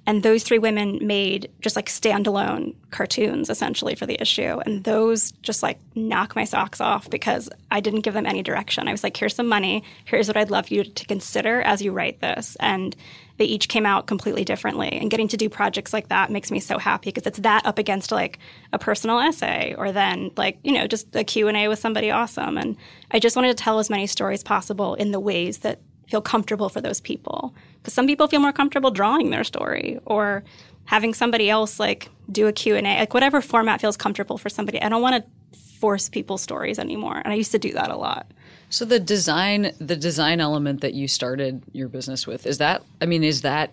And 0.05 0.21
those 0.21 0.43
three 0.43 0.59
women 0.59 0.99
made 1.01 1.49
just 1.61 1.77
like 1.77 1.85
standalone 1.85 2.75
cartoons 2.91 3.49
essentially 3.49 3.95
for 3.95 4.05
the 4.05 4.21
issue. 4.21 4.59
And 4.65 4.83
those 4.83 5.31
just 5.43 5.63
like 5.63 5.79
knock 5.95 6.35
my 6.35 6.43
socks 6.43 6.81
off 6.81 7.09
because 7.09 7.49
I 7.71 7.79
didn't 7.79 8.01
give 8.01 8.13
them 8.13 8.25
any 8.25 8.43
direction. 8.43 8.87
I 8.87 8.91
was 8.91 9.03
like, 9.03 9.15
here's 9.15 9.35
some 9.35 9.47
money. 9.47 9.83
Here's 10.03 10.27
what 10.27 10.35
I'd 10.35 10.51
love 10.51 10.69
you 10.69 10.83
to 10.83 11.05
consider 11.05 11.61
as 11.61 11.81
you 11.81 11.93
write 11.93 12.19
this. 12.19 12.57
And 12.59 12.95
they 13.37 13.45
each 13.45 13.67
came 13.67 13.85
out 13.85 14.05
completely 14.05 14.43
differently. 14.43 14.89
And 14.89 15.09
getting 15.09 15.27
to 15.29 15.37
do 15.37 15.49
projects 15.49 15.93
like 15.93 16.09
that 16.09 16.29
makes 16.29 16.51
me 16.51 16.59
so 16.59 16.77
happy 16.77 17.09
because 17.09 17.25
it's 17.25 17.39
that 17.39 17.65
up 17.65 17.79
against 17.79 18.11
like 18.11 18.37
a 18.71 18.79
personal 18.79 19.19
essay 19.19 19.73
or 19.77 19.91
then 19.91 20.31
like, 20.37 20.59
you 20.63 20.71
know, 20.71 20.85
just 20.87 21.15
a 21.15 21.23
Q&A 21.23 21.67
with 21.67 21.79
somebody 21.79 22.11
awesome. 22.11 22.57
And 22.57 22.77
I 23.11 23.19
just 23.19 23.35
wanted 23.35 23.57
to 23.57 23.63
tell 23.63 23.79
as 23.79 23.89
many 23.89 24.07
stories 24.07 24.43
possible 24.43 24.93
in 24.95 25.11
the 25.11 25.19
ways 25.19 25.59
that 25.59 25.81
feel 26.07 26.21
comfortable 26.21 26.69
for 26.69 26.81
those 26.81 27.01
people. 27.01 27.55
Because 27.77 27.93
some 27.93 28.05
people 28.05 28.27
feel 28.27 28.39
more 28.39 28.53
comfortable 28.53 28.91
drawing 28.91 29.31
their 29.31 29.43
story 29.43 29.99
or 30.05 30.43
having 30.85 31.13
somebody 31.13 31.49
else 31.49 31.79
like 31.79 32.09
do 32.31 32.47
a 32.47 32.53
Q&A, 32.53 32.81
like 32.81 33.13
whatever 33.13 33.41
format 33.41 33.81
feels 33.81 33.97
comfortable 33.97 34.37
for 34.37 34.49
somebody. 34.49 34.81
I 34.81 34.89
don't 34.89 35.01
want 35.01 35.23
to 35.23 35.59
force 35.79 36.07
people's 36.07 36.41
stories 36.41 36.77
anymore. 36.77 37.17
And 37.17 37.33
I 37.33 37.35
used 37.35 37.51
to 37.51 37.59
do 37.59 37.73
that 37.73 37.89
a 37.89 37.97
lot. 37.97 38.31
So 38.73 38.85
the 38.85 38.99
design 38.99 39.71
the 39.77 39.95
design 39.95 40.41
element 40.41 40.81
that 40.81 40.95
you 40.95 41.07
started 41.07 41.61
your 41.73 41.87
business 41.87 42.25
with, 42.25 42.47
is 42.47 42.57
that 42.57 42.81
I 42.99 43.05
mean, 43.05 43.23
is 43.23 43.41
that 43.41 43.69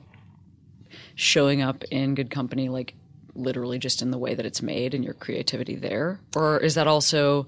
showing 1.14 1.62
up 1.62 1.84
in 1.84 2.14
good 2.14 2.30
company 2.30 2.68
like 2.68 2.92
literally 3.34 3.78
just 3.78 4.02
in 4.02 4.10
the 4.10 4.18
way 4.18 4.34
that 4.34 4.44
it's 4.44 4.60
made 4.60 4.92
and 4.92 5.02
your 5.02 5.14
creativity 5.14 5.74
there? 5.74 6.20
Or 6.36 6.58
is 6.58 6.74
that 6.74 6.86
also 6.86 7.46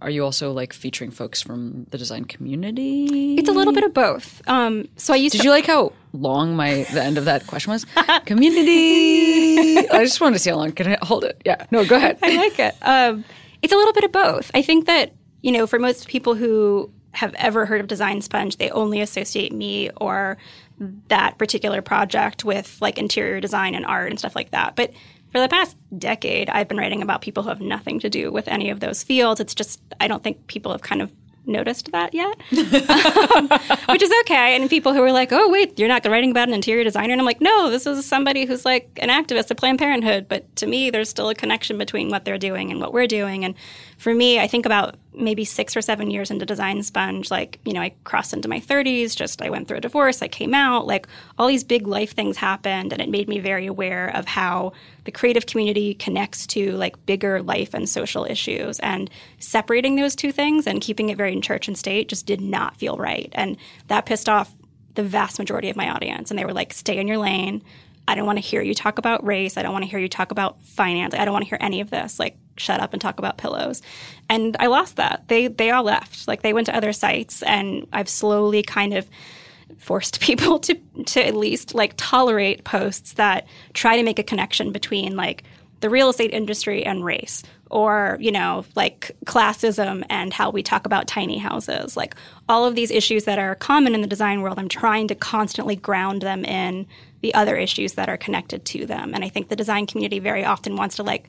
are 0.00 0.10
you 0.10 0.24
also 0.24 0.52
like 0.52 0.72
featuring 0.72 1.10
folks 1.10 1.42
from 1.42 1.88
the 1.90 1.98
design 1.98 2.24
community? 2.24 3.34
It's 3.34 3.48
a 3.48 3.52
little 3.52 3.72
bit 3.72 3.82
of 3.82 3.92
both. 3.92 4.40
Um, 4.48 4.86
so 4.96 5.12
I 5.12 5.16
used. 5.16 5.32
Did 5.32 5.38
to- 5.38 5.44
you 5.46 5.50
like 5.50 5.66
how 5.66 5.92
long 6.12 6.54
my 6.54 6.86
the 6.92 7.02
end 7.02 7.18
of 7.18 7.24
that 7.24 7.48
question 7.48 7.72
was? 7.72 7.84
community. 8.26 9.76
I 9.88 10.04
just 10.04 10.20
wanted 10.20 10.34
to 10.34 10.38
see 10.38 10.50
how 10.50 10.56
long. 10.56 10.70
Can 10.70 10.86
I 10.86 10.98
hold 11.02 11.24
it? 11.24 11.42
Yeah. 11.44 11.66
No, 11.72 11.84
go 11.84 11.96
ahead. 11.96 12.18
I 12.22 12.36
like 12.36 12.60
it. 12.60 12.76
Um, 12.80 13.24
it's 13.60 13.72
a 13.72 13.76
little 13.76 13.92
bit 13.92 14.04
of 14.04 14.12
both. 14.12 14.52
I 14.54 14.62
think 14.62 14.86
that 14.86 15.12
you 15.42 15.52
know, 15.52 15.66
for 15.66 15.78
most 15.78 16.08
people 16.08 16.34
who 16.34 16.90
have 17.12 17.34
ever 17.34 17.66
heard 17.66 17.80
of 17.80 17.86
Design 17.88 18.22
Sponge, 18.22 18.56
they 18.56 18.70
only 18.70 19.00
associate 19.00 19.52
me 19.52 19.90
or 19.96 20.38
that 21.08 21.38
particular 21.38 21.82
project 21.82 22.44
with 22.44 22.78
like 22.80 22.98
interior 22.98 23.40
design 23.40 23.74
and 23.74 23.84
art 23.84 24.10
and 24.10 24.18
stuff 24.18 24.34
like 24.34 24.50
that. 24.50 24.74
But 24.76 24.92
for 25.30 25.40
the 25.40 25.48
past 25.48 25.76
decade, 25.98 26.50
I've 26.50 26.68
been 26.68 26.78
writing 26.78 27.02
about 27.02 27.22
people 27.22 27.42
who 27.42 27.50
have 27.50 27.60
nothing 27.60 28.00
to 28.00 28.10
do 28.10 28.30
with 28.30 28.48
any 28.48 28.70
of 28.70 28.80
those 28.80 29.02
fields. 29.02 29.40
It's 29.40 29.54
just, 29.54 29.80
I 30.00 30.08
don't 30.08 30.22
think 30.22 30.46
people 30.46 30.72
have 30.72 30.82
kind 30.82 31.02
of 31.02 31.10
noticed 31.44 31.90
that 31.92 32.14
yet, 32.14 32.40
which 32.50 34.02
is 34.02 34.12
okay. 34.20 34.54
And 34.54 34.70
people 34.70 34.94
who 34.94 35.02
are 35.02 35.12
like, 35.12 35.32
oh, 35.32 35.48
wait, 35.48 35.78
you're 35.78 35.88
not 35.88 36.04
writing 36.06 36.30
about 36.30 36.48
an 36.48 36.54
interior 36.54 36.84
designer. 36.84 37.12
And 37.12 37.20
I'm 37.20 37.26
like, 37.26 37.40
no, 37.40 37.70
this 37.70 37.86
is 37.86 38.06
somebody 38.06 38.44
who's 38.44 38.64
like 38.64 38.98
an 39.00 39.08
activist 39.08 39.50
at 39.50 39.56
Planned 39.56 39.78
Parenthood. 39.78 40.28
But 40.28 40.54
to 40.56 40.66
me, 40.66 40.90
there's 40.90 41.08
still 41.08 41.28
a 41.28 41.34
connection 41.34 41.78
between 41.78 42.10
what 42.10 42.24
they're 42.24 42.38
doing 42.38 42.70
and 42.70 42.80
what 42.80 42.92
we're 42.92 43.06
doing. 43.06 43.44
And 43.44 43.54
for 43.98 44.14
me, 44.14 44.38
I 44.38 44.46
think 44.46 44.66
about 44.66 44.96
maybe 45.14 45.44
six 45.44 45.76
or 45.76 45.82
seven 45.82 46.10
years 46.10 46.30
into 46.30 46.46
Design 46.46 46.82
Sponge, 46.82 47.30
like, 47.30 47.58
you 47.64 47.72
know, 47.72 47.80
I 47.80 47.94
crossed 48.04 48.32
into 48.32 48.48
my 48.48 48.60
30s, 48.60 49.14
just 49.14 49.42
I 49.42 49.50
went 49.50 49.68
through 49.68 49.78
a 49.78 49.82
divorce, 49.82 50.22
I 50.22 50.28
came 50.28 50.54
out, 50.54 50.86
like 50.86 51.06
all 51.38 51.46
these 51.46 51.64
big 51.64 51.86
life 51.86 52.14
things 52.14 52.36
happened. 52.36 52.92
And 52.92 53.02
it 53.02 53.08
made 53.08 53.28
me 53.28 53.38
very 53.38 53.66
aware 53.66 54.08
of 54.08 54.26
how 54.26 54.72
the 55.04 55.12
creative 55.12 55.46
community 55.46 55.94
connects 55.94 56.46
to 56.48 56.72
like 56.72 57.04
bigger 57.06 57.42
life 57.42 57.74
and 57.74 57.88
social 57.88 58.24
issues. 58.24 58.78
And 58.80 59.10
separating 59.38 59.96
those 59.96 60.16
two 60.16 60.32
things 60.32 60.66
and 60.66 60.80
keeping 60.80 61.08
it 61.08 61.18
very 61.18 61.32
in 61.32 61.42
church 61.42 61.68
and 61.68 61.76
state 61.76 62.08
just 62.08 62.26
did 62.26 62.40
not 62.40 62.76
feel 62.76 62.96
right. 62.96 63.30
And 63.34 63.56
that 63.88 64.06
pissed 64.06 64.28
off 64.28 64.54
the 64.94 65.02
vast 65.02 65.38
majority 65.38 65.70
of 65.70 65.76
my 65.76 65.90
audience. 65.90 66.30
And 66.30 66.38
they 66.38 66.44
were 66.44 66.52
like, 66.52 66.72
stay 66.72 66.98
in 66.98 67.08
your 67.08 67.18
lane. 67.18 67.62
I 68.08 68.14
don't 68.14 68.26
want 68.26 68.38
to 68.38 68.44
hear 68.44 68.62
you 68.62 68.74
talk 68.74 68.98
about 68.98 69.24
race. 69.24 69.56
I 69.56 69.62
don't 69.62 69.72
want 69.72 69.84
to 69.84 69.90
hear 69.90 69.98
you 69.98 70.08
talk 70.08 70.30
about 70.30 70.62
finance. 70.62 71.14
I 71.14 71.24
don't 71.24 71.32
want 71.32 71.44
to 71.44 71.48
hear 71.48 71.58
any 71.60 71.80
of 71.80 71.90
this. 71.90 72.18
Like, 72.18 72.36
shut 72.56 72.80
up 72.80 72.92
and 72.92 73.00
talk 73.00 73.18
about 73.18 73.38
pillows. 73.38 73.82
And 74.28 74.56
I 74.60 74.66
lost 74.66 74.96
that. 74.96 75.28
They 75.28 75.48
they 75.48 75.70
all 75.70 75.84
left. 75.84 76.28
Like 76.28 76.42
they 76.42 76.52
went 76.52 76.66
to 76.66 76.76
other 76.76 76.92
sites, 76.92 77.42
and 77.42 77.86
I've 77.92 78.08
slowly 78.08 78.62
kind 78.62 78.94
of 78.94 79.08
forced 79.78 80.20
people 80.26 80.58
to 80.60 80.74
to 81.06 81.26
at 81.26 81.34
least 81.34 81.74
like 81.74 81.94
tolerate 81.96 82.64
posts 82.64 83.14
that 83.14 83.46
try 83.74 83.96
to 83.96 84.02
make 84.02 84.18
a 84.18 84.22
connection 84.24 84.72
between 84.72 85.16
like 85.16 85.44
the 85.80 85.90
real 85.90 86.10
estate 86.10 86.30
industry 86.30 86.84
and 86.84 87.04
race 87.04 87.42
or 87.70 88.16
you 88.20 88.30
know 88.30 88.64
like 88.76 89.10
classism 89.26 90.04
and 90.08 90.32
how 90.32 90.50
we 90.50 90.62
talk 90.62 90.86
about 90.86 91.08
tiny 91.08 91.38
houses 91.38 91.96
like 91.96 92.14
all 92.48 92.64
of 92.64 92.76
these 92.76 92.90
issues 92.90 93.24
that 93.24 93.38
are 93.38 93.56
common 93.56 93.94
in 93.94 94.00
the 94.00 94.06
design 94.06 94.42
world 94.42 94.58
i'm 94.58 94.68
trying 94.68 95.08
to 95.08 95.14
constantly 95.14 95.74
ground 95.74 96.22
them 96.22 96.44
in 96.44 96.86
the 97.22 97.34
other 97.34 97.56
issues 97.56 97.94
that 97.94 98.08
are 98.08 98.16
connected 98.16 98.64
to 98.66 98.86
them. 98.86 99.14
And 99.14 99.24
i 99.24 99.28
think 99.28 99.48
the 99.48 99.56
design 99.56 99.86
community 99.86 100.18
very 100.18 100.44
often 100.44 100.76
wants 100.76 100.96
to 100.96 101.02
like 101.02 101.28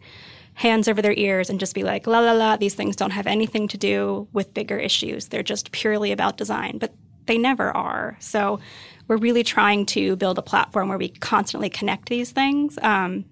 hands 0.55 0.87
over 0.87 1.01
their 1.01 1.13
ears 1.13 1.49
and 1.49 1.59
just 1.59 1.73
be 1.73 1.83
like 1.83 2.05
la 2.05 2.19
la 2.19 2.33
la 2.33 2.57
these 2.57 2.75
things 2.75 2.95
don't 2.95 3.11
have 3.11 3.25
anything 3.25 3.67
to 3.69 3.77
do 3.77 4.27
with 4.33 4.53
bigger 4.53 4.77
issues. 4.77 5.27
They're 5.27 5.43
just 5.43 5.71
purely 5.71 6.11
about 6.11 6.37
design. 6.37 6.77
But 6.77 6.93
they 7.25 7.37
never 7.37 7.75
are. 7.75 8.17
So 8.19 8.59
we're 9.07 9.17
really 9.17 9.43
trying 9.43 9.85
to 9.87 10.15
build 10.15 10.37
a 10.37 10.41
platform 10.41 10.89
where 10.89 10.97
we 10.97 11.09
constantly 11.09 11.69
connect 11.69 12.09
these 12.09 12.31
things. 12.31 12.77
Um, 12.81 13.25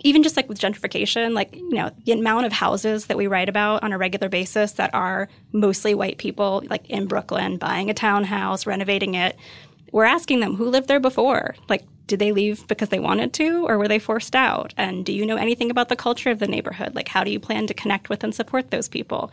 even 0.00 0.22
just 0.22 0.36
like 0.36 0.48
with 0.50 0.60
gentrification, 0.60 1.32
like, 1.32 1.56
you 1.56 1.74
know, 1.74 1.90
the 2.04 2.12
amount 2.12 2.44
of 2.44 2.52
houses 2.52 3.06
that 3.06 3.16
we 3.16 3.26
write 3.26 3.48
about 3.48 3.82
on 3.82 3.92
a 3.92 3.98
regular 3.98 4.28
basis 4.28 4.72
that 4.72 4.94
are 4.94 5.28
mostly 5.52 5.94
white 5.94 6.18
people, 6.18 6.62
like 6.68 6.88
in 6.90 7.06
Brooklyn, 7.06 7.56
buying 7.56 7.88
a 7.88 7.94
townhouse, 7.94 8.66
renovating 8.66 9.14
it, 9.14 9.36
we're 9.94 10.02
asking 10.02 10.40
them 10.40 10.56
who 10.56 10.68
lived 10.68 10.88
there 10.88 10.98
before. 10.98 11.54
Like, 11.68 11.84
did 12.08 12.18
they 12.18 12.32
leave 12.32 12.66
because 12.66 12.88
they 12.88 12.98
wanted 12.98 13.32
to, 13.34 13.64
or 13.64 13.78
were 13.78 13.86
they 13.86 14.00
forced 14.00 14.34
out? 14.34 14.74
And 14.76 15.06
do 15.06 15.12
you 15.12 15.24
know 15.24 15.36
anything 15.36 15.70
about 15.70 15.88
the 15.88 15.94
culture 15.94 16.30
of 16.30 16.40
the 16.40 16.48
neighborhood? 16.48 16.96
Like, 16.96 17.06
how 17.06 17.22
do 17.22 17.30
you 17.30 17.38
plan 17.38 17.68
to 17.68 17.74
connect 17.74 18.08
with 18.08 18.24
and 18.24 18.34
support 18.34 18.72
those 18.72 18.88
people? 18.88 19.30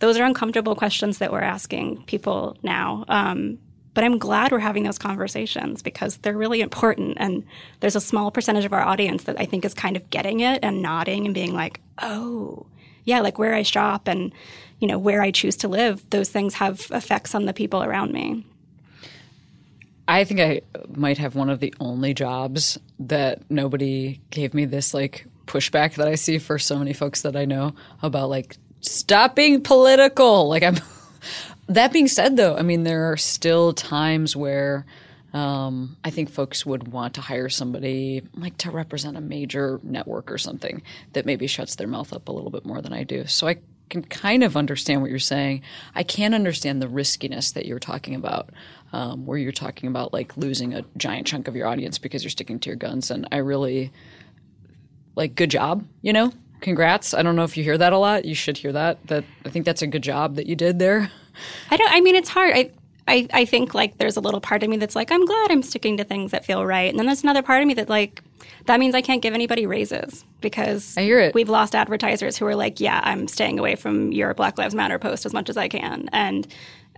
Those 0.00 0.18
are 0.18 0.24
uncomfortable 0.24 0.74
questions 0.74 1.18
that 1.18 1.30
we're 1.30 1.40
asking 1.40 2.02
people 2.06 2.56
now. 2.64 3.04
Um, 3.06 3.58
but 3.94 4.02
I'm 4.02 4.18
glad 4.18 4.50
we're 4.50 4.58
having 4.58 4.82
those 4.82 4.98
conversations 4.98 5.82
because 5.82 6.16
they're 6.16 6.36
really 6.36 6.62
important. 6.62 7.18
And 7.20 7.44
there's 7.78 7.94
a 7.94 8.00
small 8.00 8.32
percentage 8.32 8.64
of 8.64 8.72
our 8.72 8.82
audience 8.82 9.22
that 9.22 9.38
I 9.38 9.44
think 9.44 9.64
is 9.64 9.72
kind 9.72 9.96
of 9.96 10.10
getting 10.10 10.40
it 10.40 10.64
and 10.64 10.82
nodding 10.82 11.26
and 11.26 11.34
being 11.34 11.54
like, 11.54 11.80
oh, 12.02 12.66
yeah, 13.04 13.20
like 13.20 13.38
where 13.38 13.54
I 13.54 13.62
shop 13.62 14.08
and, 14.08 14.32
you 14.80 14.88
know, 14.88 14.98
where 14.98 15.22
I 15.22 15.30
choose 15.30 15.56
to 15.58 15.68
live, 15.68 16.10
those 16.10 16.28
things 16.28 16.54
have 16.54 16.88
effects 16.90 17.36
on 17.36 17.44
the 17.44 17.54
people 17.54 17.84
around 17.84 18.12
me. 18.12 18.44
I 20.08 20.24
think 20.24 20.40
I 20.40 20.62
might 20.94 21.18
have 21.18 21.34
one 21.34 21.50
of 21.50 21.60
the 21.60 21.74
only 21.80 22.14
jobs 22.14 22.78
that 23.00 23.50
nobody 23.50 24.20
gave 24.30 24.54
me 24.54 24.64
this 24.64 24.94
like 24.94 25.26
pushback 25.46 25.94
that 25.94 26.08
I 26.08 26.14
see 26.14 26.38
for 26.38 26.58
so 26.58 26.78
many 26.78 26.92
folks 26.92 27.22
that 27.22 27.36
I 27.36 27.44
know 27.44 27.74
about 28.02 28.30
like 28.30 28.56
stop 28.80 29.34
being 29.34 29.62
political. 29.62 30.48
Like 30.48 30.62
I'm. 30.62 30.76
that 31.68 31.92
being 31.92 32.08
said, 32.08 32.36
though, 32.36 32.56
I 32.56 32.62
mean 32.62 32.84
there 32.84 33.10
are 33.12 33.16
still 33.16 33.72
times 33.72 34.36
where. 34.36 34.86
Um, 35.32 35.98
I 36.02 36.08
think 36.08 36.30
folks 36.30 36.64
would 36.64 36.88
want 36.88 37.14
to 37.14 37.20
hire 37.20 37.50
somebody 37.50 38.22
like 38.36 38.56
to 38.58 38.70
represent 38.70 39.18
a 39.18 39.20
major 39.20 39.80
network 39.82 40.32
or 40.32 40.38
something 40.38 40.80
that 41.12 41.26
maybe 41.26 41.46
shuts 41.46 41.74
their 41.74 41.88
mouth 41.88 42.14
up 42.14 42.28
a 42.28 42.32
little 42.32 42.48
bit 42.48 42.64
more 42.64 42.80
than 42.80 42.94
I 42.94 43.02
do. 43.02 43.26
So 43.26 43.46
I 43.46 43.58
can 43.90 44.02
kind 44.02 44.42
of 44.42 44.56
understand 44.56 45.02
what 45.02 45.10
you're 45.10 45.18
saying. 45.18 45.62
I 45.94 46.02
can't 46.02 46.34
understand 46.34 46.80
the 46.80 46.88
riskiness 46.88 47.52
that 47.52 47.66
you're 47.66 47.78
talking 47.78 48.14
about, 48.14 48.50
um, 48.96 49.26
where 49.26 49.36
you're 49.36 49.52
talking 49.52 49.90
about 49.90 50.14
like 50.14 50.34
losing 50.38 50.72
a 50.72 50.82
giant 50.96 51.26
chunk 51.26 51.48
of 51.48 51.54
your 51.54 51.66
audience 51.66 51.98
because 51.98 52.24
you're 52.24 52.30
sticking 52.30 52.58
to 52.60 52.70
your 52.70 52.76
guns. 52.76 53.10
And 53.10 53.28
I 53.30 53.36
really 53.36 53.92
like 55.14 55.34
good 55.34 55.50
job, 55.50 55.84
you 56.00 56.14
know. 56.14 56.32
Congrats. 56.62 57.12
I 57.12 57.22
don't 57.22 57.36
know 57.36 57.44
if 57.44 57.58
you 57.58 57.62
hear 57.62 57.76
that 57.76 57.92
a 57.92 57.98
lot. 57.98 58.24
You 58.24 58.34
should 58.34 58.56
hear 58.56 58.72
that. 58.72 59.06
That 59.08 59.24
I 59.44 59.50
think 59.50 59.66
that's 59.66 59.82
a 59.82 59.86
good 59.86 60.02
job 60.02 60.36
that 60.36 60.46
you 60.46 60.56
did 60.56 60.78
there. 60.78 61.10
I 61.70 61.76
don't. 61.76 61.92
I 61.92 62.00
mean, 62.00 62.16
it's 62.16 62.30
hard. 62.30 62.54
I 62.54 62.70
I, 63.08 63.28
I 63.32 63.44
think 63.44 63.74
like 63.74 63.98
there's 63.98 64.16
a 64.16 64.20
little 64.20 64.40
part 64.40 64.62
of 64.62 64.70
me 64.70 64.78
that's 64.78 64.96
like, 64.96 65.12
I'm 65.12 65.24
glad 65.24 65.52
I'm 65.52 65.62
sticking 65.62 65.96
to 65.98 66.04
things 66.04 66.32
that 66.32 66.44
feel 66.44 66.66
right. 66.66 66.90
And 66.90 66.98
then 66.98 67.06
there's 67.06 67.22
another 67.22 67.42
part 67.42 67.62
of 67.62 67.68
me 67.68 67.74
that 67.74 67.88
like, 67.88 68.20
that 68.64 68.80
means 68.80 68.96
I 68.96 69.00
can't 69.00 69.22
give 69.22 69.32
anybody 69.32 69.64
raises 69.64 70.24
because 70.40 70.96
I 70.96 71.02
hear 71.02 71.20
it. 71.20 71.34
we've 71.34 71.48
lost 71.48 71.76
advertisers 71.76 72.36
who 72.36 72.46
are 72.46 72.56
like, 72.56 72.80
yeah, 72.80 73.00
I'm 73.04 73.28
staying 73.28 73.60
away 73.60 73.76
from 73.76 74.10
your 74.10 74.34
Black 74.34 74.58
Lives 74.58 74.74
Matter 74.74 74.98
post 74.98 75.24
as 75.24 75.32
much 75.32 75.48
as 75.48 75.56
I 75.56 75.68
can. 75.68 76.08
And 76.12 76.48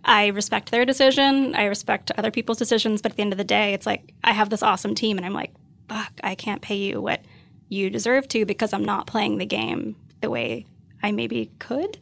I 0.05 0.29
respect 0.29 0.71
their 0.71 0.85
decision. 0.85 1.55
I 1.55 1.65
respect 1.65 2.11
other 2.17 2.31
people's 2.31 2.59
decisions. 2.59 3.03
But 3.03 3.13
at 3.13 3.17
the 3.17 3.23
end 3.23 3.33
of 3.33 3.39
the 3.39 3.45
day, 3.45 3.75
it's 3.75 3.87
like, 3.87 4.13
I 4.25 4.33
have 4.33 4.51
this 4.51 4.63
awesome 4.63 4.95
team 4.95 5.17
and 5.17 5.27
I'm 5.27 5.35
like, 5.35 5.53
fuck, 5.89 6.13
I 6.23 6.35
can't 6.35 6.63
pay 6.63 6.77
you 6.77 7.01
what 7.01 7.23
you 7.69 7.91
deserve 7.91 8.29
to 8.29 8.45
because 8.45 8.73
I'm 8.73 8.85
not 8.85 9.07
playing 9.07 9.39
the 9.39 9.47
game 9.47 9.97
the 10.21 10.31
way 10.31 10.67
I 11.03 11.13
maybe 11.13 11.51
could. 11.59 11.99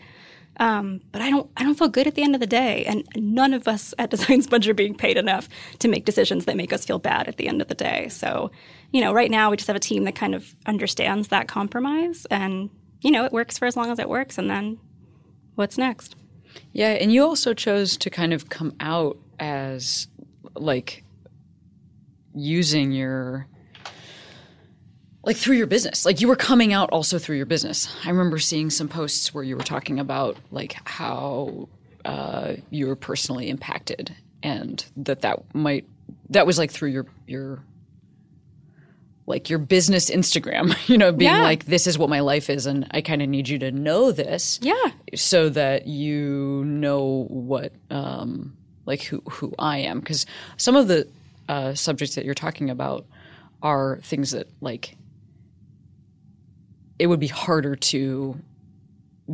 Um, 0.58 1.02
but 1.12 1.20
I 1.20 1.28
don't 1.28 1.50
I 1.56 1.64
don't 1.64 1.76
feel 1.76 1.88
good 1.88 2.06
at 2.06 2.14
the 2.14 2.22
end 2.22 2.34
of 2.34 2.40
the 2.40 2.46
day, 2.46 2.84
and 2.86 3.06
none 3.14 3.52
of 3.52 3.68
us 3.68 3.92
at 3.98 4.08
Design 4.10 4.40
Sponge 4.40 4.68
are 4.68 4.74
being 4.74 4.94
paid 4.94 5.18
enough 5.18 5.48
to 5.80 5.88
make 5.88 6.06
decisions 6.06 6.46
that 6.46 6.56
make 6.56 6.72
us 6.72 6.84
feel 6.86 6.98
bad 6.98 7.28
at 7.28 7.36
the 7.36 7.46
end 7.46 7.60
of 7.60 7.68
the 7.68 7.74
day. 7.74 8.08
So, 8.08 8.50
you 8.90 9.02
know, 9.02 9.12
right 9.12 9.30
now 9.30 9.50
we 9.50 9.58
just 9.58 9.66
have 9.66 9.76
a 9.76 9.80
team 9.80 10.04
that 10.04 10.14
kind 10.14 10.34
of 10.34 10.54
understands 10.64 11.28
that 11.28 11.46
compromise, 11.46 12.26
and 12.30 12.70
you 13.02 13.10
know, 13.10 13.24
it 13.26 13.32
works 13.32 13.58
for 13.58 13.66
as 13.66 13.76
long 13.76 13.90
as 13.90 13.98
it 13.98 14.08
works, 14.08 14.38
and 14.38 14.48
then 14.48 14.78
what's 15.56 15.76
next? 15.76 16.16
Yeah, 16.72 16.90
and 16.90 17.12
you 17.12 17.24
also 17.24 17.54
chose 17.54 17.96
to 17.98 18.10
kind 18.10 18.32
of 18.32 18.48
come 18.48 18.74
out 18.80 19.18
as 19.38 20.08
like 20.54 21.04
using 22.34 22.92
your 22.92 23.46
like 25.24 25.36
through 25.36 25.56
your 25.56 25.66
business. 25.66 26.06
Like 26.06 26.20
you 26.20 26.28
were 26.28 26.36
coming 26.36 26.72
out 26.72 26.90
also 26.90 27.18
through 27.18 27.36
your 27.36 27.46
business. 27.46 27.94
I 28.04 28.10
remember 28.10 28.38
seeing 28.38 28.70
some 28.70 28.88
posts 28.88 29.34
where 29.34 29.42
you 29.42 29.56
were 29.56 29.64
talking 29.64 29.98
about 29.98 30.36
like 30.50 30.76
how 30.84 31.68
uh, 32.04 32.54
you 32.70 32.86
were 32.86 32.96
personally 32.96 33.48
impacted 33.48 34.14
and 34.42 34.84
that 34.96 35.22
that 35.22 35.54
might 35.54 35.86
that 36.30 36.46
was 36.46 36.58
like 36.58 36.70
through 36.70 36.90
your 36.90 37.06
your 37.26 37.64
like 39.26 39.50
your 39.50 39.58
business 39.58 40.08
instagram 40.10 40.74
you 40.88 40.96
know 40.96 41.12
being 41.12 41.30
Yeah. 41.34 41.42
like 41.42 41.64
this 41.66 41.86
is 41.86 41.98
what 41.98 42.08
my 42.08 42.20
life 42.20 42.48
is 42.48 42.66
and 42.66 42.86
i 42.92 43.00
kind 43.00 43.22
of 43.22 43.28
need 43.28 43.48
you 43.48 43.58
to 43.58 43.70
know 43.72 44.12
this 44.12 44.58
Yeah, 44.62 44.74
so 45.14 45.48
that 45.50 45.86
you 45.86 46.62
know 46.64 47.26
what 47.28 47.72
um 47.90 48.56
like 48.86 49.02
who 49.02 49.20
who 49.28 49.52
i 49.58 49.78
am 49.78 49.98
because 50.00 50.26
some 50.56 50.76
of 50.76 50.88
the 50.88 51.08
uh, 51.48 51.74
subjects 51.74 52.14
that 52.16 52.24
you're 52.24 52.34
talking 52.34 52.70
about 52.70 53.06
are 53.62 53.98
things 54.02 54.32
that 54.32 54.48
like 54.60 54.96
it 56.98 57.06
would 57.06 57.20
be 57.20 57.26
harder 57.28 57.76
to 57.76 58.36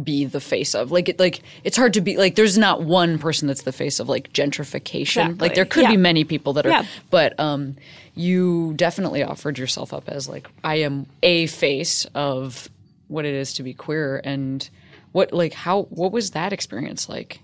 be 0.02 0.24
the 0.24 0.40
face 0.40 0.74
of 0.74 0.90
like 0.90 1.08
it 1.10 1.18
like 1.20 1.42
it's 1.64 1.76
hard 1.76 1.92
to 1.92 2.00
be 2.00 2.16
like 2.16 2.34
there's 2.34 2.56
not 2.56 2.82
one 2.82 3.18
person 3.18 3.46
that's 3.46 3.62
the 3.62 3.72
face 3.72 4.00
of 4.00 4.08
like 4.08 4.32
gentrification 4.32 5.02
Exactly. 5.24 5.36
like 5.48 5.54
there 5.54 5.66
could 5.66 5.86
be 5.88 5.98
many 5.98 6.24
people 6.24 6.54
that 6.54 6.64
are 6.64 6.70
Yeah. 6.70 6.86
but 7.10 7.38
um 7.38 7.76
you 8.14 8.72
definitely 8.76 9.22
offered 9.22 9.58
yourself 9.58 9.92
up 9.92 10.08
as 10.08 10.28
like 10.30 10.48
i 10.64 10.76
am 10.76 11.06
a 11.22 11.46
face 11.48 12.06
of 12.14 12.70
what 13.08 13.26
it 13.26 13.34
is 13.34 13.52
to 13.54 13.62
be 13.62 13.74
queer 13.74 14.20
and 14.24 14.70
what 15.12 15.32
like 15.34 15.52
how 15.52 15.82
what 15.90 16.10
was 16.10 16.30
that 16.30 16.54
experience 16.54 17.06
like 17.10 17.40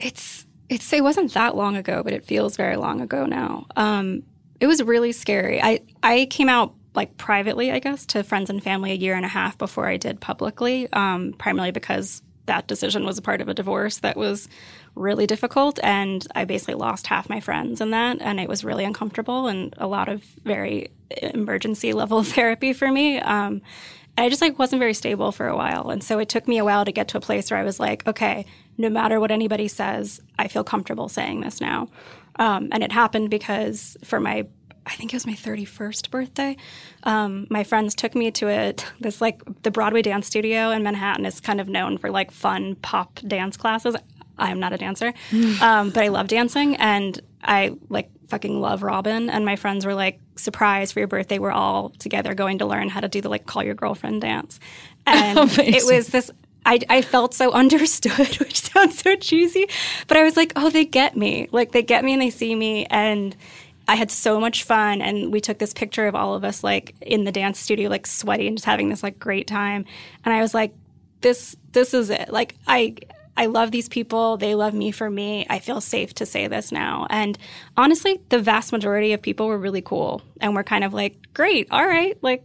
it's 0.00 0.44
it's 0.68 0.92
it 0.92 1.02
wasn't 1.02 1.32
that 1.34 1.56
long 1.56 1.76
ago, 1.76 2.02
but 2.02 2.12
it 2.12 2.24
feels 2.24 2.56
very 2.56 2.76
long 2.76 3.00
ago 3.00 3.26
now. 3.26 3.66
Um, 3.76 4.22
it 4.60 4.66
was 4.66 4.82
really 4.82 5.12
scary. 5.12 5.62
I 5.62 5.80
I 6.02 6.26
came 6.30 6.48
out 6.48 6.74
like 6.94 7.16
privately, 7.16 7.72
I 7.72 7.78
guess, 7.78 8.06
to 8.06 8.22
friends 8.22 8.50
and 8.50 8.62
family 8.62 8.92
a 8.92 8.96
year 8.96 9.14
and 9.14 9.24
a 9.24 9.28
half 9.28 9.58
before 9.58 9.86
I 9.86 9.96
did 9.96 10.20
publicly, 10.20 10.90
um, 10.92 11.34
primarily 11.38 11.72
because 11.72 12.22
that 12.46 12.66
decision 12.66 13.04
was 13.04 13.18
a 13.18 13.22
part 13.22 13.40
of 13.40 13.48
a 13.48 13.54
divorce 13.54 13.98
that 13.98 14.16
was 14.16 14.48
really 14.94 15.26
difficult, 15.26 15.78
and 15.82 16.26
I 16.34 16.44
basically 16.44 16.74
lost 16.74 17.06
half 17.06 17.28
my 17.28 17.40
friends 17.40 17.80
in 17.80 17.90
that, 17.90 18.20
and 18.20 18.38
it 18.38 18.48
was 18.48 18.64
really 18.64 18.84
uncomfortable 18.84 19.48
and 19.48 19.74
a 19.78 19.86
lot 19.86 20.08
of 20.08 20.22
very 20.44 20.90
emergency 21.22 21.92
level 21.92 22.22
therapy 22.22 22.72
for 22.72 22.90
me. 22.90 23.18
Um, 23.18 23.62
I 24.16 24.28
just 24.28 24.42
like 24.42 24.58
wasn't 24.58 24.78
very 24.78 24.94
stable 24.94 25.32
for 25.32 25.48
a 25.48 25.56
while. 25.56 25.90
And 25.90 26.04
so 26.04 26.20
it 26.20 26.28
took 26.28 26.46
me 26.46 26.58
a 26.58 26.64
while 26.64 26.84
to 26.84 26.92
get 26.92 27.08
to 27.08 27.18
a 27.18 27.20
place 27.20 27.50
where 27.50 27.58
I 27.58 27.64
was 27.64 27.80
like, 27.80 28.06
okay, 28.06 28.46
no 28.78 28.88
matter 28.88 29.18
what 29.18 29.32
anybody 29.32 29.66
says, 29.66 30.20
I 30.38 30.46
feel 30.46 30.62
comfortable 30.62 31.08
saying 31.08 31.40
this 31.40 31.60
now. 31.60 31.88
Um, 32.36 32.68
and 32.70 32.84
it 32.84 32.92
happened 32.92 33.30
because 33.30 33.96
for 34.04 34.20
my 34.20 34.46
I 34.86 34.94
think 34.94 35.12
it 35.12 35.16
was 35.16 35.26
my 35.26 35.34
31st 35.34 36.10
birthday. 36.10 36.56
Um, 37.04 37.46
my 37.50 37.64
friends 37.64 37.94
took 37.94 38.14
me 38.14 38.30
to 38.32 38.48
a 38.48 38.74
this 39.00 39.20
like 39.20 39.40
the 39.62 39.70
Broadway 39.70 40.02
dance 40.02 40.26
studio 40.26 40.70
in 40.70 40.82
Manhattan 40.82 41.24
is 41.26 41.40
kind 41.40 41.60
of 41.60 41.68
known 41.68 41.98
for 41.98 42.10
like 42.10 42.30
fun 42.30 42.76
pop 42.76 43.20
dance 43.26 43.56
classes. 43.56 43.96
I'm 44.36 44.60
not 44.60 44.72
a 44.72 44.76
dancer, 44.76 45.14
um, 45.60 45.90
but 45.90 46.04
I 46.04 46.08
love 46.08 46.28
dancing 46.28 46.76
and 46.76 47.20
I 47.42 47.76
like 47.88 48.10
fucking 48.28 48.60
love 48.60 48.82
Robyn. 48.82 49.30
And 49.30 49.44
my 49.44 49.56
friends 49.56 49.86
were 49.86 49.94
like, 49.94 50.20
surprise 50.36 50.92
for 50.92 50.98
your 50.98 51.08
birthday, 51.08 51.38
we're 51.38 51.52
all 51.52 51.90
together 51.90 52.34
going 52.34 52.58
to 52.58 52.66
learn 52.66 52.88
how 52.88 53.00
to 53.00 53.08
do 53.08 53.20
the 53.20 53.28
like 53.28 53.46
call 53.46 53.62
your 53.62 53.74
girlfriend 53.74 54.20
dance. 54.20 54.60
And 55.06 55.58
it 55.58 55.84
was 55.84 56.06
this 56.06 56.30
I, 56.66 56.80
I 56.88 57.02
felt 57.02 57.34
so 57.34 57.52
understood, 57.52 58.36
which 58.40 58.62
sounds 58.62 58.98
so 58.98 59.16
cheesy, 59.16 59.66
but 60.06 60.16
I 60.16 60.22
was 60.22 60.36
like, 60.36 60.52
oh, 60.56 60.70
they 60.70 60.84
get 60.84 61.16
me. 61.16 61.48
Like 61.52 61.72
they 61.72 61.82
get 61.82 62.04
me 62.04 62.12
and 62.14 62.22
they 62.22 62.30
see 62.30 62.54
me. 62.54 62.86
And 62.86 63.36
I 63.86 63.96
had 63.96 64.10
so 64.10 64.40
much 64.40 64.62
fun. 64.62 65.02
And 65.02 65.32
we 65.32 65.40
took 65.40 65.58
this 65.58 65.72
picture 65.72 66.06
of 66.06 66.14
all 66.14 66.34
of 66.34 66.44
us 66.44 66.64
like 66.64 66.94
in 67.00 67.24
the 67.24 67.32
dance 67.32 67.58
studio, 67.58 67.90
like 67.90 68.06
sweaty 68.06 68.46
and 68.46 68.56
just 68.56 68.64
having 68.64 68.88
this 68.88 69.02
like 69.02 69.18
great 69.18 69.46
time. 69.46 69.84
And 70.24 70.34
I 70.34 70.40
was 70.40 70.54
like, 70.54 70.74
this, 71.20 71.56
this 71.72 71.94
is 71.94 72.10
it. 72.10 72.30
Like 72.30 72.54
I, 72.66 72.96
I 73.36 73.46
love 73.46 73.70
these 73.70 73.88
people. 73.88 74.36
They 74.36 74.54
love 74.54 74.74
me 74.74 74.90
for 74.90 75.10
me. 75.10 75.46
I 75.50 75.58
feel 75.58 75.80
safe 75.80 76.14
to 76.14 76.26
say 76.26 76.46
this 76.46 76.70
now. 76.70 77.06
And 77.10 77.36
honestly, 77.76 78.20
the 78.28 78.38
vast 78.38 78.72
majority 78.72 79.12
of 79.12 79.22
people 79.22 79.46
were 79.48 79.58
really 79.58 79.82
cool 79.82 80.22
and 80.40 80.54
we're 80.54 80.64
kind 80.64 80.84
of 80.84 80.94
like, 80.94 81.16
great. 81.34 81.68
All 81.70 81.86
right. 81.86 82.16
Like 82.22 82.44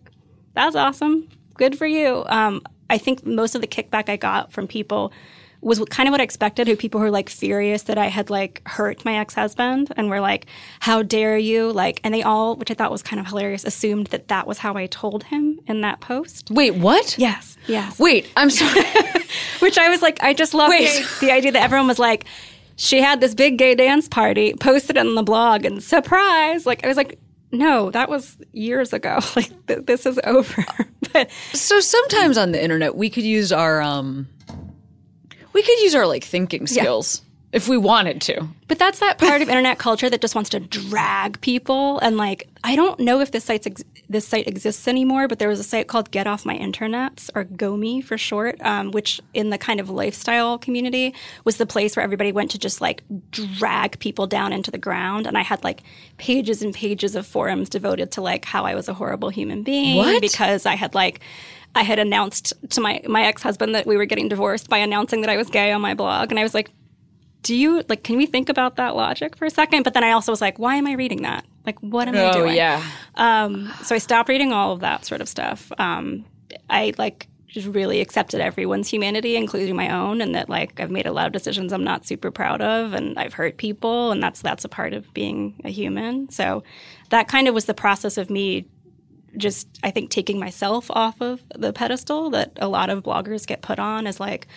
that's 0.53 0.75
awesome. 0.75 1.29
Good 1.55 1.77
for 1.77 1.85
you. 1.85 2.23
Um, 2.27 2.61
I 2.89 2.97
think 2.97 3.25
most 3.25 3.55
of 3.55 3.61
the 3.61 3.67
kickback 3.67 4.09
I 4.09 4.17
got 4.17 4.51
from 4.51 4.67
people 4.67 5.13
was 5.62 5.84
kind 5.89 6.07
of 6.07 6.12
what 6.12 6.22
I 6.22 6.24
expected. 6.24 6.68
Who 6.68 6.76
people 6.76 6.99
who 6.99 7.05
were 7.05 7.12
like 7.12 7.30
furious 7.30 7.84
that 7.84 7.97
I 7.97 8.07
had 8.07 8.30
like 8.30 8.62
hurt 8.66 9.03
my 9.03 9.18
ex 9.18 9.34
husband 9.34 9.91
and 9.97 10.10
were 10.10 10.20
like, 10.22 10.45
"How 10.80 11.01
dare 11.03 11.38
you!" 11.38 11.72
Like, 11.72 11.99
and 12.03 12.14
they 12.14 12.24
all, 12.24 12.55
which 12.55 12.72
I 12.72 12.74
thought 12.74 12.91
was 12.91 13.03
kind 13.03 13.20
of 13.20 13.28
hilarious, 13.28 13.64
assumed 13.66 14.07
that 14.07 14.28
that 14.30 14.47
was 14.47 14.60
how 14.60 14.76
I 14.76 14.88
told 14.88 15.24
him 15.26 15.60
in 15.68 15.82
that 15.82 15.99
post. 16.01 16.49
wait 16.51 16.76
what 16.76 17.18
Yes, 17.18 17.57
yes. 17.68 17.99
wait 17.99 18.32
i'm 18.38 18.49
sorry 18.49 18.82
Which 19.60 19.78
I 19.78 19.89
was 19.89 20.01
like, 20.01 20.24
I 20.24 20.34
just 20.34 20.53
love 20.53 20.72
the, 20.72 21.07
the 21.22 21.32
idea 21.32 21.51
that 21.51 21.62
everyone 21.62 21.88
was 21.88 21.99
like, 21.99 22.26
she 22.78 23.01
had 23.01 23.20
this 23.22 23.36
big 23.36 23.57
gay 23.57 23.76
dance 23.76 24.07
party, 24.07 24.53
posted 24.53 24.95
it 24.97 24.99
on 25.01 25.14
the 25.16 25.22
blog, 25.24 25.66
and 25.66 25.84
surprise! 25.84 26.66
Like, 26.66 26.84
I 26.84 26.88
was 26.88 26.97
like. 26.97 27.20
No, 27.51 27.89
that 27.91 28.10
was 28.10 28.38
years 28.53 28.93
ago. 28.93 29.18
Like 29.36 29.49
th- 29.66 29.86
this 29.88 30.05
is 30.05 30.20
over. 30.24 30.64
but 31.14 31.32
so 31.53 31.80
sometimes 31.80 32.38
on 32.38 32.51
the 32.51 32.64
internet 32.64 32.95
we 32.95 33.10
could 33.10 33.24
use 33.24 33.51
our 33.51 33.82
um 33.82 34.28
we 35.53 35.61
could 35.63 35.79
use 35.79 35.95
our 35.95 36.05
like 36.07 36.23
thinking 36.23 36.67
skills 36.67 37.21
if 37.51 37.67
we 37.67 37.77
wanted 37.77 38.21
to 38.21 38.47
But 38.67 38.77
that's 38.77 38.99
that 38.99 39.17
part 39.17 39.41
of 39.41 39.49
internet 39.53 39.79
culture 39.79 40.09
that 40.09 40.21
just 40.21 40.35
wants 40.35 40.51
to 40.51 40.59
drag 40.59 41.41
people 41.41 41.97
and 41.99 42.15
like 42.17 42.47
I 42.63 42.75
don't 42.75 42.99
know 42.99 43.21
if 43.21 43.31
this 43.31 43.45
site's 43.45 43.65
ex- 43.67 43.83
this 44.09 44.27
site 44.27 44.47
exists 44.47 44.85
anymore, 44.87 45.27
but 45.29 45.39
there 45.39 45.47
was 45.47 45.59
a 45.61 45.63
site 45.63 45.87
called 45.87 46.11
Get 46.11 46.27
Off 46.27 46.45
My 46.45 46.57
Internets 46.57 47.29
or 47.33 47.45
GOMI 47.45 48.01
for 48.01 48.17
short, 48.17 48.59
um, 48.61 48.91
which 48.91 49.21
in 49.33 49.49
the 49.49 49.57
kind 49.57 49.79
of 49.79 49.89
lifestyle 49.89 50.57
community 50.57 51.13
was 51.45 51.55
the 51.57 51.65
place 51.65 51.95
where 51.95 52.03
everybody 52.03 52.31
went 52.33 52.51
to 52.51 52.57
just 52.57 52.81
like 52.81 53.01
drag 53.31 53.97
people 53.99 54.27
down 54.27 54.51
into 54.51 54.71
the 54.71 54.77
ground. 54.77 55.25
And 55.25 55.37
I 55.37 55.41
had 55.41 55.63
like 55.63 55.83
pages 56.17 56.61
and 56.61 56.73
pages 56.73 57.15
of 57.15 57.25
forums 57.25 57.69
devoted 57.69 58.11
to 58.13 58.21
like 58.21 58.43
how 58.45 58.65
I 58.65 58.75
was 58.75 58.89
a 58.89 58.93
horrible 58.93 59.29
human 59.29 59.63
being 59.63 59.95
What? 59.95 60.21
because 60.21 60.65
I 60.65 60.75
had 60.75 60.93
like. 60.93 61.21
I 61.76 61.84
had 61.84 61.99
announced 61.99 62.53
to 62.72 62.82
my, 62.82 63.01
my 63.07 63.24
ex 63.24 63.41
husband 63.41 63.76
that 63.76 63.86
we 63.86 63.95
were 63.95 64.05
getting 64.05 64.28
divorced 64.28 64.70
by 64.70 64.78
announcing 64.78 65.22
that 65.22 65.30
I 65.30 65.38
was 65.38 65.49
gay 65.49 65.72
on 65.72 65.82
my 65.82 65.93
blog. 65.93 66.32
And 66.32 66.39
I 66.39 66.43
was 66.43 66.53
like, 66.53 66.72
do 67.41 67.55
you 67.55 67.84
like 67.88 68.03
can 68.03 68.17
we 68.17 68.26
think 68.26 68.49
about 68.49 68.76
that 68.76 68.97
logic 68.97 69.34
for 69.38 69.45
a 69.45 69.49
second 69.49 69.84
but 69.84 69.93
then 69.93 70.03
i 70.03 70.11
also 70.11 70.30
was 70.30 70.41
like 70.41 70.59
why 70.59 70.76
am 70.76 70.86
i 70.86 70.91
reading 70.91 71.22
that 71.22 71.45
like 71.65 71.80
what 71.80 72.05
am 72.09 72.13
i 72.13 72.34
doing 72.34 72.53
yeah 72.53 72.84
um, 73.15 73.72
so 73.82 73.95
i 73.95 73.97
stopped 73.97 74.28
reading 74.28 74.51
all 74.51 74.74
of 74.74 74.82
that 74.82 75.05
sort 75.05 75.22
of 75.22 75.30
stuff 75.30 75.72
um, 75.78 76.26
i 76.70 76.93
like 76.97 77.30
just 77.49 77.67
really 77.67 77.99
accepted 77.99 78.39
everyone's 78.39 78.88
humanity, 78.88 79.36
including 79.36 79.76
my 79.76 79.93
own, 79.93 80.22
and 80.22 80.36
that 80.36 80.49
like 80.49 80.80
I've 80.80 80.91
made 80.91 81.05
a 81.05 81.11
lot 81.11 81.26
of 81.26 81.34
decisions 81.34 81.74
I'm 81.74 81.84
not 81.84 82.05
super 82.05 82.32
proud 82.32 82.61
of, 82.61 82.93
and 82.93 83.17
I've 83.17 83.34
hurt 83.34 83.57
people, 83.57 84.11
and 84.11 84.22
that's 84.24 84.41
that's 84.41 84.63
a 84.63 84.70
part 84.70 84.93
of 84.93 85.11
being 85.13 85.59
a 85.65 85.70
human. 85.70 86.30
So 86.30 86.63
that 87.09 87.28
kind 87.28 87.47
of 87.47 87.53
was 87.53 87.65
the 87.65 87.74
process 87.74 88.17
of 88.17 88.30
me 88.30 88.65
just 89.38 89.67
I 89.84 89.91
think 89.91 90.09
taking 90.09 90.39
myself 90.39 90.89
off 90.91 91.21
of 91.21 91.41
the 91.55 91.73
pedestal 91.73 92.30
that 92.32 92.51
a 92.57 92.67
lot 92.67 92.89
of 92.89 93.03
bloggers 93.03 93.47
get 93.47 93.61
put 93.61 93.80
on 93.80 94.07
is 94.07 94.19
like, 94.19 94.47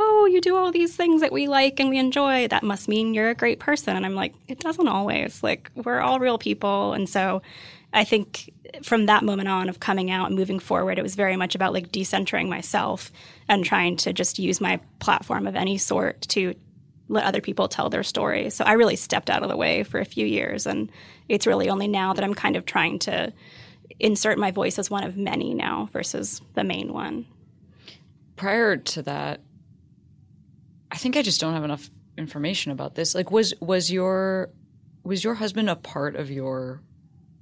oh, 0.00 0.26
you 0.26 0.40
do 0.40 0.56
all 0.56 0.70
these 0.70 0.94
things 0.94 1.20
that 1.20 1.32
we 1.32 1.48
like 1.48 1.80
and 1.80 1.90
we 1.90 1.98
enjoy. 1.98 2.48
That 2.48 2.62
must 2.62 2.88
mean 2.88 3.14
you're 3.14 3.30
a 3.30 3.34
great 3.34 3.58
person. 3.58 3.96
And 3.96 4.06
I'm 4.06 4.14
like, 4.14 4.34
it 4.46 4.60
doesn't 4.60 4.88
always. 4.88 5.42
Like 5.42 5.70
we're 5.74 6.00
all 6.00 6.20
real 6.20 6.38
people, 6.38 6.92
and 6.92 7.08
so 7.08 7.42
I 7.92 8.04
think 8.04 8.52
from 8.82 9.06
that 9.06 9.24
moment 9.24 9.48
on 9.48 9.68
of 9.68 9.80
coming 9.80 10.10
out 10.10 10.26
and 10.26 10.36
moving 10.36 10.58
forward, 10.58 10.98
it 10.98 11.02
was 11.02 11.14
very 11.14 11.36
much 11.36 11.54
about 11.54 11.72
like 11.72 11.90
decentering 11.90 12.48
myself 12.48 13.10
and 13.48 13.64
trying 13.64 13.96
to 13.96 14.12
just 14.12 14.38
use 14.38 14.60
my 14.60 14.78
platform 14.98 15.46
of 15.46 15.56
any 15.56 15.78
sort 15.78 16.20
to 16.22 16.54
let 17.08 17.24
other 17.24 17.40
people 17.40 17.68
tell 17.68 17.88
their 17.88 18.02
story. 18.02 18.50
So 18.50 18.64
I 18.64 18.72
really 18.72 18.96
stepped 18.96 19.30
out 19.30 19.42
of 19.42 19.48
the 19.48 19.56
way 19.56 19.82
for 19.82 19.98
a 19.98 20.04
few 20.04 20.26
years. 20.26 20.66
And 20.66 20.90
it's 21.28 21.46
really 21.46 21.70
only 21.70 21.88
now 21.88 22.12
that 22.12 22.22
I'm 22.22 22.34
kind 22.34 22.56
of 22.56 22.66
trying 22.66 22.98
to 23.00 23.32
insert 23.98 24.38
my 24.38 24.50
voice 24.50 24.78
as 24.78 24.90
one 24.90 25.04
of 25.04 25.16
many 25.16 25.54
now 25.54 25.88
versus 25.92 26.40
the 26.54 26.64
main 26.64 26.92
one. 26.92 27.26
Prior 28.36 28.76
to 28.76 29.02
that, 29.02 29.40
I 30.90 30.96
think 30.96 31.16
I 31.16 31.22
just 31.22 31.40
don't 31.40 31.54
have 31.54 31.64
enough 31.64 31.90
information 32.16 32.72
about 32.72 32.94
this. 32.94 33.14
Like 33.14 33.30
was 33.30 33.54
was 33.60 33.90
your 33.90 34.50
was 35.04 35.24
your 35.24 35.34
husband 35.34 35.70
a 35.70 35.76
part 35.76 36.16
of 36.16 36.30
your 36.30 36.80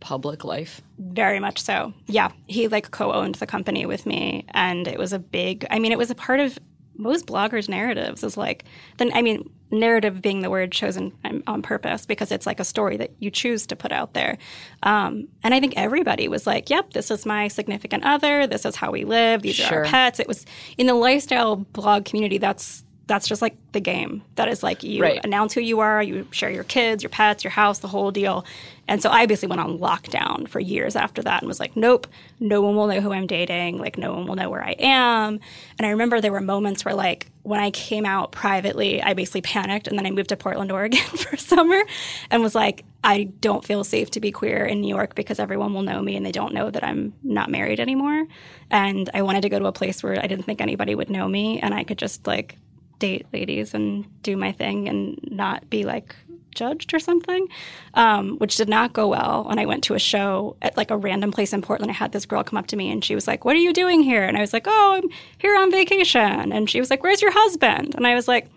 public 0.01 0.45
life? 0.45 0.83
Very 0.99 1.41
much 1.41 1.61
so. 1.61 1.93
Yeah. 2.07 2.31
He 2.47 2.69
like 2.69 2.91
co 2.91 3.13
owned 3.13 3.37
the 3.37 3.47
company 3.47 3.87
with 3.87 4.07
me. 4.07 4.47
And 4.51 4.87
it 4.87 4.99
was 4.99 5.13
a 5.13 5.19
big, 5.19 5.67
I 5.71 5.79
mean, 5.79 5.93
it 5.93 5.99
was 5.99 6.11
a 6.11 6.15
part 6.15 6.41
of 6.41 6.59
most 6.99 7.27
bloggers' 7.27 7.69
narratives 7.69 8.25
is 8.25 8.37
like, 8.37 8.65
then, 8.99 9.11
I 9.15 9.23
mean, 9.23 9.51
narrative 9.71 10.23
being 10.23 10.43
the 10.43 10.51
word 10.51 10.71
chosen 10.71 11.13
on 11.47 11.61
purpose 11.63 12.07
because 12.07 12.31
it's 12.31 12.47
like 12.47 12.61
a 12.61 12.65
story 12.65 12.97
that 12.97 13.11
you 13.19 13.31
choose 13.31 13.67
to 13.67 13.77
put 13.77 13.93
out 13.93 14.15
there. 14.15 14.39
Um, 14.85 15.29
and 15.43 15.53
I 15.53 15.61
think 15.61 15.75
everybody 15.77 16.29
was 16.29 16.47
like, 16.47 16.71
yep, 16.71 16.93
this 16.93 17.11
is 17.11 17.27
my 17.27 17.49
significant 17.49 18.05
other. 18.05 18.47
This 18.47 18.65
is 18.65 18.77
how 18.77 18.93
we 18.93 19.05
live. 19.05 19.43
These 19.43 19.57
sure. 19.57 19.81
are 19.81 19.85
our 19.85 19.91
pets. 19.91 20.21
It 20.21 20.29
was 20.29 20.47
in 20.79 20.87
the 20.87 20.95
lifestyle 20.95 21.57
blog 21.57 22.05
community, 22.05 22.39
that's 22.39 22.85
that's 23.07 23.29
just 23.29 23.41
like 23.41 23.57
the 23.73 23.81
game. 23.81 24.23
That 24.35 24.49
is 24.49 24.63
like 24.63 24.83
you 24.83 25.03
right. 25.03 25.25
announce 25.25 25.53
who 25.55 25.61
you 25.61 25.81
are, 25.81 26.03
you 26.03 26.27
share 26.33 26.51
your 26.51 26.65
kids, 26.65 27.03
your 27.03 27.11
pets, 27.11 27.45
your 27.45 27.53
house, 27.53 27.79
the 27.79 27.89
whole 27.89 28.11
deal. 28.11 28.45
And 28.89 29.03
so 29.03 29.11
I 29.11 29.27
basically 29.27 29.57
went 29.57 29.61
on 29.61 29.79
lockdown 29.79 30.49
for 30.49 30.61
years 30.61 30.97
after 30.97 31.23
that 31.23 31.43
and 31.43 31.49
was 31.49 31.61
like, 31.61 31.77
nope, 31.77 32.07
no 32.39 32.63
one 32.63 32.77
will 32.77 32.87
know 32.87 33.01
who 33.01 33.13
I'm 33.13 33.27
dating. 33.27 33.79
Like, 33.79 33.99
no 33.99 34.13
one 34.13 34.27
will 34.27 34.37
know 34.37 34.49
where 34.51 34.65
I 34.65 34.73
am. 34.79 35.41
And 35.79 35.87
I 35.87 35.91
remember 35.91 36.21
there 36.21 36.33
were 36.33 36.41
moments 36.41 36.85
where, 36.85 36.95
like, 36.95 37.29
when 37.43 37.61
I 37.61 37.71
came 37.71 38.07
out 38.07 38.33
privately, 38.33 39.03
I 39.03 39.15
basically 39.15 39.41
panicked. 39.41 39.89
And 39.89 39.99
then 39.99 40.07
I 40.07 40.11
moved 40.11 40.29
to 40.29 40.37
Portland, 40.37 40.71
Oregon 40.77 41.01
for 41.01 41.37
summer 41.37 41.83
and 42.31 42.43
was 42.43 42.55
like, 42.55 42.85
I 43.03 43.25
don't 43.41 43.65
feel 43.65 43.85
safe 43.85 44.11
to 44.13 44.21
be 44.21 44.33
queer 44.33 44.65
in 44.65 44.81
New 44.81 44.89
York 44.89 45.15
because 45.15 45.39
everyone 45.39 45.75
will 45.75 45.83
know 45.83 46.01
me 46.01 46.17
and 46.17 46.25
they 46.25 46.33
don't 46.33 46.55
know 46.55 46.71
that 46.71 46.85
I'm 46.85 47.13
not 47.23 47.51
married 47.51 47.81
anymore. 47.81 48.27
And 48.71 49.11
I 49.15 49.23
wanted 49.23 49.43
to 49.43 49.49
go 49.49 49.59
to 49.59 49.67
a 49.67 49.73
place 49.73 50.03
where 50.03 50.21
I 50.21 50.27
didn't 50.27 50.45
think 50.45 50.61
anybody 50.61 50.95
would 50.95 51.11
know 51.11 51.29
me 51.29 51.61
and 51.61 51.73
I 51.73 51.85
could 51.85 51.99
just, 51.99 52.27
like, 52.27 52.57
date 52.99 53.27
ladies 53.33 53.75
and 53.75 54.05
do 54.23 54.37
my 54.37 54.53
thing 54.53 54.89
and 54.89 55.19
not 55.31 55.69
be 55.71 55.85
like 55.85 56.15
judged 56.57 56.93
or 56.95 56.99
something, 56.99 57.47
um, 57.95 58.39
which 58.39 58.57
did 58.57 58.69
not 58.69 58.93
go 58.93 59.07
well. 59.09 59.45
When 59.45 59.59
I 59.59 59.67
went 59.67 59.85
to 59.85 59.95
a 59.95 59.99
show 59.99 60.57
at 60.63 60.77
like 60.77 60.91
a 60.91 60.97
random 60.97 61.31
place 61.31 61.53
in 61.53 61.63
Portland, 61.63 61.91
I 61.91 61.95
had 61.95 62.13
this 62.13 62.27
girl 62.27 62.43
come 62.43 62.59
up 62.59 62.67
to 62.69 62.77
me 62.77 62.91
and 62.91 63.05
she 63.05 63.15
was 63.15 63.29
like, 63.29 63.45
What 63.45 63.55
are 63.55 63.61
you 63.61 63.73
doing 63.73 64.03
here? 64.03 64.25
And 64.25 64.37
I 64.37 64.41
was 64.41 64.53
like, 64.53 64.67
Oh, 64.67 65.01
I'm 65.03 65.11
here 65.39 65.57
on 65.57 65.71
vacation. 65.71 66.53
And 66.53 66.69
she 66.69 66.81
was 66.81 66.91
like, 66.91 67.03
Where's 67.03 67.23
your 67.23 67.33
husband? 67.33 67.95
And 67.95 68.07
I 68.07 68.15
was 68.15 68.27
like, 68.27 68.49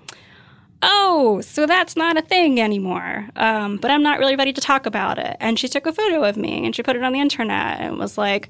Oh, 0.82 1.42
so 1.42 1.66
that's 1.66 1.98
not 1.98 2.18
a 2.18 2.22
thing 2.22 2.62
anymore. 2.62 3.28
Um, 3.36 3.78
but 3.78 3.92
I'm 3.92 4.02
not 4.02 4.18
really 4.18 4.38
ready 4.38 4.54
to 4.54 4.62
talk 4.62 4.86
about 4.86 5.20
it. 5.20 5.36
And 5.42 5.60
she 5.60 5.68
took 5.68 5.86
a 5.86 5.92
photo 5.92 6.24
of 6.24 6.38
me 6.38 6.66
and 6.66 6.74
she 6.74 6.84
put 6.84 6.96
it 6.96 7.04
on 7.04 7.12
the 7.12 7.20
internet 7.20 7.82
and 7.82 7.98
was 7.98 8.18
like, 8.18 8.50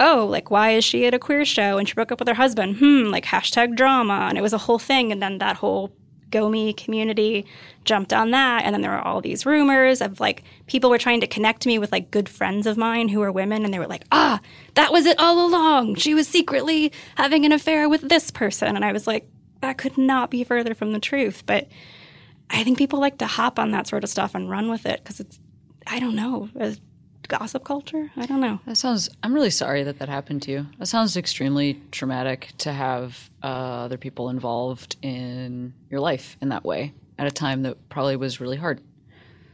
oh, 0.00 0.26
like, 0.28 0.50
why 0.50 0.70
is 0.70 0.84
she 0.84 1.06
at 1.06 1.14
a 1.14 1.18
queer 1.18 1.44
show 1.44 1.78
and 1.78 1.88
she 1.88 1.94
broke 1.94 2.12
up 2.12 2.18
with 2.18 2.28
her 2.28 2.34
husband? 2.34 2.78
Hmm, 2.78 3.10
like 3.10 3.24
hashtag 3.24 3.76
drama. 3.76 4.26
And 4.28 4.38
it 4.38 4.42
was 4.42 4.52
a 4.52 4.58
whole 4.58 4.78
thing. 4.78 5.12
And 5.12 5.22
then 5.22 5.38
that 5.38 5.56
whole 5.56 5.92
GOMI 6.30 6.76
community 6.76 7.46
jumped 7.84 8.12
on 8.12 8.32
that. 8.32 8.64
And 8.64 8.74
then 8.74 8.82
there 8.82 8.90
were 8.90 8.98
all 8.98 9.20
these 9.20 9.46
rumors 9.46 10.00
of 10.00 10.18
like 10.20 10.42
people 10.66 10.90
were 10.90 10.98
trying 10.98 11.20
to 11.20 11.26
connect 11.26 11.66
me 11.66 11.78
with 11.78 11.92
like 11.92 12.10
good 12.10 12.28
friends 12.28 12.66
of 12.66 12.76
mine 12.76 13.08
who 13.08 13.20
were 13.20 13.30
women. 13.30 13.64
And 13.64 13.72
they 13.72 13.78
were 13.78 13.86
like, 13.86 14.04
ah, 14.10 14.40
that 14.74 14.92
was 14.92 15.06
it 15.06 15.18
all 15.20 15.46
along. 15.46 15.94
She 15.96 16.14
was 16.14 16.26
secretly 16.26 16.92
having 17.16 17.44
an 17.44 17.52
affair 17.52 17.88
with 17.88 18.08
this 18.08 18.30
person. 18.30 18.74
And 18.74 18.84
I 18.84 18.92
was 18.92 19.06
like, 19.06 19.28
that 19.60 19.78
could 19.78 19.96
not 19.96 20.30
be 20.30 20.44
further 20.44 20.74
from 20.74 20.92
the 20.92 21.00
truth. 21.00 21.44
But 21.46 21.68
I 22.50 22.64
think 22.64 22.78
people 22.78 22.98
like 22.98 23.18
to 23.18 23.26
hop 23.26 23.58
on 23.58 23.70
that 23.70 23.86
sort 23.86 24.04
of 24.04 24.10
stuff 24.10 24.34
and 24.34 24.50
run 24.50 24.68
with 24.68 24.86
it 24.86 25.02
because 25.02 25.20
it's, 25.20 25.38
I 25.86 26.00
don't 26.00 26.16
know, 26.16 26.48
gossip 27.28 27.64
culture. 27.64 28.10
I 28.16 28.26
don't 28.26 28.40
know. 28.40 28.60
That 28.66 28.76
sounds. 28.76 29.10
I'm 29.22 29.34
really 29.34 29.50
sorry 29.50 29.82
that 29.84 29.98
that 29.98 30.08
happened 30.08 30.42
to 30.42 30.50
you. 30.50 30.66
That 30.78 30.86
sounds 30.86 31.16
extremely 31.16 31.80
traumatic 31.90 32.52
to 32.58 32.72
have 32.72 33.30
uh, 33.42 33.46
other 33.46 33.98
people 33.98 34.28
involved 34.28 34.96
in 35.02 35.74
your 35.90 36.00
life 36.00 36.36
in 36.40 36.48
that 36.50 36.64
way 36.64 36.92
at 37.18 37.26
a 37.26 37.30
time 37.30 37.62
that 37.62 37.88
probably 37.88 38.16
was 38.16 38.40
really 38.40 38.56
hard. 38.56 38.80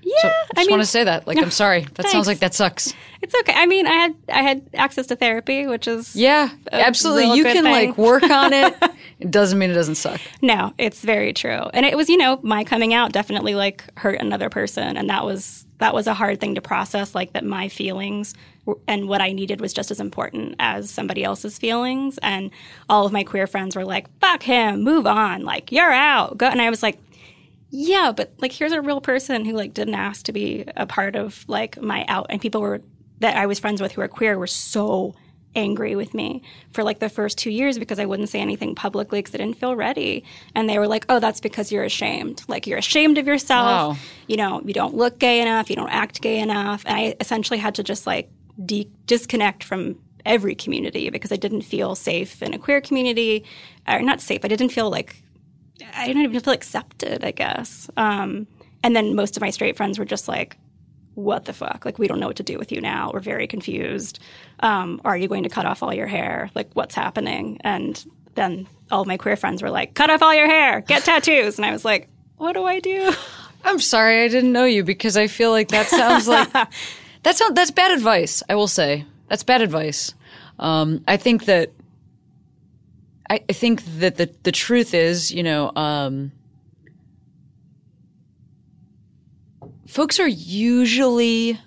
Yeah, 0.02 0.14
so 0.22 0.28
I 0.28 0.60
just 0.60 0.70
want 0.70 0.82
to 0.82 0.86
say 0.86 1.04
that. 1.04 1.26
Like, 1.26 1.38
I'm 1.38 1.50
sorry. 1.50 1.82
That 1.82 1.94
thanks. 1.94 2.12
sounds 2.12 2.26
like 2.26 2.38
that 2.38 2.54
sucks. 2.54 2.94
It's 3.20 3.34
okay. 3.34 3.52
I 3.54 3.66
mean, 3.66 3.86
I 3.86 3.92
had 3.92 4.14
I 4.28 4.42
had 4.42 4.70
access 4.74 5.06
to 5.08 5.16
therapy, 5.16 5.66
which 5.66 5.86
is 5.86 6.16
yeah, 6.16 6.50
absolutely. 6.72 7.36
You 7.36 7.44
can 7.44 7.64
thing. 7.64 7.88
like 7.88 7.98
work 7.98 8.22
on 8.22 8.52
it. 8.52 8.74
it 9.20 9.30
doesn't 9.30 9.58
mean 9.58 9.70
it 9.70 9.74
doesn't 9.74 9.96
suck. 9.96 10.20
No, 10.42 10.72
it's 10.78 11.02
very 11.02 11.32
true. 11.32 11.68
And 11.74 11.84
it 11.84 11.96
was, 11.96 12.08
you 12.08 12.16
know, 12.16 12.40
my 12.42 12.64
coming 12.64 12.94
out 12.94 13.12
definitely 13.12 13.54
like 13.54 13.84
hurt 13.98 14.20
another 14.20 14.48
person, 14.48 14.96
and 14.96 15.08
that 15.10 15.24
was 15.24 15.66
that 15.78 15.94
was 15.94 16.06
a 16.06 16.14
hard 16.14 16.40
thing 16.40 16.54
to 16.54 16.60
process. 16.60 17.14
Like 17.14 17.32
that, 17.34 17.44
my 17.44 17.68
feelings 17.68 18.34
and 18.86 19.08
what 19.08 19.20
I 19.20 19.32
needed 19.32 19.60
was 19.60 19.72
just 19.72 19.90
as 19.90 20.00
important 20.00 20.54
as 20.58 20.90
somebody 20.90 21.24
else's 21.24 21.58
feelings. 21.58 22.18
And 22.22 22.50
all 22.88 23.06
of 23.06 23.12
my 23.12 23.24
queer 23.24 23.46
friends 23.46 23.76
were 23.76 23.84
like, 23.84 24.06
"Fuck 24.20 24.42
him, 24.42 24.82
move 24.82 25.06
on. 25.06 25.44
Like 25.44 25.70
you're 25.70 25.92
out." 25.92 26.38
Go. 26.38 26.46
And 26.46 26.60
I 26.62 26.70
was 26.70 26.82
like 26.82 26.98
yeah, 27.70 28.12
but 28.14 28.32
like 28.38 28.52
here's 28.52 28.72
a 28.72 28.80
real 28.80 29.00
person 29.00 29.44
who 29.44 29.52
like 29.52 29.74
didn't 29.74 29.94
ask 29.94 30.24
to 30.24 30.32
be 30.32 30.64
a 30.76 30.86
part 30.86 31.14
of 31.14 31.44
like 31.46 31.80
my 31.80 32.04
out 32.06 32.26
and 32.28 32.40
people 32.40 32.60
were 32.60 32.82
that 33.20 33.36
I 33.36 33.46
was 33.46 33.60
friends 33.60 33.80
with 33.80 33.92
who 33.92 34.00
are 34.00 34.08
queer 34.08 34.38
were 34.38 34.46
so 34.46 35.14
angry 35.54 35.96
with 35.96 36.14
me 36.14 36.42
for 36.72 36.84
like 36.84 37.00
the 37.00 37.08
first 37.08 37.38
two 37.38 37.50
years 37.50 37.78
because 37.78 37.98
I 37.98 38.04
wouldn't 38.04 38.28
say 38.28 38.40
anything 38.40 38.74
publicly 38.74 39.18
because 39.18 39.34
I 39.34 39.38
didn't 39.38 39.56
feel 39.56 39.74
ready. 39.76 40.24
And 40.54 40.68
they 40.68 40.78
were 40.78 40.86
like, 40.86 41.04
oh, 41.08 41.18
that's 41.18 41.40
because 41.40 41.72
you're 41.72 41.84
ashamed. 41.84 42.42
Like 42.48 42.66
you're 42.66 42.78
ashamed 42.78 43.18
of 43.18 43.26
yourself. 43.26 43.66
Wow. 43.66 43.96
You 44.26 44.36
know, 44.36 44.62
you 44.64 44.74
don't 44.74 44.94
look 44.94 45.18
gay 45.18 45.40
enough. 45.40 45.70
You 45.70 45.76
don't 45.76 45.90
act 45.90 46.20
gay 46.20 46.38
enough. 46.38 46.84
And 46.86 46.96
I 46.96 47.16
essentially 47.20 47.58
had 47.58 47.74
to 47.76 47.82
just 47.82 48.06
like 48.06 48.30
de- 48.64 48.90
disconnect 49.06 49.64
from 49.64 49.98
every 50.24 50.54
community 50.54 51.10
because 51.10 51.32
I 51.32 51.36
didn't 51.36 51.62
feel 51.62 51.94
safe 51.94 52.42
in 52.42 52.54
a 52.54 52.58
queer 52.58 52.80
community. 52.80 53.44
Or 53.88 54.02
not 54.02 54.20
safe. 54.20 54.44
I 54.44 54.48
didn't 54.48 54.68
feel 54.68 54.90
like 54.90 55.16
I 55.94 56.06
didn't 56.06 56.22
even 56.22 56.40
feel 56.40 56.52
accepted, 56.52 57.24
I 57.24 57.30
guess. 57.30 57.90
Um, 57.96 58.46
and 58.82 58.94
then 58.94 59.14
most 59.14 59.36
of 59.36 59.40
my 59.40 59.50
straight 59.50 59.76
friends 59.76 59.98
were 59.98 60.04
just 60.04 60.28
like, 60.28 60.56
what 61.14 61.44
the 61.44 61.52
fuck? 61.52 61.84
Like, 61.84 61.98
we 61.98 62.08
don't 62.08 62.20
know 62.20 62.26
what 62.28 62.36
to 62.36 62.42
do 62.42 62.58
with 62.58 62.72
you 62.72 62.80
now. 62.80 63.10
We're 63.12 63.20
very 63.20 63.46
confused. 63.46 64.20
Um, 64.60 65.00
are 65.04 65.16
you 65.16 65.28
going 65.28 65.42
to 65.42 65.48
cut 65.48 65.66
off 65.66 65.82
all 65.82 65.92
your 65.92 66.06
hair? 66.06 66.50
Like, 66.54 66.70
what's 66.74 66.94
happening? 66.94 67.58
And 67.62 68.02
then 68.34 68.68
all 68.90 69.04
my 69.04 69.16
queer 69.16 69.36
friends 69.36 69.62
were 69.62 69.70
like, 69.70 69.94
cut 69.94 70.10
off 70.10 70.22
all 70.22 70.34
your 70.34 70.46
hair, 70.46 70.80
get 70.80 71.04
tattoos. 71.04 71.58
And 71.58 71.66
I 71.66 71.72
was 71.72 71.84
like, 71.84 72.08
what 72.36 72.52
do 72.52 72.64
I 72.64 72.80
do? 72.80 73.12
I'm 73.64 73.80
sorry, 73.80 74.24
I 74.24 74.28
didn't 74.28 74.52
know 74.52 74.64
you 74.64 74.84
because 74.84 75.16
I 75.16 75.26
feel 75.26 75.50
like 75.50 75.68
that 75.68 75.86
sounds 75.86 76.26
like 76.26 76.50
that's 77.22 77.40
not, 77.40 77.54
that's 77.54 77.70
bad 77.70 77.92
advice. 77.92 78.42
I 78.48 78.54
will 78.54 78.68
say 78.68 79.04
that's 79.28 79.42
bad 79.42 79.60
advice. 79.60 80.14
Um, 80.58 81.04
I 81.06 81.16
think 81.16 81.44
that 81.44 81.70
I, 83.28 83.42
I 83.48 83.52
think 83.52 83.84
that 83.98 84.16
the 84.16 84.30
the 84.42 84.52
truth 84.52 84.94
is, 84.94 85.32
you 85.32 85.42
know, 85.42 85.72
um, 85.76 86.32
folks 89.90 90.20
are 90.20 90.28
usually 90.28 91.58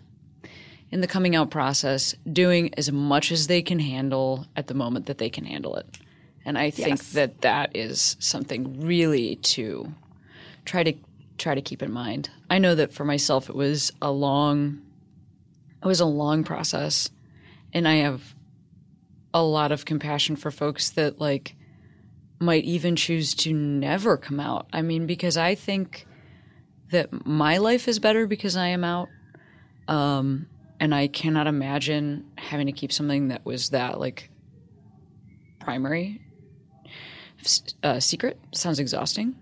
in 0.92 1.02
the 1.02 1.08
coming 1.08 1.36
out 1.36 1.52
process 1.52 2.16
doing 2.32 2.74
as 2.76 2.92
much 2.92 3.32
as 3.32 3.48
they 3.48 3.62
can 3.62 3.80
handle 3.80 4.46
at 4.56 4.68
the 4.68 4.74
moment 4.74 5.08
that 5.08 5.18
they 5.18 5.30
can 5.30 5.44
handle 5.44 5.76
it. 5.76 5.98
And 6.46 6.58
I 6.58 6.70
think 6.70 7.00
yes. 7.00 7.14
that 7.14 7.42
that 7.42 7.76
is 7.76 8.16
something 8.20 8.82
really 8.82 9.38
to 9.38 9.94
try 10.66 10.84
to 10.84 10.94
try 11.38 11.56
to 11.56 11.62
keep 11.62 11.82
in 11.82 11.92
mind. 11.92 12.30
I 12.50 12.60
know 12.60 12.76
that 12.76 12.94
for 12.94 13.04
myself 13.04 13.50
it 13.50 13.56
was 13.56 13.92
a 14.02 14.12
long 14.12 14.82
it 15.82 15.88
was 15.88 16.00
a 16.00 16.06
long 16.06 16.44
process 16.44 17.10
and 17.74 17.88
I 17.88 17.96
have 17.96 18.36
a 19.34 19.44
lot 19.44 19.72
of 19.72 19.84
compassion 19.84 20.36
for 20.36 20.52
folks 20.52 20.92
that 20.92 21.20
like 21.20 21.56
might 22.40 22.64
even 22.64 22.96
choose 22.96 23.34
to 23.34 23.54
never 23.54 24.16
come 24.16 24.40
out. 24.40 24.68
I 24.72 24.82
mean, 24.82 25.08
because 25.08 25.38
I 25.38 25.56
think 25.56 26.06
that 26.94 27.26
my 27.26 27.58
life 27.58 27.88
is 27.88 28.00
better 28.00 28.26
because 28.26 28.56
I 28.56 28.68
am 28.68 28.84
out. 28.84 29.10
Um, 29.88 30.48
and 30.80 30.94
I 30.94 31.08
cannot 31.08 31.48
imagine 31.48 32.26
having 32.38 32.68
to 32.68 32.74
keep 32.74 32.92
something 32.92 33.30
that 33.30 33.46
was 33.46 33.70
that 33.70 34.00
like 34.00 34.30
primary 35.60 36.22
uh, 37.84 38.00
secret. 38.00 38.40
Sounds 38.54 38.80
exhausting, 38.80 39.36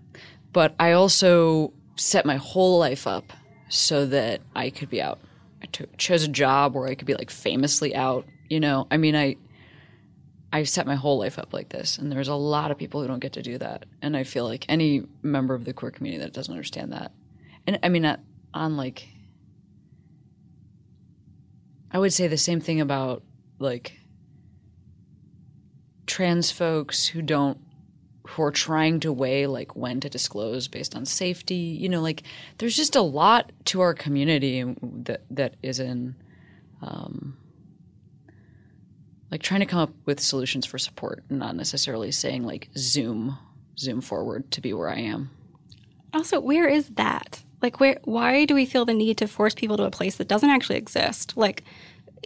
but 0.52 0.74
I 0.78 0.92
also 0.92 1.72
set 1.96 2.26
my 2.26 2.36
whole 2.36 2.78
life 2.78 3.06
up 3.06 3.32
so 3.68 4.06
that 4.06 4.40
I 4.54 4.70
could 4.70 4.90
be 4.90 5.00
out. 5.00 5.18
I 5.62 5.66
t- 5.66 5.86
chose 5.96 6.22
a 6.22 6.28
job 6.28 6.74
where 6.74 6.88
I 6.88 6.94
could 6.94 7.06
be 7.06 7.14
like 7.14 7.30
famously 7.30 7.94
out. 7.94 8.26
You 8.48 8.60
know, 8.60 8.86
I 8.90 8.96
mean, 8.96 9.16
I 9.16 9.36
I 10.52 10.64
set 10.64 10.86
my 10.86 10.96
whole 10.96 11.18
life 11.18 11.38
up 11.38 11.52
like 11.52 11.70
this, 11.70 11.98
and 11.98 12.12
there's 12.12 12.28
a 12.28 12.34
lot 12.34 12.70
of 12.70 12.78
people 12.78 13.00
who 13.00 13.08
don't 13.08 13.20
get 13.20 13.32
to 13.32 13.42
do 13.42 13.58
that. 13.58 13.86
And 14.02 14.16
I 14.16 14.24
feel 14.24 14.44
like 14.44 14.66
any 14.68 15.04
member 15.22 15.54
of 15.54 15.64
the 15.64 15.72
queer 15.72 15.90
community 15.90 16.22
that 16.22 16.34
doesn't 16.34 16.52
understand 16.52 16.92
that, 16.92 17.12
and 17.66 17.78
I 17.82 17.88
mean, 17.88 18.16
on 18.54 18.76
like, 18.76 19.08
I 21.90 21.98
would 21.98 22.12
say 22.12 22.26
the 22.26 22.38
same 22.38 22.60
thing 22.60 22.80
about 22.80 23.22
like 23.58 23.98
trans 26.06 26.50
folks 26.50 27.06
who 27.06 27.22
don't 27.22 27.58
who 28.28 28.42
are 28.42 28.50
trying 28.50 29.00
to 29.00 29.12
weigh 29.12 29.46
like 29.46 29.76
when 29.76 30.00
to 30.00 30.08
disclose 30.08 30.68
based 30.68 30.96
on 30.96 31.04
safety. 31.04 31.54
You 31.54 31.88
know, 31.88 32.00
like 32.00 32.22
there's 32.58 32.76
just 32.76 32.96
a 32.96 33.02
lot 33.02 33.52
to 33.66 33.80
our 33.80 33.94
community 33.94 34.64
that 34.82 35.22
that 35.30 35.56
is 35.62 35.80
in 35.80 36.14
um, 36.80 37.36
like 39.30 39.42
trying 39.42 39.60
to 39.60 39.66
come 39.66 39.80
up 39.80 39.92
with 40.04 40.20
solutions 40.20 40.66
for 40.66 40.78
support, 40.78 41.24
and 41.28 41.38
not 41.38 41.56
necessarily 41.56 42.10
saying 42.12 42.44
like 42.44 42.68
zoom 42.76 43.38
zoom 43.78 44.00
forward 44.00 44.50
to 44.52 44.60
be 44.60 44.72
where 44.72 44.88
I 44.88 44.98
am. 44.98 45.30
Also, 46.12 46.40
where 46.40 46.68
is 46.68 46.88
that? 46.90 47.42
Like 47.62 47.80
where 47.80 47.98
why 48.04 48.44
do 48.44 48.54
we 48.54 48.66
feel 48.66 48.84
the 48.84 48.94
need 48.94 49.18
to 49.18 49.28
force 49.28 49.54
people 49.54 49.76
to 49.76 49.84
a 49.84 49.90
place 49.90 50.16
that 50.16 50.28
doesn't 50.28 50.50
actually 50.50 50.76
exist? 50.76 51.36
Like 51.36 51.62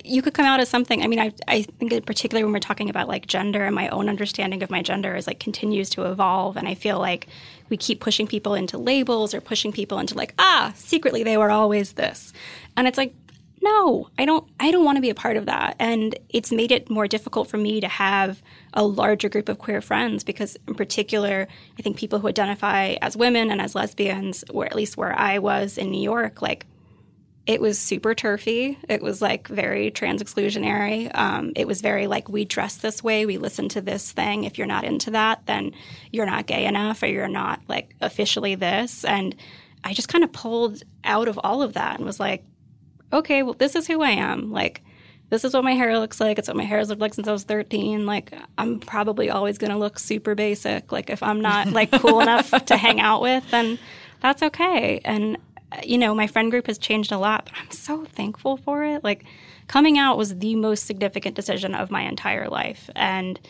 you 0.04 0.20
could 0.20 0.34
come 0.34 0.44
out 0.44 0.60
as 0.60 0.68
something. 0.68 1.02
I 1.02 1.06
mean, 1.06 1.18
I, 1.18 1.32
I 1.48 1.62
think 1.62 1.92
in 1.92 2.02
particular 2.02 2.44
when 2.44 2.52
we're 2.52 2.58
talking 2.58 2.90
about 2.90 3.08
like 3.08 3.26
gender 3.26 3.64
and 3.64 3.74
my 3.74 3.88
own 3.88 4.08
understanding 4.08 4.62
of 4.62 4.70
my 4.70 4.82
gender 4.82 5.16
is 5.16 5.26
like 5.26 5.40
continues 5.40 5.88
to 5.90 6.04
evolve. 6.04 6.56
And 6.56 6.68
I 6.68 6.74
feel 6.74 6.98
like 6.98 7.28
we 7.70 7.76
keep 7.76 8.00
pushing 8.00 8.26
people 8.26 8.54
into 8.54 8.76
labels 8.76 9.32
or 9.32 9.40
pushing 9.40 9.72
people 9.72 9.98
into 9.98 10.14
like, 10.14 10.34
ah, 10.38 10.72
secretly 10.76 11.22
they 11.22 11.38
were 11.38 11.50
always 11.50 11.94
this. 11.94 12.32
And 12.76 12.86
it's 12.86 12.98
like, 12.98 13.14
no, 13.66 14.08
I 14.16 14.24
don't, 14.24 14.48
I 14.60 14.70
don't 14.70 14.84
want 14.84 14.96
to 14.96 15.02
be 15.02 15.10
a 15.10 15.14
part 15.14 15.36
of 15.36 15.46
that. 15.46 15.74
And 15.80 16.16
it's 16.28 16.52
made 16.52 16.70
it 16.70 16.88
more 16.88 17.08
difficult 17.08 17.48
for 17.48 17.56
me 17.56 17.80
to 17.80 17.88
have 17.88 18.40
a 18.72 18.84
larger 18.84 19.28
group 19.28 19.48
of 19.48 19.58
queer 19.58 19.80
friends 19.80 20.22
because 20.22 20.56
in 20.68 20.74
particular, 20.74 21.48
I 21.76 21.82
think 21.82 21.96
people 21.96 22.20
who 22.20 22.28
identify 22.28 22.94
as 23.02 23.16
women 23.16 23.50
and 23.50 23.60
as 23.60 23.74
lesbians, 23.74 24.44
or 24.50 24.66
at 24.66 24.76
least 24.76 24.96
where 24.96 25.18
I 25.18 25.40
was 25.40 25.78
in 25.78 25.90
New 25.90 26.00
York, 26.00 26.40
like 26.40 26.64
it 27.46 27.60
was 27.60 27.78
super 27.78 28.14
turfy. 28.14 28.78
It 28.88 29.02
was 29.02 29.20
like 29.20 29.48
very 29.48 29.90
trans 29.90 30.22
exclusionary. 30.22 31.10
Um, 31.16 31.52
it 31.56 31.66
was 31.66 31.80
very 31.80 32.06
like 32.06 32.28
we 32.28 32.44
dress 32.44 32.76
this 32.76 33.02
way, 33.02 33.26
we 33.26 33.38
listen 33.38 33.68
to 33.70 33.80
this 33.80 34.12
thing. 34.12 34.44
If 34.44 34.58
you're 34.58 34.66
not 34.68 34.84
into 34.84 35.10
that, 35.12 35.44
then 35.46 35.72
you're 36.12 36.26
not 36.26 36.46
gay 36.46 36.66
enough, 36.66 37.02
or 37.02 37.06
you're 37.06 37.28
not 37.28 37.60
like 37.68 37.94
officially 38.00 38.54
this. 38.54 39.04
And 39.04 39.34
I 39.82 39.92
just 39.92 40.08
kind 40.08 40.22
of 40.22 40.32
pulled 40.32 40.82
out 41.04 41.26
of 41.26 41.38
all 41.42 41.62
of 41.62 41.74
that 41.74 41.96
and 41.96 42.04
was 42.04 42.20
like, 42.20 42.44
okay, 43.12 43.42
well, 43.42 43.54
this 43.54 43.74
is 43.74 43.86
who 43.86 44.02
I 44.02 44.10
am. 44.10 44.50
Like, 44.52 44.82
this 45.30 45.44
is 45.44 45.54
what 45.54 45.64
my 45.64 45.72
hair 45.72 45.98
looks 45.98 46.20
like. 46.20 46.38
It's 46.38 46.48
what 46.48 46.56
my 46.56 46.64
hair 46.64 46.78
has 46.78 46.88
looked 46.88 47.00
like 47.00 47.14
since 47.14 47.26
I 47.26 47.32
was 47.32 47.44
13. 47.44 48.06
Like, 48.06 48.32
I'm 48.58 48.78
probably 48.78 49.30
always 49.30 49.58
going 49.58 49.72
to 49.72 49.78
look 49.78 49.98
super 49.98 50.34
basic. 50.34 50.92
Like, 50.92 51.10
if 51.10 51.22
I'm 51.22 51.40
not 51.40 51.68
like 51.68 51.90
cool 51.90 52.20
enough 52.20 52.50
to 52.66 52.76
hang 52.76 53.00
out 53.00 53.20
with, 53.20 53.48
then 53.50 53.78
that's 54.20 54.42
okay. 54.42 55.00
And 55.04 55.36
uh, 55.72 55.80
you 55.84 55.98
know, 55.98 56.14
my 56.14 56.26
friend 56.26 56.50
group 56.50 56.68
has 56.68 56.78
changed 56.78 57.10
a 57.10 57.18
lot, 57.18 57.46
but 57.46 57.54
I'm 57.58 57.70
so 57.70 58.04
thankful 58.04 58.56
for 58.56 58.84
it. 58.84 59.02
Like, 59.02 59.24
coming 59.66 59.98
out 59.98 60.16
was 60.16 60.38
the 60.38 60.54
most 60.54 60.86
significant 60.86 61.34
decision 61.34 61.74
of 61.74 61.90
my 61.90 62.02
entire 62.02 62.48
life, 62.48 62.88
and 62.94 63.40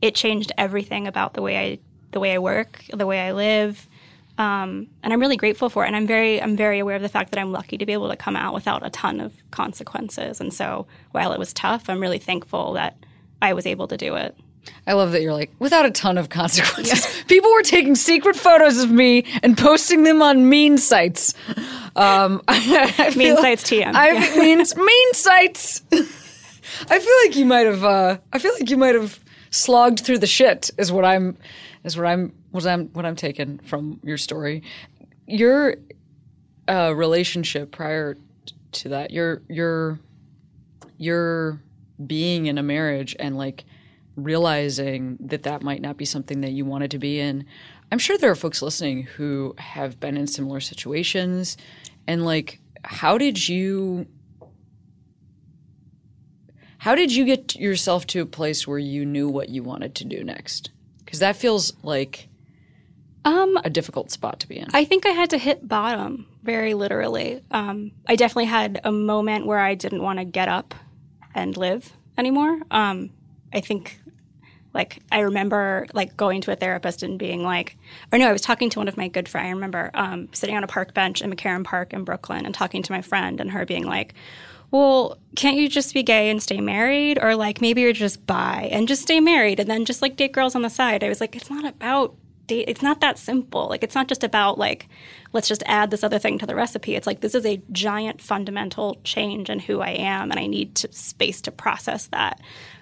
it 0.00 0.14
changed 0.14 0.52
everything 0.56 1.06
about 1.06 1.34
the 1.34 1.42
way 1.42 1.58
I 1.58 1.78
the 2.12 2.20
way 2.20 2.32
I 2.32 2.38
work, 2.38 2.84
the 2.92 3.06
way 3.06 3.26
I 3.26 3.32
live. 3.32 3.88
Um, 4.36 4.88
and 5.02 5.12
I'm 5.12 5.20
really 5.20 5.36
grateful 5.36 5.68
for 5.68 5.84
it. 5.84 5.86
And 5.86 5.96
I'm 5.96 6.06
very, 6.06 6.42
I'm 6.42 6.56
very 6.56 6.80
aware 6.80 6.96
of 6.96 7.02
the 7.02 7.08
fact 7.08 7.30
that 7.30 7.40
I'm 7.40 7.52
lucky 7.52 7.78
to 7.78 7.86
be 7.86 7.92
able 7.92 8.08
to 8.08 8.16
come 8.16 8.34
out 8.34 8.52
without 8.52 8.84
a 8.84 8.90
ton 8.90 9.20
of 9.20 9.32
consequences. 9.50 10.40
And 10.40 10.52
so, 10.52 10.86
while 11.12 11.32
it 11.32 11.38
was 11.38 11.52
tough, 11.52 11.88
I'm 11.88 12.00
really 12.00 12.18
thankful 12.18 12.72
that 12.72 12.96
I 13.40 13.52
was 13.52 13.66
able 13.66 13.86
to 13.88 13.96
do 13.96 14.16
it. 14.16 14.36
I 14.86 14.92
love 14.94 15.12
that 15.12 15.22
you're 15.22 15.32
like, 15.32 15.52
without 15.58 15.86
a 15.86 15.90
ton 15.90 16.18
of 16.18 16.28
consequences. 16.28 17.22
People 17.28 17.50
were 17.52 17.62
taking 17.62 17.94
secret 17.94 18.36
photos 18.36 18.82
of 18.82 18.90
me 18.90 19.24
and 19.42 19.56
posting 19.56 20.04
them 20.04 20.22
on 20.22 20.48
mean 20.48 20.78
sites. 20.78 21.34
Um, 21.96 22.42
I, 22.48 22.94
I 22.98 23.14
mean 23.14 23.36
sites 23.36 23.64
TM. 23.64 23.94
I 23.94 24.12
yeah. 24.12 24.40
means 24.40 24.76
mean 24.76 25.14
sites. 25.14 25.82
I 25.92 26.98
feel 26.98 27.14
like 27.24 27.36
you 27.36 27.46
might 27.46 27.66
have. 27.66 27.84
Uh, 27.84 28.18
I 28.32 28.38
feel 28.38 28.52
like 28.54 28.70
you 28.70 28.76
might 28.76 28.94
have 28.94 29.20
slogged 29.50 30.00
through 30.00 30.18
the 30.18 30.26
shit. 30.26 30.70
Is 30.78 30.90
what 30.90 31.04
I'm. 31.04 31.36
Is 31.84 31.96
what 31.96 32.06
I'm. 32.06 32.32
What 32.54 32.64
I'm. 32.66 32.86
What 32.90 33.04
I'm 33.04 33.16
taking 33.16 33.58
from 33.58 33.98
your 34.04 34.16
story. 34.16 34.62
Your 35.26 35.74
uh, 36.68 36.94
relationship 36.94 37.72
prior 37.72 38.16
to 38.70 38.88
that. 38.90 39.10
Your 39.10 39.42
your 39.48 39.98
your 40.96 41.60
being 42.06 42.46
in 42.46 42.56
a 42.56 42.62
marriage 42.62 43.16
and 43.18 43.36
like 43.36 43.64
realizing 44.14 45.16
that 45.18 45.42
that 45.42 45.62
might 45.62 45.82
not 45.82 45.96
be 45.96 46.04
something 46.04 46.42
that 46.42 46.52
you 46.52 46.64
wanted 46.64 46.92
to 46.92 46.98
be 47.00 47.18
in. 47.18 47.44
I'm 47.90 47.98
sure 47.98 48.16
there 48.16 48.30
are 48.30 48.36
folks 48.36 48.62
listening 48.62 49.02
who 49.02 49.56
have 49.58 49.98
been 49.98 50.16
in 50.16 50.28
similar 50.28 50.60
situations. 50.60 51.56
And 52.06 52.24
like, 52.24 52.60
how 52.84 53.18
did 53.18 53.48
you. 53.48 54.06
How 56.78 56.94
did 56.94 57.12
you 57.12 57.24
get 57.24 57.56
yourself 57.56 58.06
to 58.08 58.20
a 58.20 58.26
place 58.26 58.64
where 58.64 58.78
you 58.78 59.04
knew 59.04 59.28
what 59.28 59.48
you 59.48 59.64
wanted 59.64 59.96
to 59.96 60.04
do 60.04 60.22
next? 60.22 60.70
Because 61.04 61.18
that 61.18 61.34
feels 61.34 61.72
like 61.82 62.28
um, 63.24 63.56
a 63.64 63.70
difficult 63.70 64.10
spot 64.10 64.40
to 64.40 64.48
be 64.48 64.58
in. 64.58 64.68
I 64.74 64.84
think 64.84 65.06
I 65.06 65.10
had 65.10 65.30
to 65.30 65.38
hit 65.38 65.66
bottom 65.66 66.26
very 66.42 66.74
literally. 66.74 67.42
Um, 67.50 67.92
I 68.06 68.16
definitely 68.16 68.46
had 68.46 68.80
a 68.84 68.92
moment 68.92 69.46
where 69.46 69.58
I 69.58 69.74
didn't 69.74 70.02
want 70.02 70.18
to 70.18 70.24
get 70.24 70.48
up 70.48 70.74
and 71.34 71.56
live 71.56 71.92
anymore. 72.18 72.60
Um, 72.70 73.10
I 73.52 73.60
think 73.60 73.98
like 74.74 74.98
I 75.10 75.20
remember 75.20 75.86
like 75.94 76.16
going 76.16 76.40
to 76.42 76.52
a 76.52 76.56
therapist 76.56 77.02
and 77.02 77.18
being 77.18 77.42
like, 77.42 77.78
or 78.12 78.18
no, 78.18 78.28
I 78.28 78.32
was 78.32 78.42
talking 78.42 78.68
to 78.70 78.80
one 78.80 78.88
of 78.88 78.96
my 78.96 79.08
good 79.08 79.28
friends. 79.28 79.46
I 79.46 79.50
remember 79.50 79.90
um, 79.94 80.28
sitting 80.32 80.56
on 80.56 80.64
a 80.64 80.66
park 80.66 80.92
bench 80.92 81.22
in 81.22 81.32
McCarren 81.32 81.64
Park 81.64 81.92
in 81.92 82.04
Brooklyn 82.04 82.44
and 82.44 82.54
talking 82.54 82.82
to 82.82 82.92
my 82.92 83.00
friend 83.00 83.40
and 83.40 83.52
her 83.52 83.64
being 83.64 83.84
like, 83.84 84.14
well, 84.70 85.18
can't 85.36 85.56
you 85.56 85.68
just 85.68 85.94
be 85.94 86.02
gay 86.02 86.28
and 86.28 86.42
stay 86.42 86.60
married? 86.60 87.18
Or 87.22 87.36
like 87.36 87.60
maybe 87.60 87.82
you're 87.82 87.92
just 87.92 88.26
bi 88.26 88.68
and 88.72 88.88
just 88.88 89.02
stay 89.02 89.20
married 89.20 89.60
and 89.60 89.70
then 89.70 89.84
just 89.84 90.02
like 90.02 90.16
date 90.16 90.32
girls 90.32 90.56
on 90.56 90.62
the 90.62 90.70
side. 90.70 91.04
I 91.04 91.08
was 91.08 91.20
like, 91.20 91.36
it's 91.36 91.48
not 91.50 91.64
about 91.64 92.16
date. 92.46 92.68
It's 92.68 92.82
not 92.82 93.00
that 93.00 93.18
simple. 93.18 93.68
Like 93.68 93.82
it's 93.82 93.94
not 93.94 94.08
just 94.08 94.24
about 94.24 94.58
like, 94.58 94.88
let's 95.32 95.48
just 95.48 95.62
add 95.66 95.90
this 95.90 96.04
other 96.04 96.18
thing 96.18 96.38
to 96.38 96.46
the 96.46 96.54
recipe. 96.54 96.94
It's 96.94 97.06
like 97.06 97.20
this 97.20 97.34
is 97.34 97.46
a 97.46 97.62
giant 97.72 98.20
fundamental 98.20 98.98
change 99.04 99.50
in 99.50 99.58
who 99.58 99.80
I 99.80 99.90
am 99.90 100.30
and 100.30 100.38
I 100.38 100.46
need 100.46 100.74
to, 100.76 100.92
space 100.92 101.40
to 101.42 101.50
process 101.50 102.06
that. 102.08 102.40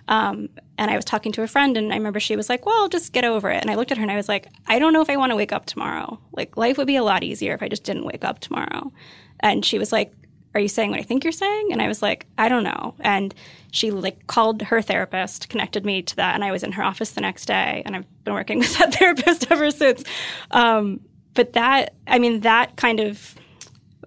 Um, 0.09 0.49
and 0.79 0.91
I 0.91 0.97
was 0.97 1.05
talking 1.05 1.31
to 1.33 1.43
a 1.43 1.47
friend, 1.47 1.77
and 1.77 1.93
I 1.93 1.97
remember 1.97 2.19
she 2.19 2.35
was 2.35 2.49
like, 2.49 2.67
"Well, 2.67 2.89
just 2.89 3.13
get 3.13 3.25
over 3.25 3.51
it." 3.51 3.63
And 3.63 3.71
I 3.71 3.77
looked 3.77 3.93
at 3.93 3.99
her 3.99 4.03
and 4.03 4.11
I 4.11 4.17
was 4.17 4.29
like, 4.29 4.49
"I 4.67 4.81
don't 4.81 4.93
know 4.93 5.01
if 5.01 5.09
I 5.09 5.17
want 5.17 5.31
to 5.31 5.37
wake 5.37 5.53
up 5.53 5.65
tomorrow. 5.65 6.19
Like, 6.33 6.57
life 6.57 6.77
would 6.77 6.89
be 6.89 6.97
a 6.97 7.05
lot 7.05 7.23
easier 7.23 7.55
if 7.55 7.63
I 7.63 7.69
just 7.69 7.85
didn't 7.85 8.05
wake 8.05 8.25
up 8.25 8.41
tomorrow." 8.41 8.93
And 9.41 9.65
she 9.65 9.79
was 9.79 9.93
like, 9.93 10.13
"Are 10.55 10.61
you 10.61 10.69
saying 10.69 10.91
what 10.91 11.01
I 11.01 11.03
think 11.03 11.25
you're 11.25 11.33
saying?" 11.33 11.73
And 11.73 11.81
I 11.83 11.89
was 11.89 12.03
like, 12.03 12.27
"I 12.39 12.49
don't 12.49 12.65
know." 12.65 12.95
And 13.01 13.35
she 13.71 13.91
like 13.91 14.27
called 14.27 14.63
her 14.63 14.83
therapist, 14.83 15.49
connected 15.49 15.85
me 15.85 16.03
to 16.03 16.17
that, 16.17 16.35
and 16.35 16.45
I 16.45 16.53
was 16.53 16.63
in 16.63 16.73
her 16.73 16.83
office 16.83 17.11
the 17.11 17.21
next 17.21 17.47
day, 17.47 17.83
and 17.85 17.97
I've 17.97 18.25
been 18.25 18.35
working 18.35 18.59
with 18.61 18.77
that 18.79 18.95
therapist 18.95 19.51
ever 19.51 19.71
since. 19.71 20.05
Um, 20.51 21.01
but 21.35 21.55
that, 21.55 21.95
I 22.07 22.19
mean, 22.19 22.41
that 22.41 22.77
kind 22.77 23.01
of 23.01 23.35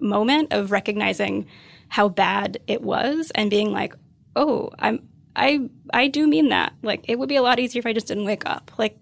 moment 0.00 0.52
of 0.52 0.70
recognizing 0.70 1.46
how 1.88 2.08
bad 2.08 2.58
it 2.66 2.82
was 2.82 3.30
and 3.34 3.50
being 3.50 3.72
like, 3.72 3.94
"Oh, 4.34 4.70
I'm." 4.78 5.08
I 5.38 5.68
I 5.92 6.08
do 6.08 6.26
mean 6.26 6.48
that. 6.48 6.72
Like 6.82 7.04
it 7.08 7.18
would 7.18 7.28
be 7.28 7.36
a 7.36 7.42
lot 7.42 7.58
easier 7.58 7.80
if 7.80 7.86
I 7.86 7.92
just 7.92 8.06
didn't 8.06 8.24
wake 8.24 8.46
up. 8.46 8.70
Like 8.78 8.98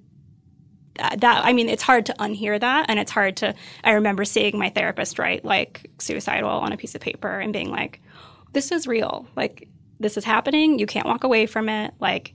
that, 0.97 1.45
I 1.45 1.53
mean 1.53 1.69
it's 1.69 1.83
hard 1.83 2.07
to 2.07 2.15
unhear 2.15 2.59
that 2.61 2.87
and 2.89 2.99
it's 2.99 3.11
hard 3.11 3.37
to 3.39 3.55
I 3.83 3.93
remember 3.93 4.25
seeing 4.25 4.59
my 4.59 4.71
therapist 4.71 5.19
write 5.19 5.45
like 5.45 5.91
suicidal 5.99 6.51
on 6.51 6.73
a 6.73 6.77
piece 6.77 6.95
of 6.95 7.01
paper 7.01 7.41
and 7.41 7.53
being 7.53 7.71
like 7.71 8.01
this 8.53 8.73
is 8.73 8.87
real. 8.87 9.27
Like 9.37 9.69
this 10.01 10.17
is 10.17 10.25
happening. 10.25 10.79
You 10.79 10.87
can't 10.87 11.07
walk 11.07 11.25
away 11.25 11.47
from 11.47 11.69
it. 11.69 11.93
Like 12.01 12.35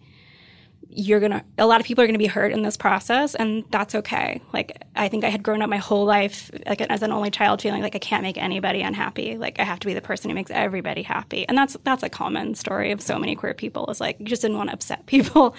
you're 0.92 1.20
gonna 1.20 1.46
a 1.60 1.68
lot 1.68 1.80
of 1.80 1.86
people 1.86 2.04
are 2.04 2.08
gonna 2.08 2.18
be 2.18 2.26
hurt 2.26 2.52
in 2.52 2.64
this 2.64 2.76
process 2.76 3.36
and 3.36 3.64
that's 3.70 3.94
okay 3.94 4.42
like 4.54 4.84
i 4.96 5.08
think 5.08 5.24
i 5.24 5.30
had 5.30 5.44
grown 5.44 5.62
up 5.62 5.70
my 5.70 5.78
whole 5.78 6.04
life 6.04 6.50
like 6.66 6.82
as 6.82 7.04
an 7.04 7.12
only 7.12 7.30
child 7.30 7.62
feeling 7.62 7.84
like 7.84 7.96
i 7.96 8.00
can't 8.00 8.24
make 8.24 8.40
anybody 8.40 8.82
unhappy 8.82 9.38
like 9.38 9.60
i 9.60 9.64
have 9.64 9.80
to 9.80 9.86
be 9.86 9.94
the 9.94 10.02
person 10.02 10.32
who 10.32 10.36
makes 10.36 10.50
everybody 10.50 11.04
happy 11.04 11.48
and 11.48 11.56
that's 11.56 11.78
that's 11.84 12.02
a 12.02 12.10
common 12.10 12.56
story 12.56 12.92
of 12.92 13.02
so 13.02 13.20
many 13.20 13.36
queer 13.36 13.54
people 13.54 13.86
is 13.92 14.02
like 14.02 14.20
you 14.20 14.26
just 14.26 14.42
didn't 14.42 14.58
want 14.58 14.68
to 14.70 14.74
upset 14.74 15.06
people 15.06 15.56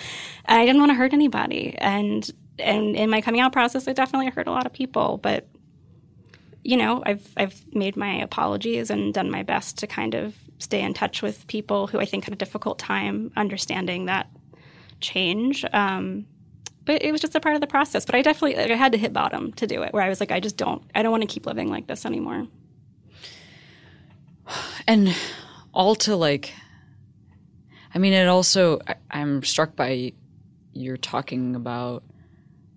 and 0.47 0.59
i 0.59 0.67
didn't 0.67 0.81
want 0.81 0.91
to 0.91 0.97
hurt 0.97 1.13
anybody 1.13 1.77
and 1.79 2.33
and 2.61 2.97
in 2.97 3.11
my 3.11 3.21
coming 3.21 3.41
out 3.41 3.53
process 3.53 3.89
i 3.89 3.93
definitely 3.93 4.31
hurt 4.31 4.47
a 4.47 4.51
lot 4.51 4.67
of 4.67 4.73
people 4.73 5.19
but 5.19 5.49
you 6.63 6.77
know 6.77 7.03
i've 7.07 7.33
i've 7.37 7.65
made 7.75 7.97
my 7.97 8.21
apologies 8.21 8.91
and 8.91 9.15
done 9.15 9.31
my 9.31 9.43
best 9.43 9.79
to 9.79 9.87
kind 9.87 10.15
of 10.15 10.35
stay 10.59 10.81
in 10.81 10.93
touch 10.93 11.23
with 11.23 11.47
people 11.47 11.87
who 11.87 11.99
i 11.99 12.05
think 12.05 12.25
had 12.25 12.33
a 12.33 12.37
difficult 12.37 12.79
time 12.79 13.33
understanding 13.37 14.07
that 14.07 14.29
change. 15.01 15.65
Um, 15.73 16.27
but 16.85 17.03
it 17.03 17.13
was 17.13 17.21
just 17.21 17.35
a 17.35 17.41
part 17.41 17.55
of 17.55 17.61
the 17.61 17.67
process. 17.67 18.05
But 18.05 18.15
I 18.15 18.23
definitely 18.23 18.57
like, 18.57 18.71
I 18.71 18.77
had 18.77 18.93
to 18.93 18.99
hit 18.99 19.13
bottom 19.13 19.53
to 19.55 19.67
do 19.67 19.83
it, 19.83 19.93
where 19.93 20.03
I 20.03 20.09
was 20.09 20.21
like, 20.21 20.31
I 20.31 20.41
just 20.41 20.57
don't, 20.57 20.83
I 20.95 21.03
don't 21.03 21.11
want 21.11 21.23
to 21.23 21.27
keep 21.27 21.47
living 21.47 21.69
like 21.69 21.87
this 21.87 22.07
anymore. 22.07 22.47
And 24.87 25.15
all 25.73 25.95
to 25.97 26.17
like, 26.17 26.53
I 27.95 27.99
mean, 27.99 28.13
it 28.13 28.27
also, 28.27 28.81
I, 28.87 28.97
I'm 29.11 29.43
struck 29.43 29.77
by 29.77 30.13
you're 30.73 30.97
talking 30.97 31.55
about 31.55 32.03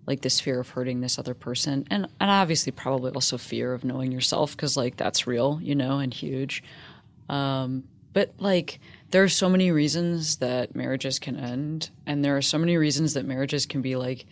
like 0.06 0.22
this 0.22 0.40
fear 0.40 0.60
of 0.60 0.70
hurting 0.70 1.00
this 1.02 1.18
other 1.18 1.34
person 1.34 1.86
and, 1.90 2.08
and 2.20 2.30
obviously 2.32 2.72
probably 2.72 3.12
also 3.12 3.38
fear 3.38 3.74
of 3.74 3.84
knowing 3.86 4.12
yourself 4.12 4.52
because 4.56 4.76
like 4.76 4.98
that's 4.98 5.26
real 5.28 5.60
you 5.62 5.76
know 5.76 6.00
and 6.00 6.14
huge. 6.14 6.64
Um, 7.30 7.84
but 8.12 8.34
like 8.38 8.80
there 9.12 9.24
are 9.24 9.30
so 9.30 9.50
many 9.50 9.72
reasons 9.72 10.38
that 10.38 10.76
marriages 10.76 11.20
can 11.20 11.36
end 11.38 11.90
and 12.06 12.24
there 12.24 12.36
are 12.38 12.42
so 12.42 12.58
many 12.58 12.78
reasons 12.78 13.14
that 13.14 13.26
marriages 13.26 13.66
can 13.66 13.82
be 13.82 13.96
like 13.96 14.26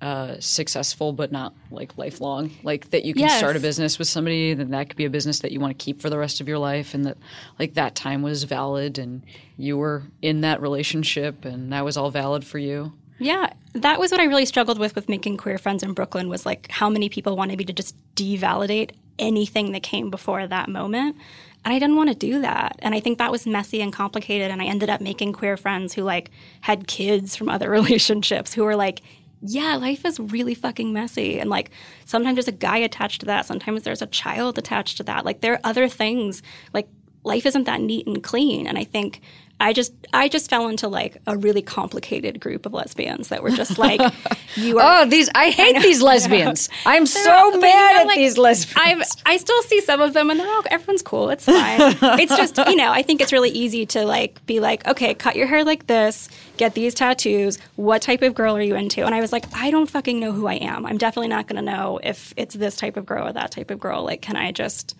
uh, 0.00 0.36
successful 0.40 1.12
but 1.12 1.30
not 1.30 1.52
like 1.70 1.98
lifelong. 1.98 2.50
Like 2.62 2.88
that 2.90 3.04
you 3.04 3.12
can 3.12 3.20
Yes. 3.24 3.36
start 3.36 3.56
a 3.56 3.60
business 3.60 3.98
with 3.98 4.08
somebody 4.08 4.54
then 4.54 4.70
that 4.70 4.88
could 4.88 4.96
be 4.96 5.04
a 5.04 5.10
business 5.10 5.40
that 5.40 5.52
you 5.52 5.60
want 5.60 5.78
to 5.78 5.84
keep 5.84 6.00
for 6.00 6.08
the 6.08 6.16
rest 6.18 6.40
of 6.40 6.48
your 6.48 6.58
life 6.58 6.94
and 6.94 7.04
that 7.04 7.18
like 7.58 7.74
that 7.74 7.94
time 7.94 8.22
was 8.22 8.44
valid 8.44 8.98
and 8.98 9.22
you 9.58 9.76
were 9.76 10.04
in 10.22 10.40
that 10.40 10.62
relationship 10.62 11.44
and 11.44 11.72
that 11.74 11.84
was 11.84 11.98
all 11.98 12.10
valid 12.10 12.44
for 12.46 12.58
you 12.58 12.94
Yeah, 13.20 13.52
that 13.74 14.00
was 14.00 14.10
what 14.10 14.20
I 14.20 14.24
really 14.24 14.46
struggled 14.46 14.78
with 14.78 14.94
with 14.94 15.08
making 15.08 15.36
queer 15.36 15.58
friends 15.58 15.82
in 15.82 15.92
Brooklyn 15.92 16.30
was 16.30 16.46
like 16.46 16.70
how 16.70 16.88
many 16.88 17.10
people 17.10 17.36
wanted 17.36 17.58
me 17.58 17.64
to 17.66 17.72
just 17.72 17.94
devalidate 18.16 18.92
anything 19.18 19.72
that 19.72 19.82
came 19.82 20.10
before 20.10 20.46
that 20.46 20.70
moment. 20.70 21.16
And 21.62 21.74
I 21.74 21.78
didn't 21.78 21.96
want 21.96 22.08
to 22.08 22.14
do 22.14 22.40
that. 22.40 22.76
And 22.78 22.94
I 22.94 23.00
think 23.00 23.18
that 23.18 23.30
was 23.30 23.46
messy 23.46 23.82
and 23.82 23.92
complicated 23.92 24.50
and 24.50 24.62
I 24.62 24.64
ended 24.64 24.88
up 24.88 25.02
making 25.02 25.34
queer 25.34 25.58
friends 25.58 25.92
who 25.92 26.02
like 26.02 26.30
had 26.62 26.86
kids 26.86 27.36
from 27.36 27.50
other 27.50 27.68
relationships 27.78 28.54
who 28.54 28.64
were 28.64 28.76
like 28.76 29.02
yeah, 29.42 29.76
life 29.76 30.04
is 30.04 30.20
really 30.20 30.54
fucking 30.54 30.92
messy. 30.92 31.40
And 31.40 31.48
like 31.48 31.70
sometimes 32.04 32.36
there's 32.36 32.48
a 32.48 32.52
guy 32.52 32.76
attached 32.78 33.20
to 33.20 33.26
that, 33.26 33.46
sometimes 33.46 33.82
there's 33.82 34.02
a 34.02 34.06
child 34.06 34.58
attached 34.58 34.98
to 34.98 35.02
that. 35.04 35.24
Like 35.24 35.40
there 35.40 35.54
are 35.54 35.60
other 35.64 35.88
things. 35.88 36.42
Like 36.74 36.88
life 37.24 37.46
isn't 37.46 37.64
that 37.64 37.80
neat 37.80 38.06
and 38.06 38.22
clean. 38.22 38.66
And 38.66 38.78
I 38.78 38.84
think 38.84 39.20
I 39.60 39.74
just 39.74 39.92
I 40.14 40.28
just 40.28 40.48
fell 40.48 40.68
into 40.68 40.88
like 40.88 41.18
a 41.26 41.36
really 41.36 41.60
complicated 41.60 42.40
group 42.40 42.64
of 42.64 42.72
lesbians 42.72 43.28
that 43.28 43.42
were 43.42 43.50
just 43.50 43.78
like 43.78 44.00
you 44.56 44.78
are 44.78 45.02
Oh, 45.02 45.06
these 45.06 45.28
I 45.34 45.50
hate 45.50 45.82
these 45.82 46.00
lesbians. 46.10 46.70
I'm 46.86 47.04
so 47.04 47.50
but 47.50 47.56
you 47.56 47.60
mad 47.60 48.00
at 48.00 48.06
like, 48.06 48.16
these 48.16 48.38
lesbians. 48.38 48.80
I've 48.82 49.22
I 49.26 49.36
still 49.36 49.62
see 49.64 49.82
some 49.82 50.00
of 50.00 50.14
them 50.14 50.30
and 50.30 50.40
they're 50.40 50.48
all 50.48 50.62
everyone's 50.70 51.02
cool. 51.02 51.28
It's 51.28 51.44
fine. 51.44 51.78
it's 52.18 52.34
just 52.34 52.56
you 52.56 52.76
know 52.76 52.90
I 52.90 53.02
think 53.02 53.20
it's 53.20 53.32
really 53.32 53.50
easy 53.50 53.84
to 53.86 54.06
like 54.06 54.44
be 54.46 54.60
like 54.60 54.86
okay 54.88 55.12
cut 55.12 55.36
your 55.36 55.46
hair 55.46 55.62
like 55.62 55.86
this, 55.86 56.30
get 56.56 56.74
these 56.74 56.94
tattoos. 56.94 57.58
What 57.76 58.00
type 58.00 58.22
of 58.22 58.34
girl 58.34 58.56
are 58.56 58.62
you 58.62 58.76
into? 58.76 59.04
And 59.04 59.14
I 59.14 59.20
was 59.20 59.30
like 59.30 59.44
I 59.54 59.70
don't 59.70 59.90
fucking 59.90 60.18
know 60.18 60.32
who 60.32 60.46
I 60.46 60.54
am. 60.54 60.86
I'm 60.86 60.96
definitely 60.96 61.28
not 61.28 61.46
going 61.46 61.62
to 61.62 61.70
know 61.70 62.00
if 62.02 62.32
it's 62.38 62.54
this 62.54 62.76
type 62.76 62.96
of 62.96 63.04
girl 63.04 63.28
or 63.28 63.32
that 63.34 63.50
type 63.50 63.70
of 63.70 63.78
girl. 63.78 64.04
Like 64.04 64.22
can 64.22 64.36
I 64.36 64.52
just 64.52 64.96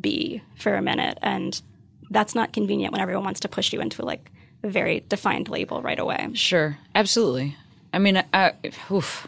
be 0.00 0.42
for 0.56 0.74
a 0.74 0.82
minute? 0.82 1.18
And 1.22 1.60
that's 2.10 2.34
not 2.34 2.52
convenient 2.52 2.92
when 2.92 3.00
everyone 3.00 3.24
wants 3.24 3.40
to 3.40 3.48
push 3.48 3.72
you 3.72 3.80
into 3.80 4.04
like 4.04 4.30
a 4.62 4.68
very 4.68 5.00
defined 5.08 5.48
label 5.48 5.82
right 5.82 5.98
away. 5.98 6.28
Sure, 6.34 6.78
absolutely. 6.94 7.56
I 7.92 7.98
mean, 7.98 8.22
I, 8.32 8.52
oof. 8.90 9.26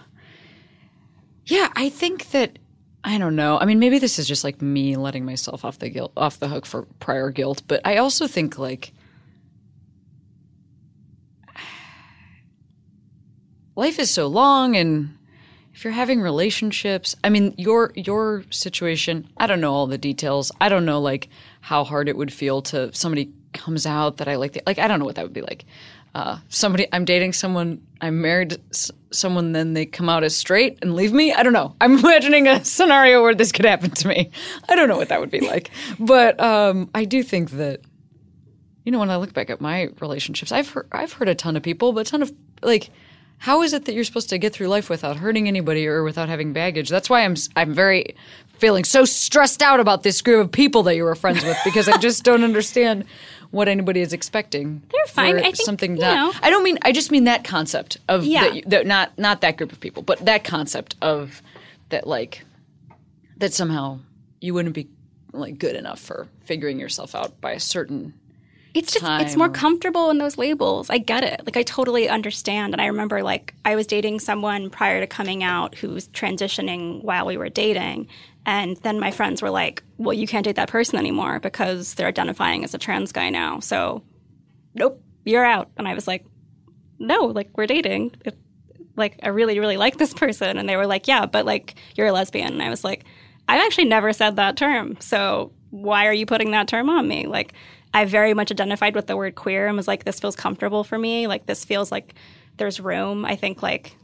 yeah, 1.47 1.73
I 1.75 1.89
think 1.89 2.31
that 2.31 2.59
I 3.05 3.19
don't 3.19 3.37
know. 3.37 3.59
I 3.59 3.65
mean, 3.65 3.79
maybe 3.79 3.99
this 3.99 4.19
is 4.19 4.27
just 4.27 4.45
like 4.45 4.61
me 4.61 4.97
letting 4.97 5.25
myself 5.25 5.65
off 5.65 5.79
the 5.79 5.89
guilt, 5.89 6.13
off 6.17 6.39
the 6.39 6.49
hook 6.49 6.67
for 6.67 6.83
prior 7.01 7.31
guilt, 7.31 7.63
but 7.67 7.81
I 7.85 7.97
also 7.99 8.27
think 8.27 8.59
like 8.59 8.93
life 13.77 13.99
is 13.99 14.11
so 14.11 14.27
long 14.27 14.77
and 14.77 15.18
if 15.79 15.85
you're 15.85 15.93
having 15.93 16.21
relationships 16.21 17.15
i 17.23 17.29
mean 17.29 17.55
your 17.57 17.93
your 17.95 18.43
situation 18.51 19.29
i 19.37 19.47
don't 19.47 19.61
know 19.61 19.73
all 19.73 19.87
the 19.87 19.97
details. 19.97 20.51
I 20.61 20.69
don't 20.69 20.85
know 20.85 21.01
like 21.01 21.29
how 21.61 21.85
hard 21.85 22.09
it 22.09 22.17
would 22.17 22.33
feel 22.33 22.63
to 22.63 22.93
somebody 22.93 23.31
comes 23.53 23.87
out 23.87 24.17
that 24.17 24.27
i 24.27 24.35
like 24.35 24.55
the, 24.55 24.63
like 24.67 24.81
i 24.81 24.89
don't 24.89 24.99
know 24.99 25.05
what 25.05 25.15
that 25.15 25.23
would 25.23 25.33
be 25.33 25.41
like. 25.41 25.65
Uh, 26.17 26.39
somebody 26.49 26.89
i'm 26.93 27.05
dating 27.05 27.33
someone 27.33 27.81
i'm 28.01 28.21
married 28.21 28.57
someone 29.13 29.53
then 29.53 29.75
they 29.75 29.87
come 29.87 30.09
out 30.09 30.25
as 30.25 30.35
straight 30.35 30.79
and 30.83 30.97
leave 30.97 31.13
me? 31.13 31.33
I 31.33 31.45
don't 31.45 31.53
know. 31.53 31.77
I'm 31.81 31.97
imagining 32.01 32.49
a 32.49 32.65
scenario 32.65 33.23
where 33.23 33.37
this 33.37 33.53
could 33.53 33.65
happen 33.65 33.91
to 33.91 34.09
me. 34.09 34.33
I 34.69 34.75
don't 34.75 34.89
know 34.89 34.97
what 34.97 35.11
that 35.11 35.21
would 35.21 35.31
be 35.31 35.41
like. 35.41 35.71
But 36.01 36.41
um, 36.41 36.91
i 36.93 37.05
do 37.05 37.23
think 37.23 37.53
that 37.53 37.83
you 38.85 38.91
know, 38.91 38.99
when 38.99 39.11
I 39.11 39.17
look 39.17 39.35
back 39.35 39.51
at 39.51 39.61
my 39.61 39.91
relationships, 40.01 40.51
I've 40.51 40.71
heard, 40.71 40.89
I've 40.91 41.13
heard 41.13 41.29
a 41.29 41.35
ton 41.35 41.57
of 41.57 41.63
people, 41.63 41.93
but 41.93 42.09
a 42.09 42.11
ton 42.11 42.23
of 42.23 42.33
like, 42.63 42.91
how 43.39 43.63
is 43.63 43.73
it 43.73 43.85
that 43.85 43.95
you're 43.95 44.05
supposed 44.05 44.29
to 44.31 44.39
get 44.39 44.53
through 44.53 44.69
life 44.69 44.91
without 44.91 45.17
hurting 45.17 45.47
anybody 45.49 45.87
or 45.87 46.03
without 46.03 46.29
having 46.29 46.53
baggage? 46.53 46.89
That's 46.89 47.09
why 47.09 47.25
I'm 47.25 47.37
I'm 47.57 47.73
very 47.75 48.17
feeling 48.59 48.85
so 48.85 49.05
stressed 49.05 49.63
out 49.63 49.79
about 49.81 50.03
this 50.03 50.21
group 50.23 50.45
of 50.47 50.53
people 50.53 50.83
that 50.85 50.97
you 50.97 51.05
were 51.05 51.15
friends 51.15 51.45
with 51.45 51.57
because 51.65 51.89
I 51.89 51.97
just 51.99 52.25
don't 52.25 52.43
understand 52.43 53.05
what 53.53 53.69
anybody 53.69 54.01
is 54.01 54.13
expecting. 54.13 54.83
They're 54.91 55.07
fine. 55.07 55.37
I 55.39 55.43
think, 55.43 55.57
something 55.57 55.95
you 55.97 56.01
not. 56.03 56.15
know- 56.35 56.41
I 56.43 56.51
don't 56.51 56.65
mean. 56.65 56.79
I 56.83 56.91
just 56.93 57.11
mean 57.13 57.25
that 57.25 57.45
concept 57.45 57.99
of 58.09 58.25
Yeah. 58.25 58.49
that, 58.51 58.71
that 58.71 58.87
not 58.87 59.17
not 59.19 59.41
that 59.43 59.57
group 59.57 59.73
of 59.73 59.81
people, 59.81 60.03
but 60.03 60.19
that 60.27 60.43
concept 60.45 60.97
of 61.01 61.41
that 61.91 62.07
like 62.07 62.45
that 63.39 63.55
somehow 63.55 64.01
you 64.41 64.53
wouldn't 64.55 64.75
be 64.75 64.89
like 65.33 65.59
good 65.59 65.77
enough 65.77 66.01
for 66.01 66.27
figuring 66.45 66.81
yourself 66.81 67.15
out 67.15 67.41
by 67.41 67.53
a 67.53 67.61
certain 67.61 68.13
it's 68.75 68.93
just 68.93 69.05
it's 69.05 69.37
more 69.37 69.49
comfortable 69.49 70.11
in 70.11 70.19
those 70.19 70.37
labels. 70.37 70.91
I 70.91 70.99
get 70.99 71.25
it. 71.25 71.43
Like 71.45 71.57
I 71.57 71.63
totally 71.63 72.09
understand. 72.09 72.75
And 72.75 72.81
I 72.81 72.87
remember 72.87 73.23
like 73.23 73.55
I 73.65 73.77
was 73.77 73.87
dating 73.87 74.21
someone 74.21 74.71
prior 74.71 75.01
to 75.01 75.07
coming 75.07 75.43
out 75.43 75.75
who 75.75 75.91
was 75.91 76.09
transitioning 76.09 77.03
while 77.03 77.27
we 77.27 77.37
were 77.37 77.49
dating. 77.49 78.09
And 78.47 78.77
then 78.79 79.01
my 79.01 79.11
friends 79.11 79.43
were 79.43 79.51
like, 79.51 79.83
Well, 79.97 80.15
you 80.15 80.27
can't 80.27 80.45
date 80.45 80.57
that 80.57 80.69
person 80.69 80.99
anymore 80.99 81.41
because 81.41 81.95
they're 81.95 82.09
identifying 82.09 82.65
as 82.65 82.75
a 82.75 82.79
trans 82.79 83.13
guy 83.13 83.31
now. 83.31 83.61
So 83.61 84.03
nope, 84.75 85.03
you're 85.25 85.45
out. 85.45 85.71
And 85.77 85.89
I 85.89 85.95
was 85.95 86.07
like, 86.07 86.25
No, 86.99 87.27
like 87.27 87.51
we're 87.57 87.67
dating. 87.67 88.15
It, 88.25 88.39
like 88.97 89.19
I 89.23 89.29
really, 89.29 89.59
really 89.59 89.77
like 89.77 89.97
this 89.97 90.13
person. 90.15 90.59
And 90.59 90.69
they 90.69 90.77
were 90.77 90.87
like, 90.87 91.09
Yeah, 91.09 91.27
but 91.27 91.47
like 91.47 91.75
you're 91.95 92.09
a 92.09 92.13
lesbian. 92.13 92.53
And 92.53 92.63
I 92.63 92.71
was 92.71 92.85
like, 92.85 93.05
I've 93.49 93.63
actually 93.63 93.87
never 93.87 94.13
said 94.13 94.37
that 94.37 94.57
term. 94.57 94.97
So 95.01 95.53
why 95.71 96.07
are 96.07 96.13
you 96.13 96.27
putting 96.27 96.51
that 96.53 96.69
term 96.69 96.91
on 96.91 97.09
me? 97.09 97.27
Like, 97.27 97.55
I 97.95 98.05
very 98.05 98.35
much 98.35 98.51
identified 98.51 98.95
with 98.95 99.07
the 99.07 99.17
word 99.17 99.35
queer 99.35 99.67
and 99.67 99.77
was 99.77 99.89
like, 99.89 100.05
this 100.05 100.21
feels 100.21 100.37
comfortable 100.37 100.85
for 100.85 100.99
me. 100.99 101.27
Like, 101.27 101.47
this 101.47 101.65
feels 101.65 101.91
like 101.91 102.15
there's 102.57 102.81
room. 102.81 103.25
I 103.25 103.37
think, 103.37 103.63
like, 103.63 103.97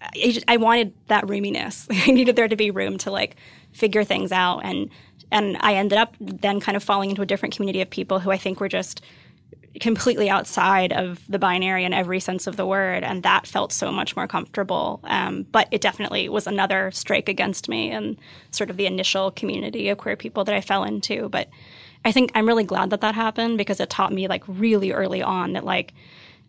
I, 0.00 0.30
just- 0.30 0.44
I 0.48 0.56
wanted 0.56 0.94
that 1.08 1.24
roominess. 1.26 1.86
I 2.08 2.10
needed 2.12 2.36
there 2.36 2.48
to 2.48 2.56
be 2.56 2.70
room 2.70 2.98
to, 2.98 3.10
like, 3.10 3.36
figure 3.72 4.04
things 4.04 4.32
out. 4.32 4.60
And, 4.64 4.90
and 5.30 5.56
I 5.60 5.74
ended 5.74 5.98
up 5.98 6.16
then 6.20 6.60
kind 6.60 6.76
of 6.76 6.82
falling 6.82 7.10
into 7.10 7.22
a 7.22 7.26
different 7.26 7.54
community 7.54 7.80
of 7.82 7.90
people 7.90 8.20
who 8.20 8.30
I 8.30 8.38
think 8.38 8.60
were 8.60 8.68
just 8.68 9.02
completely 9.80 10.30
outside 10.30 10.92
of 10.92 11.20
the 11.28 11.38
binary 11.38 11.84
in 11.84 11.92
every 11.92 12.20
sense 12.20 12.46
of 12.46 12.56
the 12.56 12.66
word, 12.66 13.04
and 13.04 13.22
that 13.22 13.46
felt 13.46 13.72
so 13.72 13.92
much 13.92 14.16
more 14.16 14.26
comfortable. 14.26 15.00
Um, 15.04 15.44
but 15.52 15.68
it 15.70 15.80
definitely 15.80 16.28
was 16.28 16.46
another 16.46 16.90
strike 16.92 17.28
against 17.28 17.68
me 17.68 17.90
and 17.90 18.16
sort 18.50 18.70
of 18.70 18.76
the 18.76 18.86
initial 18.86 19.30
community 19.30 19.88
of 19.88 19.98
queer 19.98 20.16
people 20.16 20.44
that 20.44 20.54
I 20.54 20.60
fell 20.60 20.84
into. 20.84 21.28
But 21.28 21.48
I 22.06 22.12
think 22.12 22.30
I'm 22.36 22.46
really 22.46 22.62
glad 22.62 22.90
that 22.90 23.00
that 23.00 23.16
happened 23.16 23.58
because 23.58 23.80
it 23.80 23.90
taught 23.90 24.12
me 24.12 24.28
like 24.28 24.44
really 24.46 24.92
early 24.92 25.22
on 25.22 25.54
that 25.54 25.64
like 25.64 25.92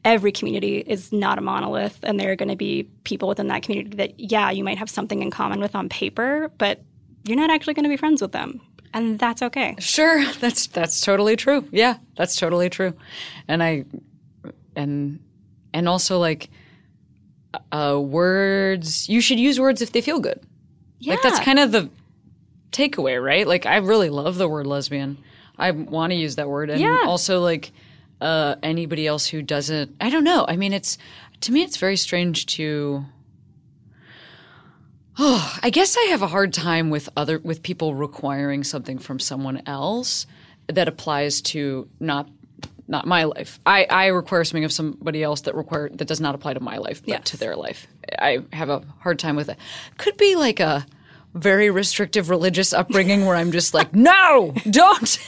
every 0.05 0.31
community 0.31 0.77
is 0.77 1.11
not 1.11 1.39
a 1.39 1.41
monolith, 1.41 1.97
and 2.03 2.19
there 2.19 2.31
are 2.31 2.35
going 2.35 2.49
to 2.49 2.55
be 2.55 2.83
people 3.05 3.27
within 3.27 3.47
that 3.47 3.63
community 3.63 3.97
that 3.97 4.19
yeah 4.19 4.51
you 4.51 4.63
might 4.63 4.77
have 4.77 4.87
something 4.87 5.19
in 5.23 5.31
common 5.31 5.59
with 5.59 5.75
on 5.75 5.89
paper, 5.89 6.51
but 6.59 6.83
you're 7.25 7.35
not 7.35 7.49
actually 7.49 7.73
going 7.73 7.85
to 7.85 7.89
be 7.89 7.97
friends 7.97 8.21
with 8.21 8.33
them. 8.33 8.61
And 8.93 9.17
that's 9.17 9.41
okay. 9.41 9.75
Sure, 9.79 10.23
that's 10.39 10.67
that's 10.67 11.01
totally 11.01 11.35
true. 11.35 11.67
Yeah, 11.71 11.97
that's 12.15 12.35
totally 12.35 12.69
true. 12.69 12.93
And 13.47 13.63
I 13.63 13.85
and 14.75 15.19
and 15.73 15.89
also 15.89 16.19
like 16.19 16.51
uh 17.71 17.99
words 17.99 19.09
you 19.09 19.21
should 19.21 19.39
use 19.39 19.59
words 19.59 19.81
if 19.81 19.91
they 19.91 20.01
feel 20.01 20.19
good. 20.19 20.39
Like 21.01 21.23
that's 21.23 21.39
kind 21.39 21.57
of 21.57 21.71
the 21.71 21.89
takeaway, 22.71 23.23
right? 23.23 23.47
Like 23.47 23.65
I 23.65 23.77
really 23.77 24.11
love 24.11 24.37
the 24.37 24.47
word 24.47 24.67
lesbian. 24.67 25.17
I 25.57 25.71
want 25.71 26.11
to 26.11 26.15
use 26.17 26.35
that 26.35 26.47
word 26.49 26.69
and 26.69 26.79
Yeah. 26.81 27.01
also 27.05 27.41
like 27.41 27.71
uh 28.21 28.55
anybody 28.63 29.05
else 29.07 29.27
who 29.27 29.41
doesn't 29.41 29.95
I 30.01 30.09
don't 30.09 30.23
know. 30.23 30.45
I 30.47 30.55
mean 30.57 30.73
it's 30.73 30.97
to 31.41 31.51
me 31.51 31.63
it's 31.63 31.77
very 31.77 31.97
strange 31.97 32.45
to 32.57 33.05
Oh, 35.19 35.59
I 35.63 35.69
guess 35.69 35.97
I 35.97 36.03
have 36.11 36.21
a 36.21 36.27
hard 36.27 36.53
time 36.53 36.89
with 36.89 37.09
other 37.17 37.39
with 37.39 37.63
people 37.63 37.95
requiring 37.95 38.63
something 38.63 38.97
from 38.99 39.19
someone 39.19 39.61
else 39.65 40.25
that 40.67 40.87
applies 40.87 41.41
to 41.41 41.87
not 41.99 42.29
not 42.89 43.05
my 43.05 43.25
life. 43.25 43.59
I, 43.65 43.85
I 43.89 44.05
require 44.07 44.45
something 44.45 44.63
of 44.63 44.71
somebody 44.71 45.21
else 45.21 45.41
that 45.41 45.55
require 45.55 45.89
that 45.89 46.07
does 46.07 46.21
not 46.21 46.35
apply 46.35 46.53
to 46.53 46.61
my 46.61 46.77
life, 46.77 47.01
but 47.01 47.09
Yes. 47.09 47.21
to 47.31 47.37
their 47.37 47.55
life. 47.55 47.85
I 48.17 48.39
have 48.53 48.69
a 48.69 48.81
hard 48.99 49.19
time 49.19 49.35
with 49.35 49.49
it. 49.49 49.57
Could 49.97 50.15
be 50.17 50.35
like 50.37 50.59
a 50.61 50.85
very 51.33 51.69
restrictive 51.69 52.29
religious 52.29 52.71
upbringing 52.71 53.25
where 53.25 53.35
I'm 53.35 53.51
just 53.51 53.73
like, 53.73 53.93
no, 54.11 54.53
don't. 54.69 55.19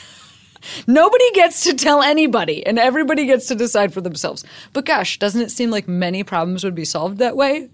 Nobody 0.88 1.32
gets 1.32 1.64
to 1.64 1.74
tell 1.74 2.02
anybody, 2.02 2.66
and 2.66 2.80
everybody 2.80 3.26
gets 3.26 3.48
to 3.48 3.56
decide 3.56 3.94
for 3.94 4.02
themselves. 4.02 4.44
But 4.74 4.86
gosh, 4.86 5.20
doesn't 5.20 5.42
it 5.42 5.52
seem 5.52 5.72
like 5.72 5.88
many 5.88 6.24
problems 6.24 6.64
would 6.64 6.76
be 6.76 6.86
solved 6.86 7.18
that 7.18 7.36
way? 7.36 7.70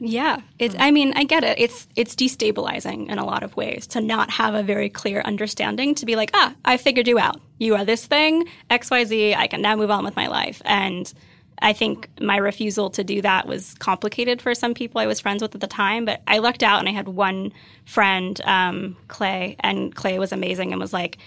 Yeah, 0.00 0.42
it's. 0.58 0.76
I 0.78 0.90
mean, 0.90 1.12
I 1.16 1.24
get 1.24 1.42
it. 1.42 1.58
It's 1.58 1.88
it's 1.96 2.14
destabilizing 2.14 3.08
in 3.08 3.18
a 3.18 3.24
lot 3.24 3.42
of 3.42 3.56
ways 3.56 3.86
to 3.88 4.00
not 4.00 4.30
have 4.30 4.54
a 4.54 4.62
very 4.62 4.88
clear 4.88 5.20
understanding. 5.22 5.94
To 5.96 6.06
be 6.06 6.14
like, 6.14 6.30
ah, 6.34 6.54
I 6.64 6.76
figured 6.76 7.08
you 7.08 7.18
out. 7.18 7.40
You 7.58 7.74
are 7.74 7.84
this 7.84 8.06
thing 8.06 8.44
X 8.70 8.90
Y 8.90 9.04
Z. 9.04 9.34
I 9.34 9.46
can 9.48 9.60
now 9.60 9.74
move 9.74 9.90
on 9.90 10.04
with 10.04 10.14
my 10.14 10.28
life. 10.28 10.62
And 10.64 11.12
I 11.60 11.72
think 11.72 12.08
my 12.20 12.36
refusal 12.36 12.90
to 12.90 13.02
do 13.02 13.20
that 13.22 13.48
was 13.48 13.74
complicated 13.74 14.40
for 14.40 14.54
some 14.54 14.74
people 14.74 15.00
I 15.00 15.06
was 15.06 15.18
friends 15.18 15.42
with 15.42 15.54
at 15.56 15.60
the 15.60 15.66
time. 15.66 16.04
But 16.04 16.22
I 16.28 16.38
lucked 16.38 16.62
out, 16.62 16.78
and 16.78 16.88
I 16.88 16.92
had 16.92 17.08
one 17.08 17.52
friend, 17.84 18.40
um, 18.44 18.96
Clay, 19.08 19.56
and 19.60 19.92
Clay 19.92 20.20
was 20.20 20.30
amazing 20.30 20.70
and 20.70 20.80
was 20.80 20.92
like 20.92 21.18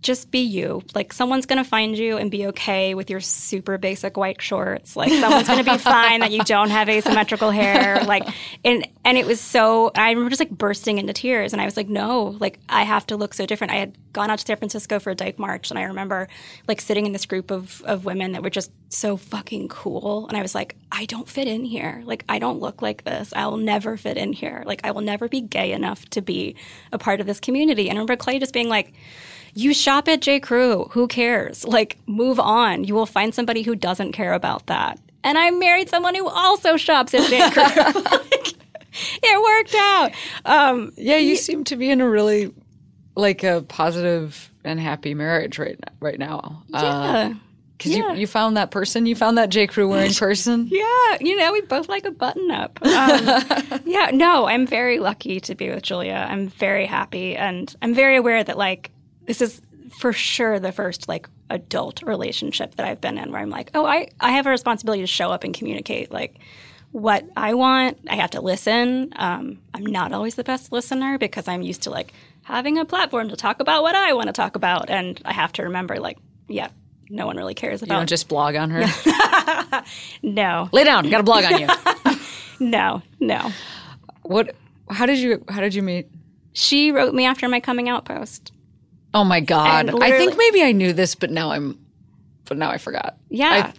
just 0.00 0.30
be 0.30 0.40
you. 0.40 0.82
Like 0.94 1.12
someone's 1.12 1.46
going 1.46 1.62
to 1.62 1.68
find 1.68 1.98
you 1.98 2.16
and 2.16 2.30
be 2.30 2.46
okay 2.48 2.94
with 2.94 3.10
your 3.10 3.20
super 3.20 3.78
basic 3.78 4.16
white 4.16 4.40
shorts. 4.40 4.96
Like 4.96 5.10
someone's 5.10 5.48
going 5.48 5.64
to 5.64 5.70
be 5.70 5.78
fine 5.78 6.20
that 6.20 6.30
you 6.30 6.42
don't 6.44 6.70
have 6.70 6.88
asymmetrical 6.88 7.50
hair. 7.50 8.04
Like 8.04 8.26
and 8.64 8.86
and 9.04 9.18
it 9.18 9.26
was 9.26 9.40
so 9.40 9.90
I 9.94 10.10
remember 10.10 10.30
just 10.30 10.40
like 10.40 10.50
bursting 10.50 10.98
into 10.98 11.12
tears 11.12 11.52
and 11.52 11.60
I 11.60 11.64
was 11.64 11.76
like 11.76 11.88
no, 11.88 12.36
like 12.38 12.60
I 12.68 12.84
have 12.84 13.06
to 13.08 13.16
look 13.16 13.34
so 13.34 13.44
different. 13.44 13.72
I 13.72 13.76
had 13.76 13.98
gone 14.12 14.30
out 14.30 14.38
to 14.38 14.46
San 14.46 14.56
Francisco 14.56 15.00
for 15.00 15.10
a 15.10 15.14
dyke 15.14 15.38
march 15.38 15.70
and 15.70 15.78
I 15.78 15.84
remember 15.84 16.28
like 16.68 16.80
sitting 16.80 17.04
in 17.04 17.12
this 17.12 17.26
group 17.26 17.50
of 17.50 17.82
of 17.82 18.04
women 18.04 18.32
that 18.32 18.42
were 18.42 18.50
just 18.50 18.70
so 18.90 19.16
fucking 19.16 19.68
cool 19.68 20.28
and 20.28 20.36
I 20.36 20.42
was 20.42 20.54
like 20.54 20.76
I 20.92 21.06
don't 21.06 21.28
fit 21.28 21.48
in 21.48 21.64
here. 21.64 22.02
Like 22.04 22.24
I 22.28 22.38
don't 22.38 22.60
look 22.60 22.82
like 22.82 23.02
this. 23.02 23.32
I 23.34 23.46
will 23.46 23.56
never 23.56 23.96
fit 23.96 24.16
in 24.16 24.32
here. 24.32 24.62
Like 24.64 24.82
I 24.84 24.92
will 24.92 25.02
never 25.02 25.28
be 25.28 25.40
gay 25.40 25.72
enough 25.72 26.08
to 26.10 26.22
be 26.22 26.54
a 26.92 26.98
part 26.98 27.20
of 27.20 27.26
this 27.26 27.40
community. 27.40 27.88
And 27.88 27.98
I 27.98 28.00
remember 28.00 28.16
Clay 28.16 28.38
just 28.38 28.54
being 28.54 28.68
like 28.68 28.94
you 29.54 29.74
shop 29.74 30.08
at 30.08 30.20
J. 30.20 30.40
Crew. 30.40 30.88
Who 30.92 31.08
cares? 31.08 31.64
Like, 31.64 31.98
move 32.06 32.38
on. 32.40 32.84
You 32.84 32.94
will 32.94 33.06
find 33.06 33.34
somebody 33.34 33.62
who 33.62 33.74
doesn't 33.74 34.12
care 34.12 34.32
about 34.32 34.66
that. 34.66 34.98
And 35.24 35.36
I 35.36 35.50
married 35.50 35.88
someone 35.88 36.14
who 36.14 36.28
also 36.28 36.76
shops 36.76 37.12
at 37.14 37.28
J. 37.28 37.50
Crew. 37.50 38.02
like, 38.02 38.54
it 39.22 39.42
worked 39.42 39.74
out. 39.74 40.12
Um, 40.44 40.92
yeah, 40.96 41.16
you 41.16 41.36
seem 41.36 41.64
to 41.64 41.76
be 41.76 41.90
in 41.90 42.00
a 42.00 42.08
really 42.08 42.52
like 43.16 43.42
a 43.42 43.62
positive 43.62 44.50
and 44.64 44.78
happy 44.78 45.14
marriage 45.14 45.58
right 45.58 45.78
now, 45.80 45.92
right 46.00 46.18
now. 46.18 46.62
Uh, 46.72 46.80
yeah. 46.82 47.34
Because 47.76 47.92
yeah. 47.92 48.12
you, 48.12 48.20
you 48.20 48.26
found 48.26 48.56
that 48.56 48.72
person, 48.72 49.06
you 49.06 49.14
found 49.14 49.38
that 49.38 49.50
J. 49.50 49.68
Crew 49.68 49.88
wearing 49.88 50.12
person. 50.14 50.66
yeah, 50.68 51.16
you 51.20 51.36
know, 51.36 51.52
we 51.52 51.60
both 51.60 51.88
like 51.88 52.04
a 52.04 52.10
button 52.10 52.50
up. 52.50 52.78
Um, 52.82 53.80
yeah, 53.86 54.10
no, 54.12 54.48
I'm 54.48 54.66
very 54.66 54.98
lucky 54.98 55.38
to 55.40 55.54
be 55.54 55.70
with 55.70 55.84
Julia. 55.84 56.26
I'm 56.28 56.48
very 56.48 56.86
happy, 56.86 57.36
and 57.36 57.72
I'm 57.80 57.94
very 57.94 58.16
aware 58.16 58.42
that 58.42 58.58
like 58.58 58.90
this 59.28 59.42
is 59.42 59.60
for 59.90 60.12
sure 60.12 60.58
the 60.58 60.72
first 60.72 61.06
like 61.06 61.28
adult 61.50 62.02
relationship 62.02 62.74
that 62.76 62.86
I've 62.86 63.00
been 63.00 63.18
in 63.18 63.30
where 63.30 63.40
I'm 63.40 63.50
like, 63.50 63.70
oh, 63.74 63.86
I, 63.86 64.08
I 64.20 64.32
have 64.32 64.46
a 64.46 64.50
responsibility 64.50 65.02
to 65.02 65.06
show 65.06 65.30
up 65.30 65.44
and 65.44 65.54
communicate 65.54 66.10
like 66.10 66.36
what 66.92 67.24
I 67.36 67.54
want. 67.54 67.98
I 68.08 68.16
have 68.16 68.30
to 68.30 68.40
listen. 68.40 69.12
Um, 69.16 69.58
I'm 69.74 69.84
not 69.84 70.12
always 70.12 70.34
the 70.34 70.44
best 70.44 70.72
listener 70.72 71.18
because 71.18 71.46
I'm 71.46 71.62
used 71.62 71.82
to 71.82 71.90
like 71.90 72.12
having 72.42 72.78
a 72.78 72.84
platform 72.86 73.28
to 73.28 73.36
talk 73.36 73.60
about 73.60 73.82
what 73.82 73.94
I 73.94 74.14
want 74.14 74.28
to 74.28 74.32
talk 74.32 74.56
about. 74.56 74.88
And 74.88 75.20
I 75.26 75.34
have 75.34 75.52
to 75.54 75.64
remember, 75.64 76.00
like, 76.00 76.16
yeah, 76.48 76.68
no 77.10 77.26
one 77.26 77.36
really 77.36 77.54
cares 77.54 77.82
about. 77.82 77.94
You 77.94 78.00
don't 78.00 78.08
just 78.08 78.28
blog 78.28 78.54
on 78.56 78.70
her. 78.70 78.84
no. 80.22 80.70
Lay 80.72 80.84
down. 80.84 81.08
Got 81.10 81.20
a 81.20 81.24
blog 81.24 81.44
on 81.44 81.60
you. 81.60 81.68
no, 82.66 83.02
no. 83.20 83.52
What? 84.22 84.54
How 84.90 85.04
did 85.04 85.18
you? 85.18 85.44
How 85.48 85.60
did 85.60 85.74
you 85.74 85.82
meet? 85.82 86.08
She 86.54 86.90
wrote 86.90 87.14
me 87.14 87.26
after 87.26 87.48
my 87.48 87.60
coming 87.60 87.88
out 87.88 88.06
post. 88.06 88.52
Oh 89.14 89.24
my 89.24 89.40
god! 89.40 89.90
I 90.02 90.10
think 90.12 90.36
maybe 90.36 90.62
I 90.62 90.72
knew 90.72 90.92
this, 90.92 91.14
but 91.14 91.30
now 91.30 91.50
I'm, 91.50 91.78
but 92.44 92.58
now 92.58 92.70
I 92.70 92.78
forgot. 92.78 93.16
Yeah. 93.30 93.72
I, 93.72 93.74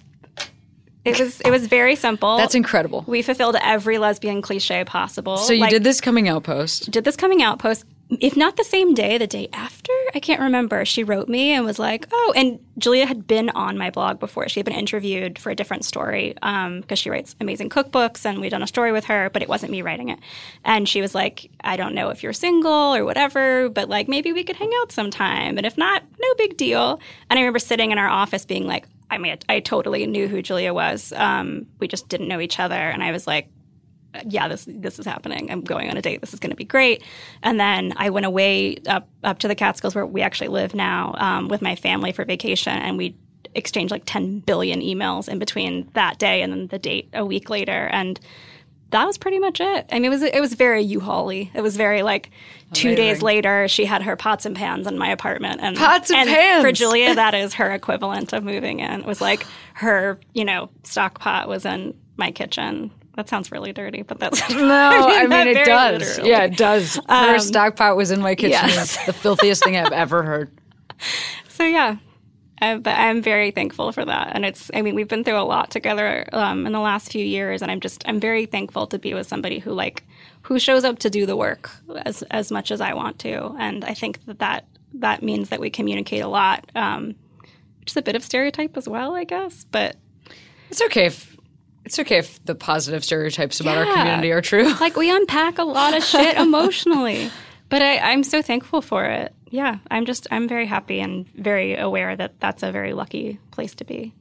it 1.06 1.20
was 1.20 1.42
it 1.42 1.50
was 1.50 1.68
very 1.68 1.96
simple. 1.96 2.38
That's 2.38 2.56
incredible. 2.56 3.04
We 3.08 3.22
fulfilled 3.22 3.56
every 3.62 3.98
lesbian 3.98 4.42
cliche 4.42 4.84
possible. 4.84 5.38
So 5.38 5.54
you 5.54 5.62
like, 5.62 5.70
did 5.70 5.84
this 5.84 6.02
coming 6.02 6.28
out 6.28 6.44
post. 6.44 6.92
Did 6.92 7.04
this 7.04 7.16
coming 7.16 7.42
out 7.42 7.60
post 7.60 7.86
if 8.10 8.36
not 8.36 8.58
the 8.58 8.64
same 8.64 8.96
day, 8.96 9.20
the 9.20 9.28
day 9.28 9.50
after, 9.54 9.94
I 10.16 10.20
can't 10.20 10.42
remember. 10.42 10.84
She 10.84 11.04
wrote 11.04 11.30
me 11.30 11.52
and 11.52 11.64
was 11.64 11.78
like, 11.78 12.08
"Oh," 12.12 12.34
and 12.36 12.60
Julia 12.78 13.06
had 13.06 13.28
been 13.28 13.50
on 13.52 13.78
my 13.78 13.92
blog 13.92 14.20
before. 14.20 14.50
She 14.50 14.60
had 14.60 14.66
been 14.66 14.74
interviewed 14.74 15.38
for 15.38 15.52
a 15.52 15.56
different 15.56 15.86
story 15.86 16.34
because 16.34 16.66
um, 16.66 16.96
she 16.96 17.12
writes 17.12 17.36
amazing 17.40 17.70
cookbooks, 17.70 18.26
and 18.26 18.42
we'd 18.42 18.50
done 18.50 18.64
a 18.64 18.68
story 18.68 18.92
with 18.92 19.06
her, 19.06 19.30
but 19.30 19.44
it 19.44 19.50
wasn't 19.50 19.72
me 19.72 19.84
writing 19.84 20.10
it. 20.10 20.20
And 20.66 20.90
she 20.90 21.02
was 21.02 21.14
like, 21.14 21.52
"I 21.64 21.78
don't 21.78 21.94
know 21.94 22.10
if 22.10 22.24
you're 22.24 22.34
single 22.34 22.96
or 22.96 23.06
whatever, 23.06 23.70
but 23.70 23.90
like 23.90 24.08
maybe 24.08 24.34
we 24.34 24.44
could 24.44 24.56
hang 24.56 24.72
out 24.82 24.92
sometime, 24.92 25.58
and 25.58 25.66
if 25.68 25.78
not, 25.78 26.04
no 26.20 26.34
big 26.36 26.58
deal." 26.58 27.00
And 27.30 27.38
I 27.38 27.42
remember 27.44 27.60
sitting 27.60 27.92
in 27.92 28.00
our 28.00 28.10
office 28.10 28.44
being 28.44 28.66
like, 28.66 28.88
I 29.12 29.18
mean, 29.18 29.38
I 29.50 29.60
totally 29.60 30.06
knew 30.08 30.28
who 30.28 30.42
Julia 30.42 30.74
was. 30.74 31.14
Um, 31.14 31.68
we 31.80 31.88
just 31.88 32.10
didn't 32.10 32.28
know 32.28 32.40
each 32.40 32.60
other, 32.60 32.76
and 32.76 33.04
I 33.04 33.12
was 33.12 33.28
like, 33.28 33.50
yeah, 34.26 34.48
this 34.48 34.66
this 34.68 35.00
is 35.00 35.06
happening. 35.06 35.52
I'm 35.52 35.62
going 35.62 35.90
on 35.90 35.98
a 35.98 36.02
date. 36.02 36.22
This 36.22 36.34
is 36.34 36.40
going 36.40 36.52
to 36.52 36.56
be 36.56 36.66
great. 36.66 37.04
And 37.44 37.60
then 37.60 37.94
I 37.98 38.10
went 38.10 38.26
away 38.26 38.78
up 38.88 39.08
up 39.24 39.40
to 39.40 39.48
the 39.48 39.56
Catskills 39.56 39.96
where 39.96 40.06
we 40.06 40.22
actually 40.22 40.48
live 40.48 40.74
now 40.74 41.14
um, 41.18 41.48
with 41.48 41.62
my 41.62 41.76
family 41.76 42.12
for 42.12 42.26
vacation, 42.26 42.74
and 42.74 42.98
we 42.98 43.16
exchanged 43.56 43.92
like 43.92 44.04
10 44.06 44.40
billion 44.40 44.82
emails 44.82 45.28
in 45.28 45.40
between 45.40 45.90
that 45.94 46.20
day 46.20 46.42
and 46.42 46.54
then 46.54 46.68
the 46.68 46.80
date 46.80 47.10
a 47.14 47.26
week 47.26 47.50
later, 47.50 47.88
and 47.92 48.20
that 48.92 49.06
was 49.06 49.18
pretty 49.18 49.38
much 49.40 49.60
it. 49.60 49.86
I 49.92 49.96
mean, 49.96 50.06
it 50.06 50.10
was 50.10 50.24
it 50.24 50.42
was 50.42 50.54
very 50.54 50.82
U-Haul-y. 50.82 51.52
It 51.54 51.62
was 51.62 51.78
very 51.78 52.02
like 52.02 52.32
two 52.74 52.90
Amazing. 52.90 53.06
days 53.06 53.22
later, 53.22 53.68
she 53.68 53.86
had 53.86 54.02
her 54.02 54.16
pots 54.16 54.46
and 54.46 54.56
pans 54.56 54.88
in 54.88 54.98
my 54.98 55.10
apartment, 55.10 55.60
and 55.62 55.78
pots 55.78 56.10
and, 56.10 56.22
and 56.22 56.30
pans 56.30 56.64
for 56.64 56.72
Julia, 56.72 57.14
that 57.16 57.36
is 57.36 57.54
her 57.56 57.72
equivalent 57.72 58.34
of 58.34 58.44
moving 58.44 58.80
in. 58.80 59.02
It 59.02 59.06
was 59.06 59.22
like 59.22 59.46
her, 59.76 60.20
you 60.34 60.46
know, 60.46 60.70
stock 60.84 61.20
pot 61.20 61.48
was 61.48 61.66
in 61.66 61.94
my 62.18 62.32
kitchen 62.32 62.92
that 63.20 63.28
sounds 63.28 63.52
really 63.52 63.74
dirty, 63.74 64.02
but 64.02 64.18
that's 64.18 64.50
no. 64.56 64.58
I 64.58 65.24
mean, 65.24 65.34
I 65.34 65.44
mean 65.44 65.58
it 65.58 65.66
does. 65.66 66.00
Literally. 66.00 66.30
Yeah, 66.30 66.44
it 66.44 66.56
does. 66.56 66.96
Her 66.96 67.36
um, 67.36 67.40
stock 67.42 67.76
pot 67.76 67.98
was 67.98 68.12
in 68.12 68.22
my 68.22 68.34
kitchen. 68.34 68.70
Yes. 68.70 69.06
the 69.06 69.12
filthiest 69.12 69.62
thing 69.62 69.76
I've 69.76 69.92
ever 69.92 70.24
heard. 70.24 70.52
So 71.50 71.66
yeah, 71.66 71.98
I, 72.62 72.78
but 72.78 72.98
I'm 72.98 73.22
very 73.22 73.52
thankful 73.52 73.92
for 73.92 74.06
that. 74.06 74.32
And 74.34 74.46
it's, 74.46 74.72
I 74.74 74.82
mean, 74.82 74.96
we've 74.96 75.10
been 75.10 75.26
through 75.26 75.38
a 75.38 75.44
lot 75.44 75.72
together 75.72 76.26
um, 76.32 76.66
in 76.66 76.72
the 76.72 76.80
last 76.80 77.12
few 77.12 77.26
years, 77.26 77.62
and 77.62 77.70
I'm 77.70 77.82
just, 77.82 78.02
I'm 78.08 78.18
very 78.18 78.46
thankful 78.46 78.88
to 78.88 78.98
be 78.98 79.14
with 79.14 79.28
somebody 79.28 79.60
who 79.60 79.74
like, 79.74 80.06
who 80.44 80.58
shows 80.58 80.86
up 80.86 81.00
to 81.00 81.10
do 81.10 81.26
the 81.26 81.36
work 81.36 81.70
as 82.06 82.22
as 82.32 82.50
much 82.50 82.72
as 82.72 82.80
I 82.80 82.94
want 82.94 83.20
to. 83.20 83.54
And 83.60 83.84
I 83.84 83.94
think 83.94 84.24
that 84.24 84.40
that, 84.40 84.68
that 84.94 85.22
means 85.22 85.50
that 85.50 85.60
we 85.60 85.70
communicate 85.70 86.22
a 86.22 86.30
lot, 86.30 86.72
um, 86.76 87.16
which 87.82 87.92
is 87.92 87.98
a 87.98 88.02
bit 88.02 88.16
of 88.16 88.24
stereotype 88.24 88.78
as 88.78 88.88
well, 88.88 89.16
I 89.16 89.26
guess. 89.26 89.66
But 89.70 89.98
it's 90.70 90.82
okay 90.84 91.08
if 91.08 91.29
it's 91.90 91.98
okay 91.98 92.20
if 92.20 92.46
the 92.46 92.54
positive 92.54 93.04
stereotypes 93.04 93.60
about 93.60 93.76
yeah. 93.76 93.84
our 93.84 93.94
community 93.96 94.32
are 94.32 94.42
true. 94.42 94.72
Like 94.80 94.96
we 94.96 95.10
unpack 95.10 95.58
a 95.58 95.64
lot 95.64 95.98
of 95.98 96.04
shit 96.04 96.38
emotionally, 96.38 97.32
but 97.68 97.82
I, 97.82 97.98
I'm 97.98 98.24
so 98.24 98.44
thankful 98.44 98.84
for 98.84 99.06
it. 99.06 99.34
Yeah, 99.50 99.80
I'm 99.90 100.06
just 100.06 100.28
I'm 100.30 100.48
very 100.48 100.68
happy 100.68 101.00
and 101.00 101.28
very 101.30 101.76
aware 101.76 102.16
that 102.16 102.40
that's 102.40 102.62
a 102.62 102.72
very 102.72 102.94
lucky 102.94 103.40
place 103.50 103.74
to 103.76 103.86
be. 103.86 104.14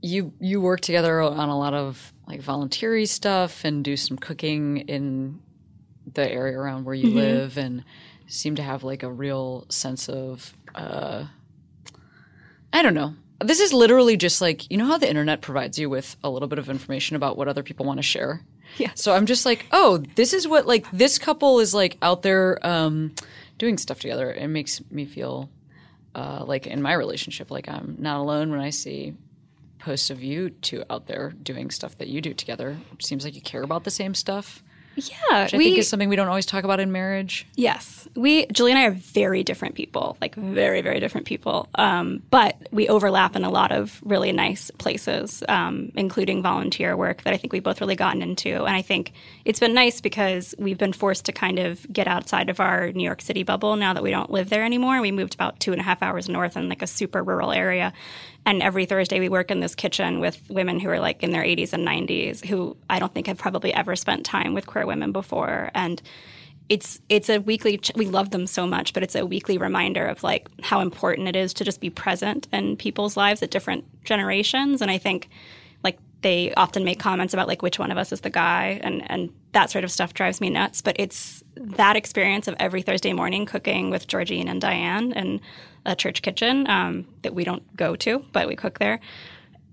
You 0.00 0.32
you 0.38 0.60
work 0.60 0.80
together 0.80 1.20
on 1.20 1.48
a 1.48 1.58
lot 1.58 1.74
of 1.74 2.12
like 2.28 2.40
volunteer 2.40 3.04
stuff 3.06 3.64
and 3.64 3.82
do 3.82 3.96
some 3.96 4.16
cooking 4.16 4.76
in 4.78 5.40
the 6.12 6.30
area 6.30 6.56
around 6.56 6.84
where 6.84 6.94
you 6.94 7.08
mm-hmm. 7.08 7.18
live 7.18 7.58
and 7.58 7.84
seem 8.28 8.54
to 8.54 8.62
have 8.62 8.84
like 8.84 9.02
a 9.02 9.10
real 9.10 9.66
sense 9.70 10.08
of 10.08 10.54
uh, 10.76 11.24
I 12.72 12.82
don't 12.82 12.94
know 12.94 13.16
this 13.44 13.60
is 13.60 13.72
literally 13.72 14.16
just 14.16 14.40
like, 14.40 14.70
you 14.70 14.76
know 14.76 14.86
how 14.86 14.98
the 14.98 15.08
internet 15.08 15.40
provides 15.40 15.78
you 15.78 15.88
with 15.88 16.16
a 16.24 16.30
little 16.30 16.48
bit 16.48 16.58
of 16.58 16.68
information 16.68 17.16
about 17.16 17.36
what 17.36 17.48
other 17.48 17.62
people 17.62 17.86
want 17.86 17.98
to 17.98 18.02
share? 18.02 18.42
Yeah. 18.78 18.90
So 18.94 19.14
I'm 19.14 19.26
just 19.26 19.46
like, 19.46 19.66
oh, 19.70 19.98
this 20.16 20.32
is 20.32 20.48
what 20.48 20.66
like 20.66 20.90
this 20.90 21.18
couple 21.18 21.60
is 21.60 21.74
like 21.74 21.96
out 22.02 22.22
there 22.22 22.58
um, 22.66 23.14
doing 23.58 23.78
stuff 23.78 24.00
together. 24.00 24.32
It 24.32 24.48
makes 24.48 24.82
me 24.90 25.04
feel 25.04 25.48
uh, 26.14 26.44
like 26.44 26.66
in 26.66 26.82
my 26.82 26.94
relationship, 26.94 27.50
like 27.50 27.68
I'm 27.68 27.96
not 27.98 28.18
alone 28.18 28.50
when 28.50 28.60
I 28.60 28.70
see 28.70 29.14
posts 29.78 30.10
of 30.10 30.22
you 30.22 30.50
two 30.50 30.82
out 30.90 31.06
there 31.06 31.30
doing 31.42 31.70
stuff 31.70 31.98
that 31.98 32.08
you 32.08 32.20
do 32.20 32.34
together. 32.34 32.76
It 32.92 33.04
seems 33.04 33.24
like 33.24 33.34
you 33.34 33.42
care 33.42 33.62
about 33.62 33.84
the 33.84 33.90
same 33.90 34.14
stuff. 34.14 34.63
Yeah, 34.96 35.44
which 35.44 35.54
I 35.54 35.56
we, 35.56 35.64
think 35.64 35.78
is 35.78 35.88
something 35.88 36.08
we 36.08 36.16
don't 36.16 36.28
always 36.28 36.46
talk 36.46 36.64
about 36.64 36.80
in 36.80 36.92
marriage. 36.92 37.46
Yes, 37.56 38.08
we 38.14 38.46
Julie 38.46 38.72
and 38.72 38.78
I 38.78 38.86
are 38.86 38.92
very 38.92 39.42
different 39.42 39.74
people, 39.74 40.16
like 40.20 40.34
very 40.34 40.82
very 40.82 41.00
different 41.00 41.26
people. 41.26 41.68
Um, 41.74 42.22
but 42.30 42.56
we 42.70 42.88
overlap 42.88 43.36
in 43.36 43.44
a 43.44 43.50
lot 43.50 43.72
of 43.72 44.00
really 44.04 44.32
nice 44.32 44.70
places, 44.72 45.42
um, 45.48 45.92
including 45.96 46.42
volunteer 46.42 46.96
work 46.96 47.22
that 47.22 47.34
I 47.34 47.36
think 47.36 47.52
we've 47.52 47.62
both 47.62 47.80
really 47.80 47.96
gotten 47.96 48.22
into. 48.22 48.64
And 48.64 48.74
I 48.74 48.82
think 48.82 49.12
it's 49.44 49.60
been 49.60 49.74
nice 49.74 50.00
because 50.00 50.54
we've 50.58 50.78
been 50.78 50.92
forced 50.92 51.24
to 51.26 51.32
kind 51.32 51.58
of 51.58 51.90
get 51.92 52.06
outside 52.06 52.48
of 52.48 52.60
our 52.60 52.92
New 52.92 53.04
York 53.04 53.22
City 53.22 53.42
bubble 53.42 53.76
now 53.76 53.94
that 53.94 54.02
we 54.02 54.10
don't 54.10 54.30
live 54.30 54.50
there 54.50 54.64
anymore. 54.64 55.00
We 55.00 55.12
moved 55.12 55.34
about 55.34 55.60
two 55.60 55.72
and 55.72 55.80
a 55.80 55.84
half 55.84 56.02
hours 56.02 56.28
north 56.28 56.56
in 56.56 56.68
like 56.68 56.82
a 56.82 56.86
super 56.86 57.22
rural 57.22 57.52
area, 57.52 57.92
and 58.46 58.62
every 58.62 58.86
Thursday, 58.86 59.20
we 59.20 59.28
work 59.28 59.50
in 59.50 59.60
this 59.60 59.74
kitchen 59.74 60.20
with 60.20 60.40
women 60.48 60.78
who 60.78 60.88
are 60.90 61.00
like 61.00 61.22
in 61.22 61.30
their 61.30 61.42
80s 61.42 61.72
and 61.72 61.86
90s, 61.86 62.44
who 62.44 62.76
I 62.90 62.98
don't 62.98 63.12
think 63.12 63.26
have 63.26 63.38
probably 63.38 63.72
ever 63.72 63.96
spent 63.96 64.26
time 64.26 64.54
with 64.54 64.66
queer 64.66 64.86
women 64.86 65.12
before. 65.12 65.70
And 65.74 66.02
it's 66.68 67.00
it's 67.08 67.28
a 67.28 67.38
weekly 67.38 67.78
ch- 67.78 67.92
we 67.94 68.06
love 68.06 68.30
them 68.30 68.46
so 68.46 68.66
much 68.66 68.94
but 68.94 69.02
it's 69.02 69.14
a 69.14 69.26
weekly 69.26 69.58
reminder 69.58 70.06
of 70.06 70.22
like 70.22 70.48
how 70.62 70.80
important 70.80 71.28
it 71.28 71.36
is 71.36 71.52
to 71.52 71.64
just 71.64 71.80
be 71.80 71.90
present 71.90 72.48
in 72.52 72.76
people's 72.76 73.16
lives 73.16 73.42
at 73.42 73.50
different 73.50 73.84
generations 74.04 74.80
and 74.80 74.90
i 74.90 74.96
think 74.96 75.28
they 76.24 76.54
often 76.54 76.84
make 76.84 76.98
comments 76.98 77.34
about 77.34 77.46
like 77.46 77.60
which 77.60 77.78
one 77.78 77.92
of 77.92 77.98
us 77.98 78.10
is 78.10 78.22
the 78.22 78.30
guy 78.30 78.80
and 78.82 79.08
and 79.10 79.30
that 79.52 79.70
sort 79.70 79.84
of 79.84 79.92
stuff 79.92 80.14
drives 80.14 80.40
me 80.40 80.50
nuts. 80.50 80.80
But 80.80 80.96
it's 80.98 81.44
that 81.54 81.96
experience 81.96 82.48
of 82.48 82.56
every 82.58 82.82
thursday 82.82 83.12
morning 83.12 83.46
cooking 83.46 83.90
with 83.90 84.08
georgine 84.08 84.48
and 84.48 84.60
diane 84.60 85.12
in 85.12 85.40
a 85.86 85.94
church 85.94 86.22
kitchen 86.22 86.68
um, 86.68 87.06
that 87.22 87.34
we 87.34 87.44
don't 87.44 87.64
go 87.76 87.94
to 87.94 88.24
but 88.32 88.48
we 88.48 88.56
cook 88.56 88.80
there. 88.80 88.98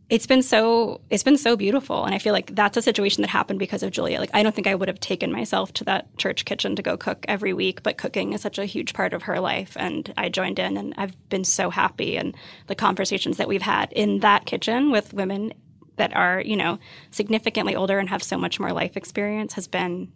It's 0.10 0.28
been 0.28 0.44
so 0.44 1.00
it's 1.10 1.24
been 1.24 1.38
so 1.38 1.56
beautiful 1.56 2.04
and 2.04 2.14
i 2.14 2.20
feel 2.20 2.34
like 2.34 2.54
that's 2.54 2.76
a 2.76 2.82
situation 2.82 3.22
that 3.22 3.30
happened 3.30 3.60
because 3.60 3.82
of 3.82 3.92
julia. 3.92 4.20
Like 4.20 4.32
i 4.34 4.44
don't 4.44 4.54
think 4.54 4.68
i 4.68 4.76
would 4.76 4.90
have 4.90 5.00
taken 5.00 5.32
myself 5.32 5.72
to 5.76 5.86
that 5.86 6.18
church 6.18 6.44
kitchen 6.44 6.76
to 6.76 6.82
go 6.82 6.98
cook 6.98 7.24
every 7.30 7.54
week 7.54 7.82
but 7.82 7.98
cooking 7.98 8.34
is 8.34 8.42
such 8.42 8.60
a 8.60 8.66
huge 8.66 8.94
part 8.94 9.14
of 9.14 9.24
her 9.24 9.40
life 9.40 9.78
and 9.80 10.14
i 10.18 10.28
joined 10.28 10.60
in 10.60 10.76
and 10.76 10.94
i've 10.98 11.16
been 11.30 11.46
so 11.46 11.70
happy 11.70 12.18
and 12.18 12.36
the 12.68 12.76
conversations 12.76 13.38
that 13.38 13.48
we've 13.48 13.62
had 13.62 13.90
in 13.94 14.20
that 14.20 14.46
kitchen 14.46 14.92
with 14.92 15.14
women 15.14 15.54
that 15.98 16.16
are 16.16 16.42
you 16.42 16.56
know 16.56 16.80
significantly 17.12 17.76
older 17.76 18.00
and 18.00 18.10
have 18.10 18.24
so 18.24 18.38
much 18.38 18.60
more 18.60 18.72
life 18.72 18.98
experience 18.98 19.54
has 19.54 19.68
been 19.68 20.12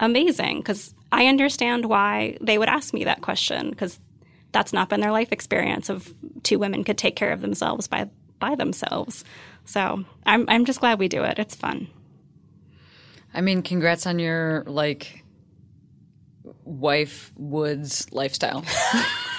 amazing 0.00 0.58
because 0.58 0.94
i 1.10 1.26
understand 1.26 1.84
why 1.86 2.36
they 2.40 2.58
would 2.58 2.68
ask 2.68 2.92
me 2.92 3.04
that 3.04 3.20
question 3.20 3.70
because 3.70 4.00
that's 4.52 4.72
not 4.72 4.88
been 4.88 5.00
their 5.00 5.12
life 5.12 5.32
experience 5.32 5.88
of 5.88 6.14
two 6.42 6.58
women 6.58 6.84
could 6.84 6.98
take 6.98 7.16
care 7.16 7.32
of 7.32 7.40
themselves 7.40 7.88
by 7.88 8.08
by 8.42 8.56
themselves. 8.56 9.24
So 9.64 10.04
I'm 10.26 10.44
I'm 10.48 10.64
just 10.66 10.80
glad 10.80 10.98
we 10.98 11.08
do 11.08 11.22
it. 11.22 11.38
It's 11.38 11.54
fun. 11.54 11.86
I 13.32 13.40
mean, 13.40 13.62
congrats 13.62 14.06
on 14.06 14.18
your 14.18 14.64
like 14.66 15.24
wife 16.64 17.32
woods 17.36 18.12
lifestyle. 18.12 18.64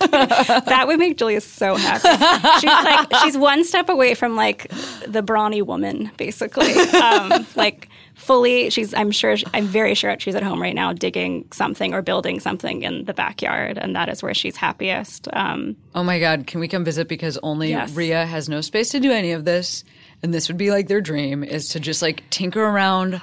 that 0.10 0.84
would 0.86 0.98
make 0.98 1.16
Julia 1.16 1.40
so 1.40 1.74
happy. 1.76 2.08
She's 2.60 2.70
like 2.70 3.22
she's 3.22 3.36
one 3.36 3.64
step 3.64 3.88
away 3.88 4.14
from 4.14 4.36
like 4.36 4.70
the 5.06 5.22
brawny 5.22 5.62
woman, 5.62 6.10
basically. 6.16 6.72
Um, 6.72 7.46
like 7.56 7.88
fully, 8.14 8.70
she's 8.70 8.94
I'm 8.94 9.10
sure 9.10 9.36
I'm 9.54 9.66
very 9.66 9.94
sure 9.94 10.16
she's 10.18 10.34
at 10.34 10.42
home 10.42 10.60
right 10.60 10.74
now 10.74 10.92
digging 10.92 11.46
something 11.52 11.94
or 11.94 12.02
building 12.02 12.40
something 12.40 12.82
in 12.82 13.04
the 13.04 13.14
backyard, 13.14 13.78
and 13.78 13.94
that 13.96 14.08
is 14.08 14.22
where 14.22 14.34
she's 14.34 14.56
happiest. 14.56 15.28
Um, 15.32 15.76
oh 15.94 16.02
my 16.02 16.18
God, 16.18 16.46
can 16.46 16.60
we 16.60 16.68
come 16.68 16.84
visit? 16.84 17.08
Because 17.08 17.38
only 17.42 17.70
Yes. 17.70 17.94
Rhea 17.94 18.24
has 18.26 18.48
no 18.48 18.60
space 18.60 18.90
to 18.90 19.00
do 19.00 19.12
any 19.12 19.32
of 19.32 19.44
this, 19.44 19.84
and 20.22 20.32
this 20.32 20.48
would 20.48 20.58
be 20.58 20.70
like 20.70 20.88
their 20.88 21.00
dream 21.00 21.44
is 21.44 21.68
to 21.68 21.80
just 21.80 22.02
like 22.02 22.28
tinker 22.30 22.62
around 22.62 23.20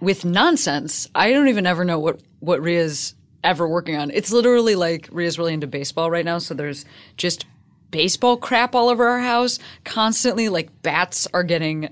with 0.00 0.24
nonsense. 0.24 1.08
I 1.14 1.32
don't 1.32 1.48
even 1.48 1.66
ever 1.66 1.84
know 1.84 1.98
what 1.98 2.20
what 2.40 2.62
Rhea's 2.62 3.14
ever 3.44 3.68
working 3.68 3.96
on. 3.96 4.10
It's 4.10 4.32
literally 4.32 4.74
like 4.74 5.08
Rhea's 5.12 5.38
really 5.38 5.54
into 5.54 5.66
baseball 5.66 6.10
right 6.10 6.24
now, 6.24 6.38
so 6.38 6.54
there's 6.54 6.84
just 7.16 7.46
baseball 7.90 8.36
crap 8.36 8.74
all 8.74 8.88
over 8.88 9.06
our 9.06 9.20
house 9.20 9.58
constantly. 9.84 10.48
Like 10.48 10.82
bats 10.82 11.26
are 11.32 11.42
getting 11.44 11.88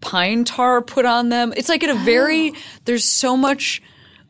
pine 0.00 0.44
tar 0.44 0.82
put 0.82 1.04
on 1.04 1.28
them. 1.28 1.52
It's 1.56 1.68
like 1.68 1.82
at 1.84 1.90
a 1.90 1.94
very 2.00 2.52
there's 2.84 3.04
so 3.04 3.36
much. 3.36 3.82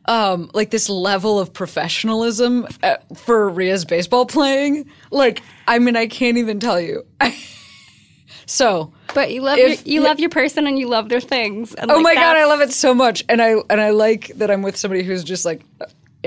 Um, 0.09 0.49
like 0.53 0.69
this 0.71 0.87
level 0.87 1.37
of 1.37 1.51
professionalism 1.51 2.65
uh, 2.81 2.95
for 3.13 3.49
Rhea's 3.49 3.83
baseball 3.83 4.25
playing. 4.25 4.89
Like, 5.11 5.41
I 5.67 5.79
mean, 5.79 5.97
I 5.97 6.07
can't 6.07 6.37
even 6.37 6.61
tell 6.61 6.79
you. 6.79 7.03
so, 8.45 8.93
but 9.13 9.31
you 9.33 9.41
love 9.41 9.57
If- 9.57 9.85
your, 9.85 9.95
you 9.95 10.01
love 10.01 10.19
your 10.19 10.29
person 10.29 10.67
and 10.67 10.79
you 10.79 10.87
love 10.87 11.09
their 11.09 11.19
things. 11.19 11.73
And 11.75 11.91
Oh 11.91 11.95
like, 11.95 12.03
my 12.03 12.15
god, 12.15 12.37
I 12.37 12.45
love 12.45 12.61
it 12.61 12.71
so 12.71 12.93
much, 12.93 13.23
and 13.27 13.41
I 13.41 13.55
and 13.69 13.81
I 13.81 13.89
like 13.89 14.27
that 14.35 14.49
I'm 14.49 14.61
with 14.61 14.77
somebody 14.77 15.03
who's 15.03 15.23
just 15.25 15.43
like 15.45 15.65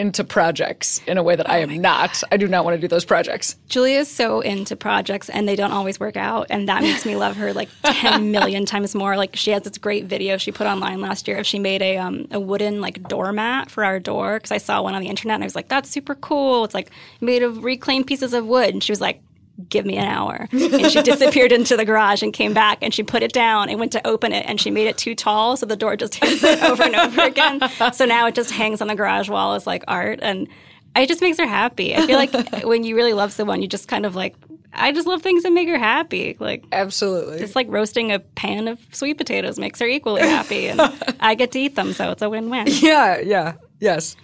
into 0.01 0.25
projects 0.25 1.01
in 1.07 1.19
a 1.19 1.23
way 1.23 1.37
that 1.37 1.49
I 1.49 1.59
am 1.59 1.77
not. 1.79 2.23
I 2.33 2.39
do 2.39 2.49
not 2.49 2.65
want 2.65 2.75
to 2.75 2.81
do 2.81 2.89
those 2.89 3.05
projects. 3.05 3.55
Julia 3.69 3.99
is 3.99 4.11
so 4.11 4.41
into 4.41 4.75
projects 4.75 5.29
and 5.29 5.47
they 5.47 5.55
don't 5.55 5.73
always 5.73 6.01
work 6.01 6.17
out. 6.17 6.47
And 6.49 6.69
that 6.69 6.83
makes 6.83 7.05
me 7.05 7.17
love 7.17 7.37
her 7.37 7.53
like 7.53 7.69
10 7.85 8.31
million 8.33 8.65
times 8.65 8.95
more. 8.95 9.17
Like 9.17 9.37
she 9.37 9.51
has 9.51 9.63
this 9.63 9.77
great 9.77 10.07
video 10.07 10.39
she 10.39 10.53
put 10.53 10.67
online 10.67 11.03
last 11.03 11.29
year 11.29 11.37
of 11.37 11.47
she 11.47 11.59
made 11.59 11.83
a, 11.83 11.99
um, 11.99 12.27
a 12.31 12.41
wooden 12.41 12.81
like 12.81 13.07
doormat 13.09 13.71
for 13.71 13.85
our 13.85 14.01
door. 14.01 14.41
Cause 14.41 14.51
I 14.51 14.59
saw 14.59 14.83
one 14.83 14.95
on 14.95 15.03
the 15.03 15.09
internet 15.09 15.35
and 15.35 15.45
I 15.45 15.47
was 15.47 15.55
like, 15.55 15.69
that's 15.69 15.91
super 15.91 16.15
cool. 16.15 16.65
It's 16.65 16.75
like 16.75 16.91
made 17.21 17.43
of 17.43 17.63
reclaimed 17.63 18.07
pieces 18.07 18.33
of 18.33 18.47
wood. 18.47 18.71
And 18.71 18.83
she 18.83 18.91
was 18.91 19.03
like, 19.03 19.23
give 19.69 19.85
me 19.87 19.97
an 19.97 20.07
hour. 20.07 20.49
And 20.53 20.91
she 20.91 21.03
disappeared 21.03 21.53
into 21.53 21.77
the 21.77 21.85
garage 21.85 22.23
and 22.23 22.33
came 22.33 22.53
back 22.55 22.79
and 22.83 22.95
she 22.95 23.03
put 23.03 23.23
it 23.23 23.33
down 23.33 23.69
and 23.69 23.79
went 23.79 23.93
to 23.93 24.07
open 24.07 24.33
it 24.33 24.45
and 24.49 24.61
she 24.61 24.71
made 24.71 24.87
it 24.87 24.97
too 24.97 25.15
tall. 25.15 25.57
So 25.57 25.67
the 25.67 25.77
door 25.77 25.97
just 25.97 26.15
hits 26.23 26.43
it 26.43 26.63
over 26.63 26.83
and 26.85 26.95
over 26.95 27.23
again. 27.23 27.61
So 27.93 28.05
now 28.05 28.27
it 28.27 28.35
just 28.35 28.51
hangs 28.51 28.81
on 28.81 28.89
the 28.89 28.95
garage 28.95 29.29
wall 29.29 29.55
as 29.55 29.67
like 29.67 29.85
art. 29.89 30.21
And 30.23 30.49
it 30.97 31.09
just 31.09 31.21
makes 31.21 31.39
her 31.39 31.47
happy. 31.47 31.95
I 31.95 32.07
feel 32.07 32.17
like 32.17 32.33
when 32.65 32.85
you 32.85 32.97
really 32.97 33.13
love 33.13 33.33
someone, 33.33 33.63
you 33.63 33.69
just 33.69 33.89
kind 33.89 34.07
of 34.07 34.15
like, 34.17 34.35
I 34.73 34.93
just 34.93 35.07
love 35.07 35.23
things 35.23 35.43
that 35.43 35.53
make 35.53 35.69
her 35.69 35.79
happy. 35.79 36.37
Like, 36.39 36.65
Absolutely. 36.73 37.39
it's 37.41 37.57
like 37.57 37.67
roasting 37.69 38.13
a 38.13 38.21
pan 38.21 38.69
of 38.69 38.79
sweet 38.93 39.19
potatoes 39.19 39.59
makes 39.59 39.81
her 39.81 39.87
equally 39.87 40.23
happy. 40.23 40.69
And 40.69 40.81
I 41.21 41.35
get 41.35 41.53
to 41.53 41.59
eat 41.61 41.75
them. 41.75 41.93
So 41.93 42.11
it's 42.13 42.23
a 42.23 42.31
win 42.31 42.51
win. 42.51 42.67
yeah, 42.69 43.19
yeah, 43.19 43.55
yes. 43.81 44.17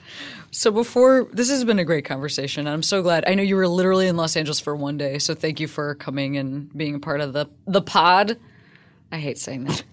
So 0.51 0.71
before 0.71 1.29
this 1.33 1.51
has 1.51 1.65
been 1.65 1.79
a 1.79 1.85
great 1.85 2.05
conversation. 2.05 2.67
I'm 2.67 2.83
so 2.83 3.03
glad. 3.03 3.25
I 3.27 3.35
know 3.35 3.43
you 3.43 3.57
were 3.57 3.69
literally 3.69 4.07
in 4.07 4.17
Los 4.17 4.37
Angeles 4.37 4.61
for 4.61 4.75
one 4.75 4.97
day, 4.97 5.19
so 5.19 5.35
thank 5.35 5.61
you 5.61 5.69
for 5.69 5.95
coming 5.95 6.37
and 6.37 6.75
being 6.77 6.95
a 6.95 7.01
part 7.01 7.21
of 7.21 7.33
the 7.33 7.47
the 7.67 7.83
pod. 7.83 8.39
I 9.13 9.19
hate 9.19 9.39
saying 9.39 9.65
that. 9.65 9.85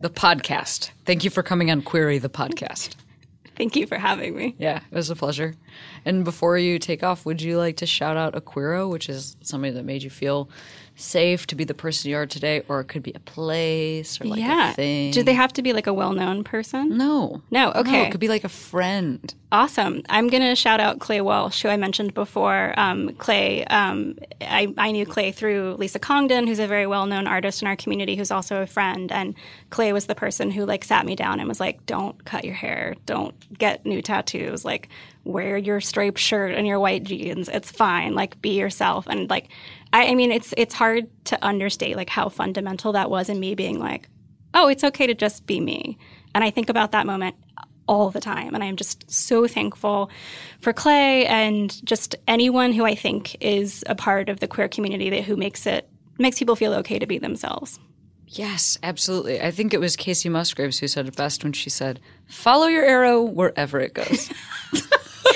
The 0.00 0.10
podcast. 0.10 0.90
Thank 1.04 1.24
you 1.24 1.30
for 1.30 1.42
coming 1.42 1.70
on 1.70 1.82
Queery 1.82 2.18
the 2.18 2.28
podcast. 2.28 2.96
Thank 3.56 3.76
you 3.76 3.86
for 3.86 3.98
having 3.98 4.34
me. 4.34 4.54
Yeah, 4.58 4.80
it 4.90 4.94
was 4.94 5.10
a 5.10 5.16
pleasure. 5.16 5.54
And 6.04 6.24
before 6.24 6.56
you 6.56 6.78
take 6.78 7.02
off, 7.02 7.26
would 7.26 7.42
you 7.42 7.58
like 7.58 7.76
to 7.78 7.86
shout 7.86 8.16
out 8.16 8.34
a 8.34 8.40
Queero, 8.40 8.90
which 8.90 9.08
is 9.08 9.36
somebody 9.42 9.72
that 9.74 9.84
made 9.84 10.02
you 10.02 10.10
feel 10.10 10.48
safe 10.96 11.46
to 11.48 11.54
be 11.54 11.64
the 11.64 11.74
person 11.74 12.10
you 12.10 12.16
are 12.16 12.26
today, 12.26 12.62
or 12.68 12.80
it 12.80 12.86
could 12.86 13.02
be 13.02 13.12
a 13.12 13.20
place 13.20 14.20
or 14.20 14.24
like 14.24 14.40
yeah. 14.40 14.70
a 14.70 14.74
thing? 14.74 15.12
Do 15.12 15.22
they 15.22 15.34
have 15.34 15.52
to 15.54 15.62
be 15.62 15.72
like 15.72 15.86
a 15.86 15.92
well 15.92 16.12
known 16.12 16.44
person? 16.44 16.96
No. 16.96 17.42
No, 17.50 17.72
okay. 17.72 18.06
it 18.06 18.10
could 18.10 18.20
be 18.20 18.28
like 18.28 18.44
a 18.44 18.48
friend. 18.48 19.34
Awesome. 19.52 20.02
I'm 20.08 20.28
going 20.28 20.42
to 20.42 20.56
shout 20.56 20.80
out 20.80 20.98
Clay 20.98 21.20
Walsh, 21.20 21.60
who 21.60 21.68
I 21.68 21.76
mentioned 21.76 22.14
before. 22.14 22.72
Um, 22.78 23.14
Clay, 23.16 23.66
um, 23.66 24.16
I, 24.40 24.72
I 24.78 24.92
knew 24.92 25.04
Clay 25.04 25.30
through 25.30 25.76
Lisa 25.78 25.98
Congdon, 25.98 26.46
who's 26.46 26.58
a 26.58 26.66
very 26.66 26.86
well 26.86 27.04
known 27.04 27.26
artist 27.26 27.60
in 27.60 27.68
our 27.68 27.76
community, 27.76 28.16
who's 28.16 28.30
also 28.30 28.62
a 28.62 28.66
friend. 28.66 29.12
And 29.12 29.34
Clay 29.68 29.92
was 29.92 30.06
the 30.06 30.14
person 30.14 30.50
who 30.50 30.64
like 30.64 30.84
sat 30.84 31.04
me 31.04 31.14
down 31.14 31.38
and 31.38 31.50
was 31.50 31.60
like, 31.60 31.84
don't 31.84 32.24
cut 32.24 32.46
your 32.46 32.54
hair, 32.54 32.94
don't 33.04 33.34
get 33.58 33.84
new 33.84 34.00
tattoos, 34.00 34.64
like 34.64 34.88
wear 35.24 35.58
your 35.58 35.82
striped 35.82 36.18
shirt 36.18 36.54
and 36.54 36.66
your 36.66 36.80
white 36.80 37.02
jeans. 37.02 37.50
It's 37.50 37.70
fine. 37.70 38.14
Like 38.14 38.40
be 38.40 38.58
yourself. 38.58 39.06
And 39.06 39.28
like, 39.28 39.50
I, 39.92 40.06
I 40.06 40.14
mean, 40.14 40.32
it's, 40.32 40.54
it's 40.56 40.72
hard 40.74 41.10
to 41.26 41.44
understate 41.44 41.96
like 41.96 42.08
how 42.08 42.30
fundamental 42.30 42.92
that 42.92 43.10
was 43.10 43.28
in 43.28 43.38
me 43.38 43.54
being 43.54 43.78
like, 43.78 44.08
oh, 44.54 44.68
it's 44.68 44.82
okay 44.82 45.06
to 45.06 45.14
just 45.14 45.44
be 45.44 45.60
me. 45.60 45.98
And 46.34 46.42
I 46.42 46.48
think 46.48 46.70
about 46.70 46.92
that 46.92 47.06
moment 47.06 47.36
all 47.86 48.10
the 48.10 48.20
time. 48.20 48.54
And 48.54 48.62
I'm 48.62 48.76
just 48.76 49.10
so 49.10 49.46
thankful 49.46 50.10
for 50.60 50.72
Clay 50.72 51.26
and 51.26 51.84
just 51.86 52.14
anyone 52.28 52.72
who 52.72 52.84
I 52.84 52.94
think 52.94 53.36
is 53.42 53.84
a 53.86 53.94
part 53.94 54.28
of 54.28 54.40
the 54.40 54.48
queer 54.48 54.68
community 54.68 55.10
that 55.10 55.24
who 55.24 55.36
makes 55.36 55.66
it 55.66 55.88
makes 56.18 56.38
people 56.38 56.56
feel 56.56 56.74
okay 56.74 56.98
to 56.98 57.06
be 57.06 57.18
themselves. 57.18 57.78
Yes, 58.26 58.78
absolutely. 58.82 59.40
I 59.42 59.50
think 59.50 59.74
it 59.74 59.80
was 59.80 59.96
Kacey 59.96 60.30
Musgraves 60.30 60.78
who 60.78 60.88
said 60.88 61.06
it 61.06 61.16
best 61.16 61.44
when 61.44 61.52
she 61.52 61.68
said, 61.68 62.00
"Follow 62.26 62.66
your 62.66 62.84
arrow 62.84 63.22
wherever 63.22 63.78
it 63.78 63.92
goes." 63.92 64.30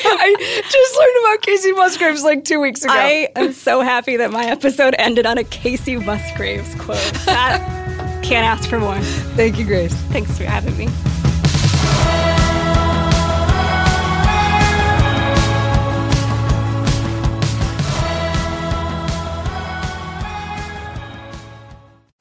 I 0.09 0.62
just 0.70 0.97
learned 0.97 1.16
about 1.24 1.42
Kacey 1.42 1.76
Musgraves 1.76 2.22
like 2.24 2.44
two 2.44 2.61
weeks 2.61 2.84
ago. 2.84 2.94
I 2.94 3.28
am 3.36 3.53
so 3.53 3.82
happy 3.82 4.16
that 4.16 4.30
my 4.30 4.47
episode 4.47 4.94
ended 4.99 5.26
on 5.26 5.36
a 5.36 5.44
Kacey 5.44 6.03
Musgraves 6.05 6.74
quote. 6.76 6.99
That 7.26 7.61
can't 8.22 8.47
ask 8.47 8.68
for 8.68 8.80
more. 8.80 8.99
Thank 9.36 9.59
you, 9.59 9.66
Grace. 9.66 9.94
Thanks 9.94 10.36
for 10.38 10.44
having 10.44 10.76
me. 10.76 10.88